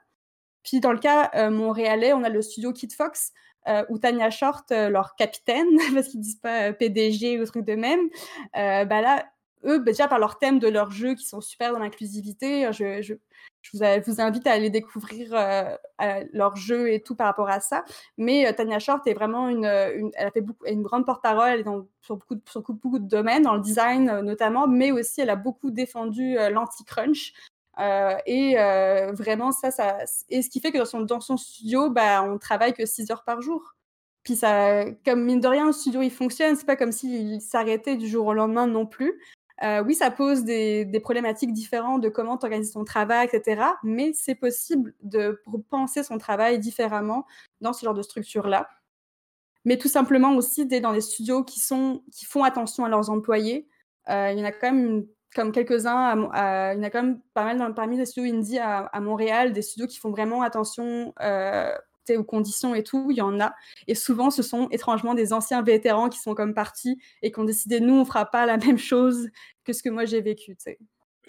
Puis 0.63 0.79
dans 0.79 0.91
le 0.91 0.99
cas 0.99 1.29
euh, 1.35 1.51
montréalais, 1.51 2.13
on 2.13 2.23
a 2.23 2.29
le 2.29 2.41
studio 2.41 2.73
Kid 2.73 2.93
Fox, 2.93 3.31
euh, 3.67 3.83
ou 3.89 3.97
Tania 3.97 4.29
Short, 4.29 4.71
euh, 4.71 4.89
leur 4.89 5.15
capitaine, 5.15 5.67
parce 5.93 6.07
qu'ils 6.07 6.21
disent 6.21 6.39
pas 6.39 6.69
euh, 6.69 6.73
PDG 6.73 7.39
ou 7.39 7.45
truc 7.45 7.65
de 7.65 7.75
même, 7.75 8.09
bah 8.53 9.01
là, 9.01 9.25
eux, 9.65 9.79
bah, 9.79 9.91
déjà 9.91 10.07
par 10.07 10.19
leur 10.19 10.39
thème 10.39 10.59
de 10.59 10.67
leur 10.67 10.91
jeu 10.91 11.15
qui 11.15 11.25
sont 11.25 11.41
super 11.41 11.73
dans 11.73 11.79
l'inclusivité, 11.79 12.71
je, 12.71 13.01
je, 13.01 13.13
vous, 13.73 14.21
invite 14.21 14.47
à 14.47 14.53
aller 14.53 14.69
découvrir 14.69 15.35
leur 16.31 16.55
jeu 16.55 16.91
et 16.91 17.01
tout 17.01 17.15
par 17.15 17.27
rapport 17.27 17.49
à 17.49 17.59
ça. 17.59 17.83
Mais 18.17 18.51
Tania 18.53 18.79
Short 18.79 19.05
est 19.05 19.13
vraiment 19.13 19.49
une, 19.49 19.65
elle 19.65 20.27
a 20.27 20.31
fait 20.31 20.41
beaucoup, 20.41 20.65
une 20.65 20.81
grande 20.81 21.05
porte-parole 21.05 21.65
sur 22.01 22.17
beaucoup 22.17 22.99
de 22.99 23.07
domaines, 23.07 23.43
dans 23.43 23.55
le 23.55 23.61
design 23.61 24.21
notamment, 24.21 24.67
mais 24.67 24.91
aussi 24.91 25.19
elle 25.19 25.29
a 25.29 25.35
beaucoup 25.35 25.71
défendu 25.71 26.35
l'anti-crunch. 26.49 27.33
Euh, 27.79 28.17
et 28.25 28.59
euh, 28.59 29.11
vraiment, 29.13 29.51
ça, 29.51 29.71
ça. 29.71 29.99
Et 30.29 30.41
ce 30.41 30.49
qui 30.49 30.59
fait 30.59 30.71
que 30.71 30.77
dans 31.05 31.21
son, 31.21 31.37
studio, 31.37 31.89
bah, 31.89 32.23
on 32.23 32.37
travaille 32.37 32.73
que 32.73 32.85
6 32.85 33.09
heures 33.11 33.23
par 33.23 33.41
jour. 33.41 33.75
Puis 34.23 34.35
ça, 34.35 34.85
comme 35.05 35.23
mine 35.23 35.39
de 35.39 35.47
rien, 35.47 35.67
le 35.67 35.71
studio 35.71 36.01
il 36.01 36.11
fonctionne, 36.11 36.55
c'est 36.55 36.65
pas 36.65 36.75
comme 36.75 36.91
s'il 36.91 37.41
s'arrêtait 37.41 37.95
du 37.95 38.07
jour 38.07 38.27
au 38.27 38.33
lendemain 38.33 38.67
non 38.67 38.85
plus. 38.85 39.19
Euh, 39.63 39.83
oui, 39.83 39.95
ça 39.95 40.11
pose 40.11 40.43
des, 40.43 40.99
problématiques 41.01 41.53
différentes 41.53 42.01
de 42.01 42.09
comment 42.09 42.37
tu 42.37 42.45
organises 42.45 42.71
ton 42.73 42.83
travail, 42.83 43.29
etc. 43.31 43.61
Mais 43.83 44.11
c'est 44.13 44.35
possible 44.35 44.93
de 45.01 45.41
penser 45.69 46.03
son 46.03 46.17
travail 46.17 46.59
différemment 46.59 47.25
dans 47.61 47.73
ce 47.73 47.85
genre 47.85 47.93
de 47.93 48.01
structure-là. 48.01 48.69
Mais 49.65 49.77
tout 49.77 49.89
simplement 49.89 50.35
aussi 50.35 50.65
dans 50.65 50.93
des 50.93 51.01
studios 51.01 51.43
qui, 51.43 51.59
sont, 51.59 52.03
qui 52.11 52.25
font 52.25 52.43
attention 52.43 52.85
à 52.85 52.89
leurs 52.89 53.09
employés. 53.09 53.67
il 54.07 54.37
y 54.37 54.41
en 54.41 54.45
a 54.45 54.51
quand 54.51 54.71
même 54.71 54.85
une 54.85 55.07
comme 55.35 55.51
quelques-uns, 55.51 56.15
il 56.15 56.77
y 56.77 56.79
en 56.79 56.83
a 56.83 56.89
quand 56.89 57.03
même 57.03 57.21
pas 57.33 57.43
mal 57.43 57.57
dans, 57.57 57.73
parmi 57.73 57.97
les 57.97 58.05
studios 58.05 58.33
indie 58.33 58.59
à, 58.59 58.89
Montréal, 58.99 59.53
des 59.53 59.61
studios 59.61 59.87
qui 59.87 59.99
font 59.99 60.11
vraiment 60.11 60.41
attention 60.41 61.13
euh, 61.21 61.71
aux 62.17 62.23
conditions 62.23 62.73
et 62.73 62.83
tout, 62.83 63.07
il 63.11 63.17
y 63.17 63.21
en 63.21 63.39
a. 63.39 63.53
Et 63.87 63.95
souvent, 63.95 64.31
ce 64.31 64.41
sont 64.41 64.67
étrangement 64.69 65.13
des 65.13 65.33
anciens 65.33 65.61
vétérans 65.61 66.09
qui 66.09 66.19
sont 66.19 66.33
comme 66.33 66.53
partis 66.53 66.99
et 67.21 67.31
qui 67.31 67.39
ont 67.39 67.43
décidé, 67.43 67.79
nous, 67.79 67.93
on 67.93 68.05
fera 68.05 68.25
pas 68.25 68.45
la 68.45 68.57
même 68.65 68.77
chose 68.77 69.29
que 69.63 69.73
ce 69.73 69.83
que 69.83 69.89
moi 69.89 70.05
j'ai 70.05 70.21
vécu. 70.21 70.57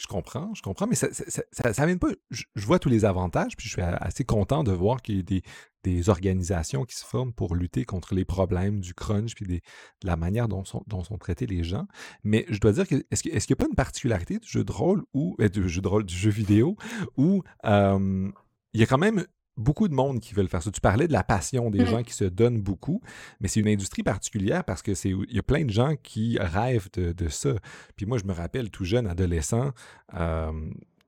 Je 0.00 0.06
comprends, 0.06 0.54
je 0.54 0.62
comprends, 0.62 0.86
mais 0.86 0.94
ça, 0.94 1.08
ça, 1.12 1.96
pas. 1.98 2.08
Je, 2.30 2.44
vois 2.56 2.78
tous 2.78 2.88
les 2.88 3.04
avantages, 3.04 3.54
puis 3.56 3.68
je 3.68 3.72
suis 3.74 3.82
assez 3.82 4.24
content 4.24 4.64
de 4.64 4.72
voir 4.72 5.02
qu'il 5.02 5.16
y 5.16 5.36
a 5.36 5.40
des, 5.82 6.08
organisations 6.08 6.84
qui 6.84 6.96
se 6.96 7.04
forment 7.04 7.34
pour 7.34 7.54
lutter 7.54 7.84
contre 7.84 8.14
les 8.14 8.24
problèmes 8.24 8.80
du 8.80 8.94
crunch, 8.94 9.34
puis 9.34 9.46
de 9.46 9.60
la 10.02 10.16
manière 10.16 10.48
dont 10.48 10.64
sont, 10.64 11.18
traités 11.18 11.46
les 11.46 11.64
gens. 11.64 11.86
Mais 12.24 12.46
je 12.48 12.60
dois 12.60 12.72
dire 12.72 12.88
que 12.88 13.04
est-ce 13.10 13.22
qu'il 13.22 13.32
n'y 13.32 13.52
a 13.52 13.56
pas 13.56 13.66
une 13.68 13.74
particularité 13.74 14.38
du 14.38 14.48
jeu 14.48 14.64
de 14.64 14.72
rôle 14.72 15.04
ou 15.12 15.36
euh, 15.40 15.50
du 15.50 15.68
jeu 15.68 15.82
de 15.82 15.88
rôle, 15.88 16.04
du 16.04 16.16
jeu 16.16 16.30
vidéo 16.30 16.76
où 17.18 17.42
il 17.64 18.80
y 18.80 18.82
a 18.82 18.86
quand 18.86 18.98
même 18.98 19.26
beaucoup 19.60 19.88
de 19.88 19.94
monde 19.94 20.20
qui 20.20 20.34
veulent 20.34 20.48
faire 20.48 20.62
ça. 20.62 20.70
Tu 20.70 20.80
parlais 20.80 21.06
de 21.06 21.12
la 21.12 21.22
passion 21.22 21.70
des 21.70 21.82
mmh 21.82 21.86
gens 21.86 22.02
qui 22.02 22.12
se 22.12 22.24
donnent 22.24 22.60
beaucoup, 22.60 23.00
mais 23.40 23.48
c'est 23.48 23.60
une 23.60 23.68
industrie 23.68 24.02
particulière 24.02 24.64
parce 24.64 24.82
que 24.82 24.94
c'est 24.94 25.10
il 25.10 25.34
y 25.34 25.38
a 25.38 25.42
plein 25.42 25.64
de 25.64 25.70
gens 25.70 25.94
qui 26.02 26.38
rêvent 26.38 26.88
de, 26.92 27.28
ça. 27.28 27.54
Puis 27.96 28.06
moi, 28.06 28.18
je 28.18 28.24
me 28.24 28.32
rappelle 28.32 28.70
tout 28.70 28.84
jeune, 28.84 29.06
adolescent, 29.06 29.72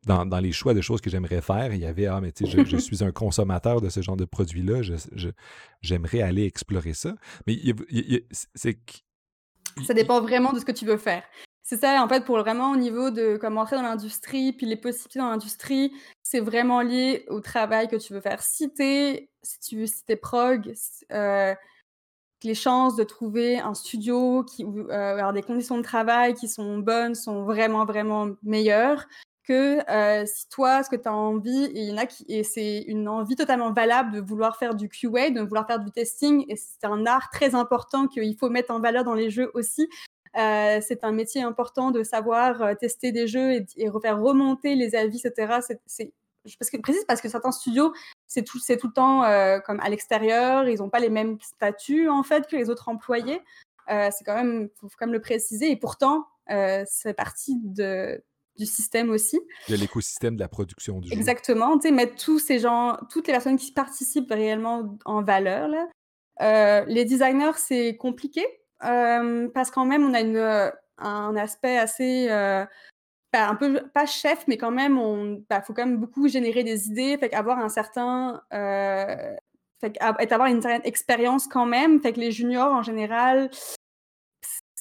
dans, 0.06 0.40
les 0.40 0.52
choix 0.52 0.74
de 0.74 0.80
choses 0.80 1.00
que 1.00 1.10
j'aimerais 1.10 1.40
faire, 1.40 1.72
il 1.72 1.80
y 1.80 1.86
avait 1.86 2.06
Ah, 2.06 2.20
mais 2.20 2.32
tu 2.32 2.46
sais, 2.46 2.64
je, 2.64 2.76
suis 2.78 3.04
un 3.04 3.12
consommateur 3.12 3.80
de 3.80 3.88
ce 3.88 4.02
genre 4.02 4.16
de 4.16 4.24
produits-là, 4.24 4.82
j'aimerais 5.80 6.22
aller 6.22 6.44
explorer 6.44 6.94
ça. 6.94 7.14
Mais 7.46 7.58
c'est 8.54 8.78
ça 9.86 9.94
dépend 9.94 10.20
vraiment 10.20 10.52
de 10.52 10.58
ce 10.58 10.64
que 10.64 10.72
tu 10.72 10.84
veux 10.84 10.98
faire. 10.98 11.22
C'est 11.72 11.78
ça, 11.78 12.04
en 12.04 12.08
fait, 12.08 12.26
pour 12.26 12.36
vraiment 12.38 12.72
au 12.72 12.76
niveau 12.76 13.10
de 13.10 13.38
comment 13.40 13.62
entrer 13.62 13.76
dans 13.76 13.82
l'industrie, 13.82 14.52
puis 14.52 14.66
les 14.66 14.76
possibilités 14.76 15.20
dans 15.20 15.30
l'industrie, 15.30 15.90
c'est 16.22 16.40
vraiment 16.40 16.82
lié 16.82 17.24
au 17.30 17.40
travail 17.40 17.88
que 17.88 17.96
tu 17.96 18.12
veux 18.12 18.20
faire. 18.20 18.42
Si, 18.42 18.70
si 19.42 19.60
tu 19.60 19.78
veux, 19.78 19.86
si 19.86 20.04
t'es 20.04 20.16
prog, 20.16 20.74
euh, 21.12 21.54
les 22.42 22.54
chances 22.54 22.94
de 22.94 23.04
trouver 23.04 23.58
un 23.58 23.72
studio 23.72 24.44
qui 24.44 24.66
euh, 24.66 25.32
des 25.32 25.40
conditions 25.40 25.78
de 25.78 25.82
travail 25.82 26.34
qui 26.34 26.46
sont 26.46 26.76
bonnes 26.76 27.14
sont 27.14 27.44
vraiment, 27.44 27.86
vraiment 27.86 28.28
meilleures 28.42 29.06
que 29.44 29.80
euh, 29.90 30.26
si 30.26 30.50
toi, 30.50 30.82
ce 30.82 30.90
que 30.90 30.96
tu 30.96 31.08
as 31.08 31.14
envie, 31.14 31.64
et 31.64 31.80
il 31.84 31.88
y 31.88 31.92
en 31.94 31.96
a 31.96 32.04
et 32.28 32.44
c'est 32.44 32.82
une 32.86 33.08
envie 33.08 33.34
totalement 33.34 33.72
valable 33.72 34.12
de 34.12 34.20
vouloir 34.20 34.58
faire 34.58 34.74
du 34.74 34.90
QA, 34.90 35.30
de 35.30 35.40
vouloir 35.40 35.66
faire 35.66 35.80
du 35.80 35.90
testing, 35.90 36.44
et 36.50 36.56
c'est 36.56 36.84
un 36.84 37.06
art 37.06 37.30
très 37.30 37.54
important 37.54 38.08
qu'il 38.08 38.36
faut 38.36 38.50
mettre 38.50 38.74
en 38.74 38.80
valeur 38.80 39.04
dans 39.04 39.14
les 39.14 39.30
jeux 39.30 39.50
aussi. 39.54 39.88
Euh, 40.36 40.80
c'est 40.80 41.04
un 41.04 41.12
métier 41.12 41.42
important 41.42 41.90
de 41.90 42.02
savoir 42.02 42.62
euh, 42.62 42.74
tester 42.74 43.12
des 43.12 43.26
jeux 43.26 43.52
et, 43.52 43.66
et 43.76 43.90
faire 44.00 44.20
remonter 44.20 44.74
les 44.74 44.94
avis, 44.94 45.20
etc. 45.24 45.58
C'est, 45.86 46.12
parce 46.58 46.70
que 46.70 46.76
précise 46.78 47.04
parce 47.06 47.20
que 47.20 47.28
certains 47.28 47.52
studios, 47.52 47.92
c'est 48.26 48.42
tout, 48.42 48.58
le 48.58 48.92
temps 48.92 49.24
euh, 49.24 49.58
comme 49.60 49.78
à 49.80 49.88
l'extérieur, 49.88 50.68
ils 50.68 50.78
n'ont 50.78 50.88
pas 50.88 51.00
les 51.00 51.10
mêmes 51.10 51.38
statuts 51.40 52.08
en 52.08 52.22
fait 52.22 52.46
que 52.46 52.56
les 52.56 52.70
autres 52.70 52.88
employés. 52.88 53.40
Euh, 53.90 54.08
c'est 54.16 54.24
quand 54.24 54.34
même, 54.34 54.68
faut 54.80 54.88
quand 54.98 55.06
même 55.06 55.12
le 55.12 55.20
préciser. 55.20 55.70
Et 55.70 55.76
pourtant, 55.76 56.26
c'est 56.86 57.14
partie 57.14 57.58
de, 57.62 58.22
du 58.58 58.66
système 58.66 59.10
aussi. 59.10 59.40
De 59.68 59.76
l'écosystème 59.76 60.36
de 60.36 60.40
la 60.40 60.48
production 60.48 60.98
du 61.00 61.08
jeu. 61.08 61.14
Exactement. 61.14 61.78
Tu 61.78 61.88
sais, 61.88 61.94
mettre 61.94 62.16
tous 62.16 62.38
ces 62.38 62.58
gens, 62.58 62.96
toutes 63.10 63.26
les 63.26 63.32
personnes 63.32 63.56
qui 63.56 63.72
participent 63.72 64.30
réellement 64.30 64.98
en 65.04 65.22
valeur. 65.22 65.68
Là. 65.68 65.88
Euh, 66.40 66.84
les 66.86 67.04
designers, 67.04 67.56
c'est 67.56 67.96
compliqué 67.96 68.44
parce 68.82 69.70
qu'en 69.70 69.84
même, 69.84 70.04
on 70.04 70.14
a 70.14 70.20
une, 70.20 70.72
un 70.98 71.36
aspect 71.36 71.78
assez 71.78 72.28
bah, 73.32 73.48
un 73.48 73.54
peu 73.54 73.82
pas 73.94 74.06
chef, 74.06 74.46
mais 74.46 74.58
quand 74.58 74.70
même, 74.70 74.98
on 74.98 75.42
bah, 75.48 75.62
faut 75.62 75.72
quand 75.72 75.86
même 75.86 75.96
beaucoup 75.96 76.28
générer 76.28 76.64
des 76.64 76.88
idées, 76.88 77.16
fait 77.18 77.32
avoir 77.32 77.58
un 77.58 77.68
certain 77.68 78.42
fait 78.50 80.32
avoir 80.32 80.48
une 80.48 80.62
certaine 80.62 80.82
expérience 80.84 81.48
quand 81.48 81.66
même, 81.66 82.00
fait 82.00 82.12
que 82.12 82.20
les 82.20 82.30
juniors 82.30 82.72
en 82.72 82.82
général, 82.82 83.50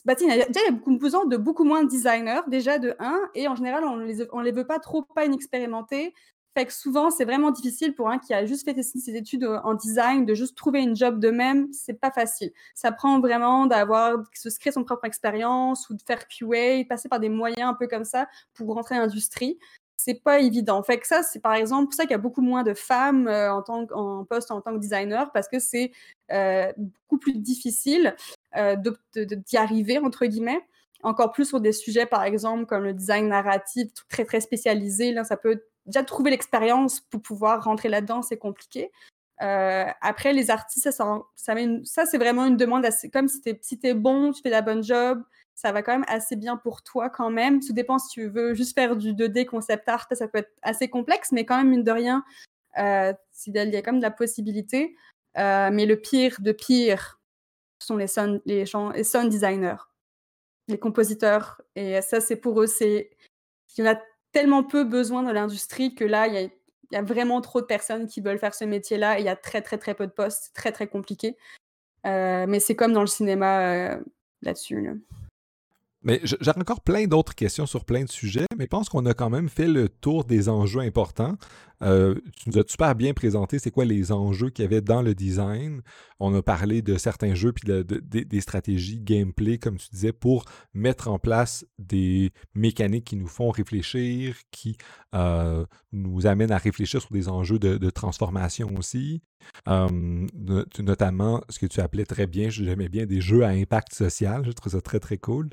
bah, 0.05 0.13
il 0.19 0.27
y 0.27 0.41
a, 0.41 0.45
déjà 0.47 0.71
de 0.71 1.37
beaucoup 1.37 1.63
moins 1.63 1.83
de 1.83 1.89
designers 1.89 2.41
déjà 2.47 2.79
de 2.79 2.95
1 2.99 3.19
et 3.35 3.47
en 3.47 3.55
général 3.55 3.83
on 3.83 3.97
les 3.97 4.25
on 4.31 4.39
les 4.39 4.51
veut 4.51 4.65
pas 4.65 4.79
trop 4.79 5.03
pas 5.03 5.25
inexpérimentés 5.25 6.15
fait 6.55 6.65
que 6.65 6.73
souvent, 6.73 7.09
c'est 7.09 7.23
vraiment 7.23 7.51
difficile 7.51 7.95
pour 7.95 8.09
un 8.09 8.19
qui 8.19 8.33
a 8.33 8.45
juste 8.45 8.65
fait 8.65 8.81
ses 8.83 9.15
études 9.15 9.45
euh, 9.45 9.59
en 9.63 9.73
design 9.73 10.25
de 10.25 10.33
juste 10.33 10.57
trouver 10.57 10.81
une 10.81 10.95
job 10.95 11.19
de 11.19 11.29
même. 11.29 11.71
C'est 11.71 11.93
pas 11.93 12.11
facile. 12.11 12.51
Ça 12.75 12.91
prend 12.91 13.21
vraiment 13.21 13.67
d'avoir, 13.67 14.17
de 14.17 14.25
se 14.33 14.59
créer 14.59 14.73
son 14.73 14.83
propre 14.83 15.05
expérience 15.05 15.89
ou 15.89 15.93
de 15.93 16.01
faire 16.05 16.27
QA, 16.27 16.83
passer 16.89 17.07
par 17.07 17.21
des 17.21 17.29
moyens 17.29 17.69
un 17.69 17.73
peu 17.73 17.87
comme 17.87 18.03
ça 18.03 18.27
pour 18.53 18.73
rentrer 18.73 18.95
dans 18.95 19.01
l'industrie. 19.01 19.57
C'est 19.95 20.21
pas 20.23 20.39
évident. 20.39 20.83
Fait 20.83 20.99
que 20.99 21.07
ça, 21.07 21.23
c'est 21.23 21.39
par 21.39 21.53
exemple 21.53 21.85
pour 21.85 21.93
ça 21.93 22.03
qu'il 22.03 22.11
y 22.11 22.15
a 22.15 22.17
beaucoup 22.17 22.41
moins 22.41 22.63
de 22.63 22.73
femmes 22.73 23.27
euh, 23.27 23.53
en, 23.53 23.61
tant 23.61 24.25
poste 24.25 24.51
en 24.51 24.59
tant 24.59 24.73
que 24.73 24.79
designer 24.79 25.31
parce 25.31 25.47
que 25.47 25.59
c'est 25.59 25.91
euh, 26.31 26.73
beaucoup 26.77 27.19
plus 27.19 27.37
difficile 27.37 28.15
d'y 29.15 29.57
arriver, 29.57 29.99
entre 29.99 30.25
guillemets 30.25 30.61
encore 31.03 31.31
plus 31.31 31.45
sur 31.45 31.61
des 31.61 31.71
sujets, 31.71 32.05
par 32.05 32.23
exemple, 32.23 32.65
comme 32.65 32.83
le 32.83 32.93
design 32.93 33.27
narratif, 33.27 33.89
très, 34.09 34.25
très 34.25 34.41
spécialisé. 34.41 35.11
Là, 35.11 35.23
ça 35.23 35.37
peut 35.37 35.63
déjà 35.85 36.03
trouver 36.03 36.31
l'expérience 36.31 36.99
pour 36.99 37.21
pouvoir 37.21 37.63
rentrer 37.63 37.89
là-dedans, 37.89 38.21
c'est 38.21 38.37
compliqué. 38.37 38.91
Euh, 39.41 39.85
après, 40.01 40.33
les 40.33 40.51
artistes, 40.51 40.91
ça, 40.91 42.05
c'est 42.05 42.17
vraiment 42.17 42.45
une 42.45 42.57
demande 42.57 42.85
assez. 42.85 43.09
Comme 43.09 43.27
si 43.27 43.41
tu 43.41 43.57
si 43.61 43.79
es 43.83 43.93
bon, 43.93 44.31
tu 44.31 44.41
fais 44.41 44.49
la 44.49 44.61
bonne 44.61 44.83
job, 44.83 45.23
ça 45.55 45.71
va 45.71 45.81
quand 45.81 45.93
même 45.93 46.05
assez 46.07 46.35
bien 46.35 46.57
pour 46.57 46.83
toi 46.83 47.09
quand 47.09 47.31
même. 47.31 47.59
Tout 47.59 47.73
dépend 47.73 47.97
si 47.97 48.09
tu 48.09 48.27
veux 48.27 48.53
juste 48.53 48.75
faire 48.75 48.95
du 48.95 49.13
2D 49.13 49.45
concept 49.45 49.87
art, 49.89 50.07
ça 50.11 50.27
peut 50.27 50.39
être 50.39 50.51
assez 50.61 50.89
complexe, 50.89 51.31
mais 51.31 51.45
quand 51.45 51.57
même, 51.57 51.69
mine 51.69 51.83
de 51.83 51.91
rien, 51.91 52.23
euh, 52.77 53.13
il 53.47 53.53
y 53.55 53.75
a 53.75 53.81
quand 53.81 53.91
même 53.91 53.99
de 53.99 54.05
la 54.05 54.11
possibilité. 54.11 54.95
Euh, 55.37 55.69
mais 55.71 55.85
le 55.85 55.95
pire 55.99 56.37
de 56.39 56.51
pire 56.51 57.19
sont 57.79 57.97
les 57.97 58.07
sound, 58.07 58.41
les, 58.45 58.65
les 58.95 59.03
sound 59.03 59.29
designers, 59.29 59.77
les 60.67 60.77
compositeurs. 60.77 61.61
Et 61.75 62.01
ça, 62.01 62.21
c'est 62.21 62.35
pour 62.35 62.61
eux, 62.61 62.67
c'est. 62.67 63.09
Il 63.77 63.85
y 63.85 63.87
en 63.87 63.93
a 63.93 63.99
tellement 64.31 64.63
peu 64.63 64.83
besoin 64.83 65.23
dans 65.23 65.33
l'industrie 65.33 65.95
que 65.95 66.05
là, 66.05 66.27
il 66.27 66.51
y 66.91 66.95
a, 66.95 67.01
vraiment 67.01 67.41
trop 67.41 67.61
de 67.61 67.65
personnes 67.65 68.07
qui 68.07 68.21
veulent 68.21 68.39
faire 68.39 68.53
ce 68.53 68.65
métier-là 68.65 69.17
et 69.17 69.21
il 69.21 69.25
y 69.25 69.29
a 69.29 69.35
très, 69.35 69.61
très, 69.61 69.77
très 69.77 69.93
peu 69.93 70.07
de 70.07 70.11
postes. 70.11 70.51
très, 70.53 70.71
très 70.71 70.87
compliqué. 70.87 71.37
Euh, 72.05 72.45
mais 72.47 72.59
c'est 72.59 72.75
comme 72.75 72.93
dans 72.93 73.01
le 73.01 73.07
cinéma 73.07 73.61
euh, 73.61 73.97
là-dessus. 74.41 74.81
Là. 74.81 74.91
Mais 76.03 76.19
j'ai 76.23 76.51
encore 76.57 76.81
plein 76.81 77.05
d'autres 77.05 77.35
questions 77.35 77.67
sur 77.67 77.85
plein 77.85 78.03
de 78.03 78.09
sujets, 78.09 78.47
mais 78.57 78.65
je 78.65 78.69
pense 78.69 78.89
qu'on 78.89 79.05
a 79.05 79.13
quand 79.13 79.29
même 79.29 79.49
fait 79.49 79.67
le 79.67 79.87
tour 79.87 80.23
des 80.23 80.49
enjeux 80.49 80.81
importants. 80.81 81.35
Euh, 81.83 82.15
tu 82.35 82.49
nous 82.49 82.59
as 82.59 82.63
super 82.67 82.95
bien 82.95 83.13
présenté 83.13 83.59
c'est 83.59 83.71
quoi 83.71 83.85
les 83.85 84.11
enjeux 84.11 84.49
qu'il 84.49 84.63
y 84.63 84.67
avait 84.67 84.81
dans 84.81 85.01
le 85.01 85.15
design. 85.15 85.81
On 86.19 86.33
a 86.35 86.41
parlé 86.41 86.81
de 86.81 86.97
certains 86.97 87.33
jeux 87.33 87.51
puis 87.51 87.67
de, 87.67 87.81
des 87.81 88.41
stratégies 88.41 88.99
gameplay, 88.99 89.57
comme 89.57 89.77
tu 89.77 89.87
disais, 89.91 90.13
pour 90.13 90.45
mettre 90.73 91.07
en 91.07 91.19
place 91.19 91.65
des 91.79 92.31
mécaniques 92.53 93.05
qui 93.05 93.15
nous 93.15 93.27
font 93.27 93.49
réfléchir, 93.49 94.35
qui 94.51 94.77
euh, 95.15 95.65
nous 95.91 96.27
amènent 96.27 96.51
à 96.51 96.57
réfléchir 96.57 97.01
sur 97.01 97.11
des 97.11 97.27
enjeux 97.27 97.59
de, 97.59 97.89
transformation 97.89 98.69
aussi. 98.77 99.21
Euh, 99.67 99.87
notamment 100.79 101.41
ce 101.49 101.57
que 101.57 101.65
tu 101.65 101.81
appelais 101.81 102.05
très 102.05 102.27
bien, 102.27 102.49
j'aimais 102.49 102.89
bien 102.89 103.07
des 103.07 103.21
jeux 103.21 103.43
à 103.43 103.49
impact 103.49 103.93
social, 103.93 104.43
je 104.45 104.51
trouve 104.51 104.71
ça 104.71 104.81
très 104.81 104.99
très 104.99 105.17
cool. 105.17 105.49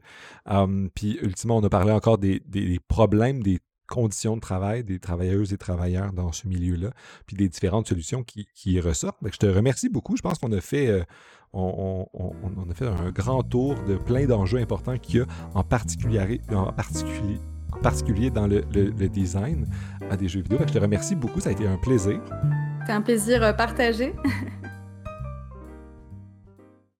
puis 0.95 1.19
ultimement, 1.23 1.57
on 1.57 1.65
a 1.65 1.71
parlé 1.71 1.93
encore 1.93 2.19
des, 2.19 2.41
des 2.47 2.79
problèmes, 2.87 3.43
des 3.43 3.61
conditions 3.89 4.37
de 4.37 4.41
travail 4.41 4.85
des 4.85 5.01
travailleuses 5.01 5.53
et 5.53 5.59
travailleurs 5.59 6.13
dans 6.13 6.31
ce 6.31 6.47
milieu-là, 6.47 6.91
puis 7.27 7.37
des 7.37 7.49
différentes 7.49 7.89
solutions 7.89 8.23
qui, 8.23 8.81
ressortent. 8.81 9.17
je 9.25 9.39
te 9.39 9.47
remercie 9.47 9.89
beaucoup. 9.89 10.17
Je 10.17 10.23
pense 10.23 10.39
qu'on 10.39 10.53
a 10.53 10.61
fait 10.61 10.89
euh, 10.89 11.03
on, 11.53 12.07
a 12.71 12.75
fait 12.75 12.87
un 12.87 13.11
grand 13.11 13.43
tour 13.43 13.75
de 13.87 13.97
plein 13.97 14.27
d'enjeux 14.27 14.59
importants 14.59 14.99
qu'il 14.99 15.21
y 15.21 15.23
a 15.23 15.27
en 15.55 15.65
particulier, 15.65 16.41
en 16.51 16.73
particulier, 16.73 17.39
en 17.73 17.79
particulier 17.79 18.31
dans 18.31 18.47
le, 18.47 18.63
design 19.09 19.67
à 20.11 20.17
des 20.17 20.29
jeux 20.29 20.43
vidéo. 20.43 20.59
je 20.67 20.73
te 20.73 20.79
remercie 20.79 21.15
beaucoup, 21.15 21.41
ça 21.41 21.49
a 21.49 21.53
été 21.53 21.67
un 21.67 21.79
plaisir. 21.79 22.21
C'est 22.87 22.93
un 22.93 23.03
plaisir 23.03 23.43
euh, 23.43 23.53
partagé. 23.53 24.15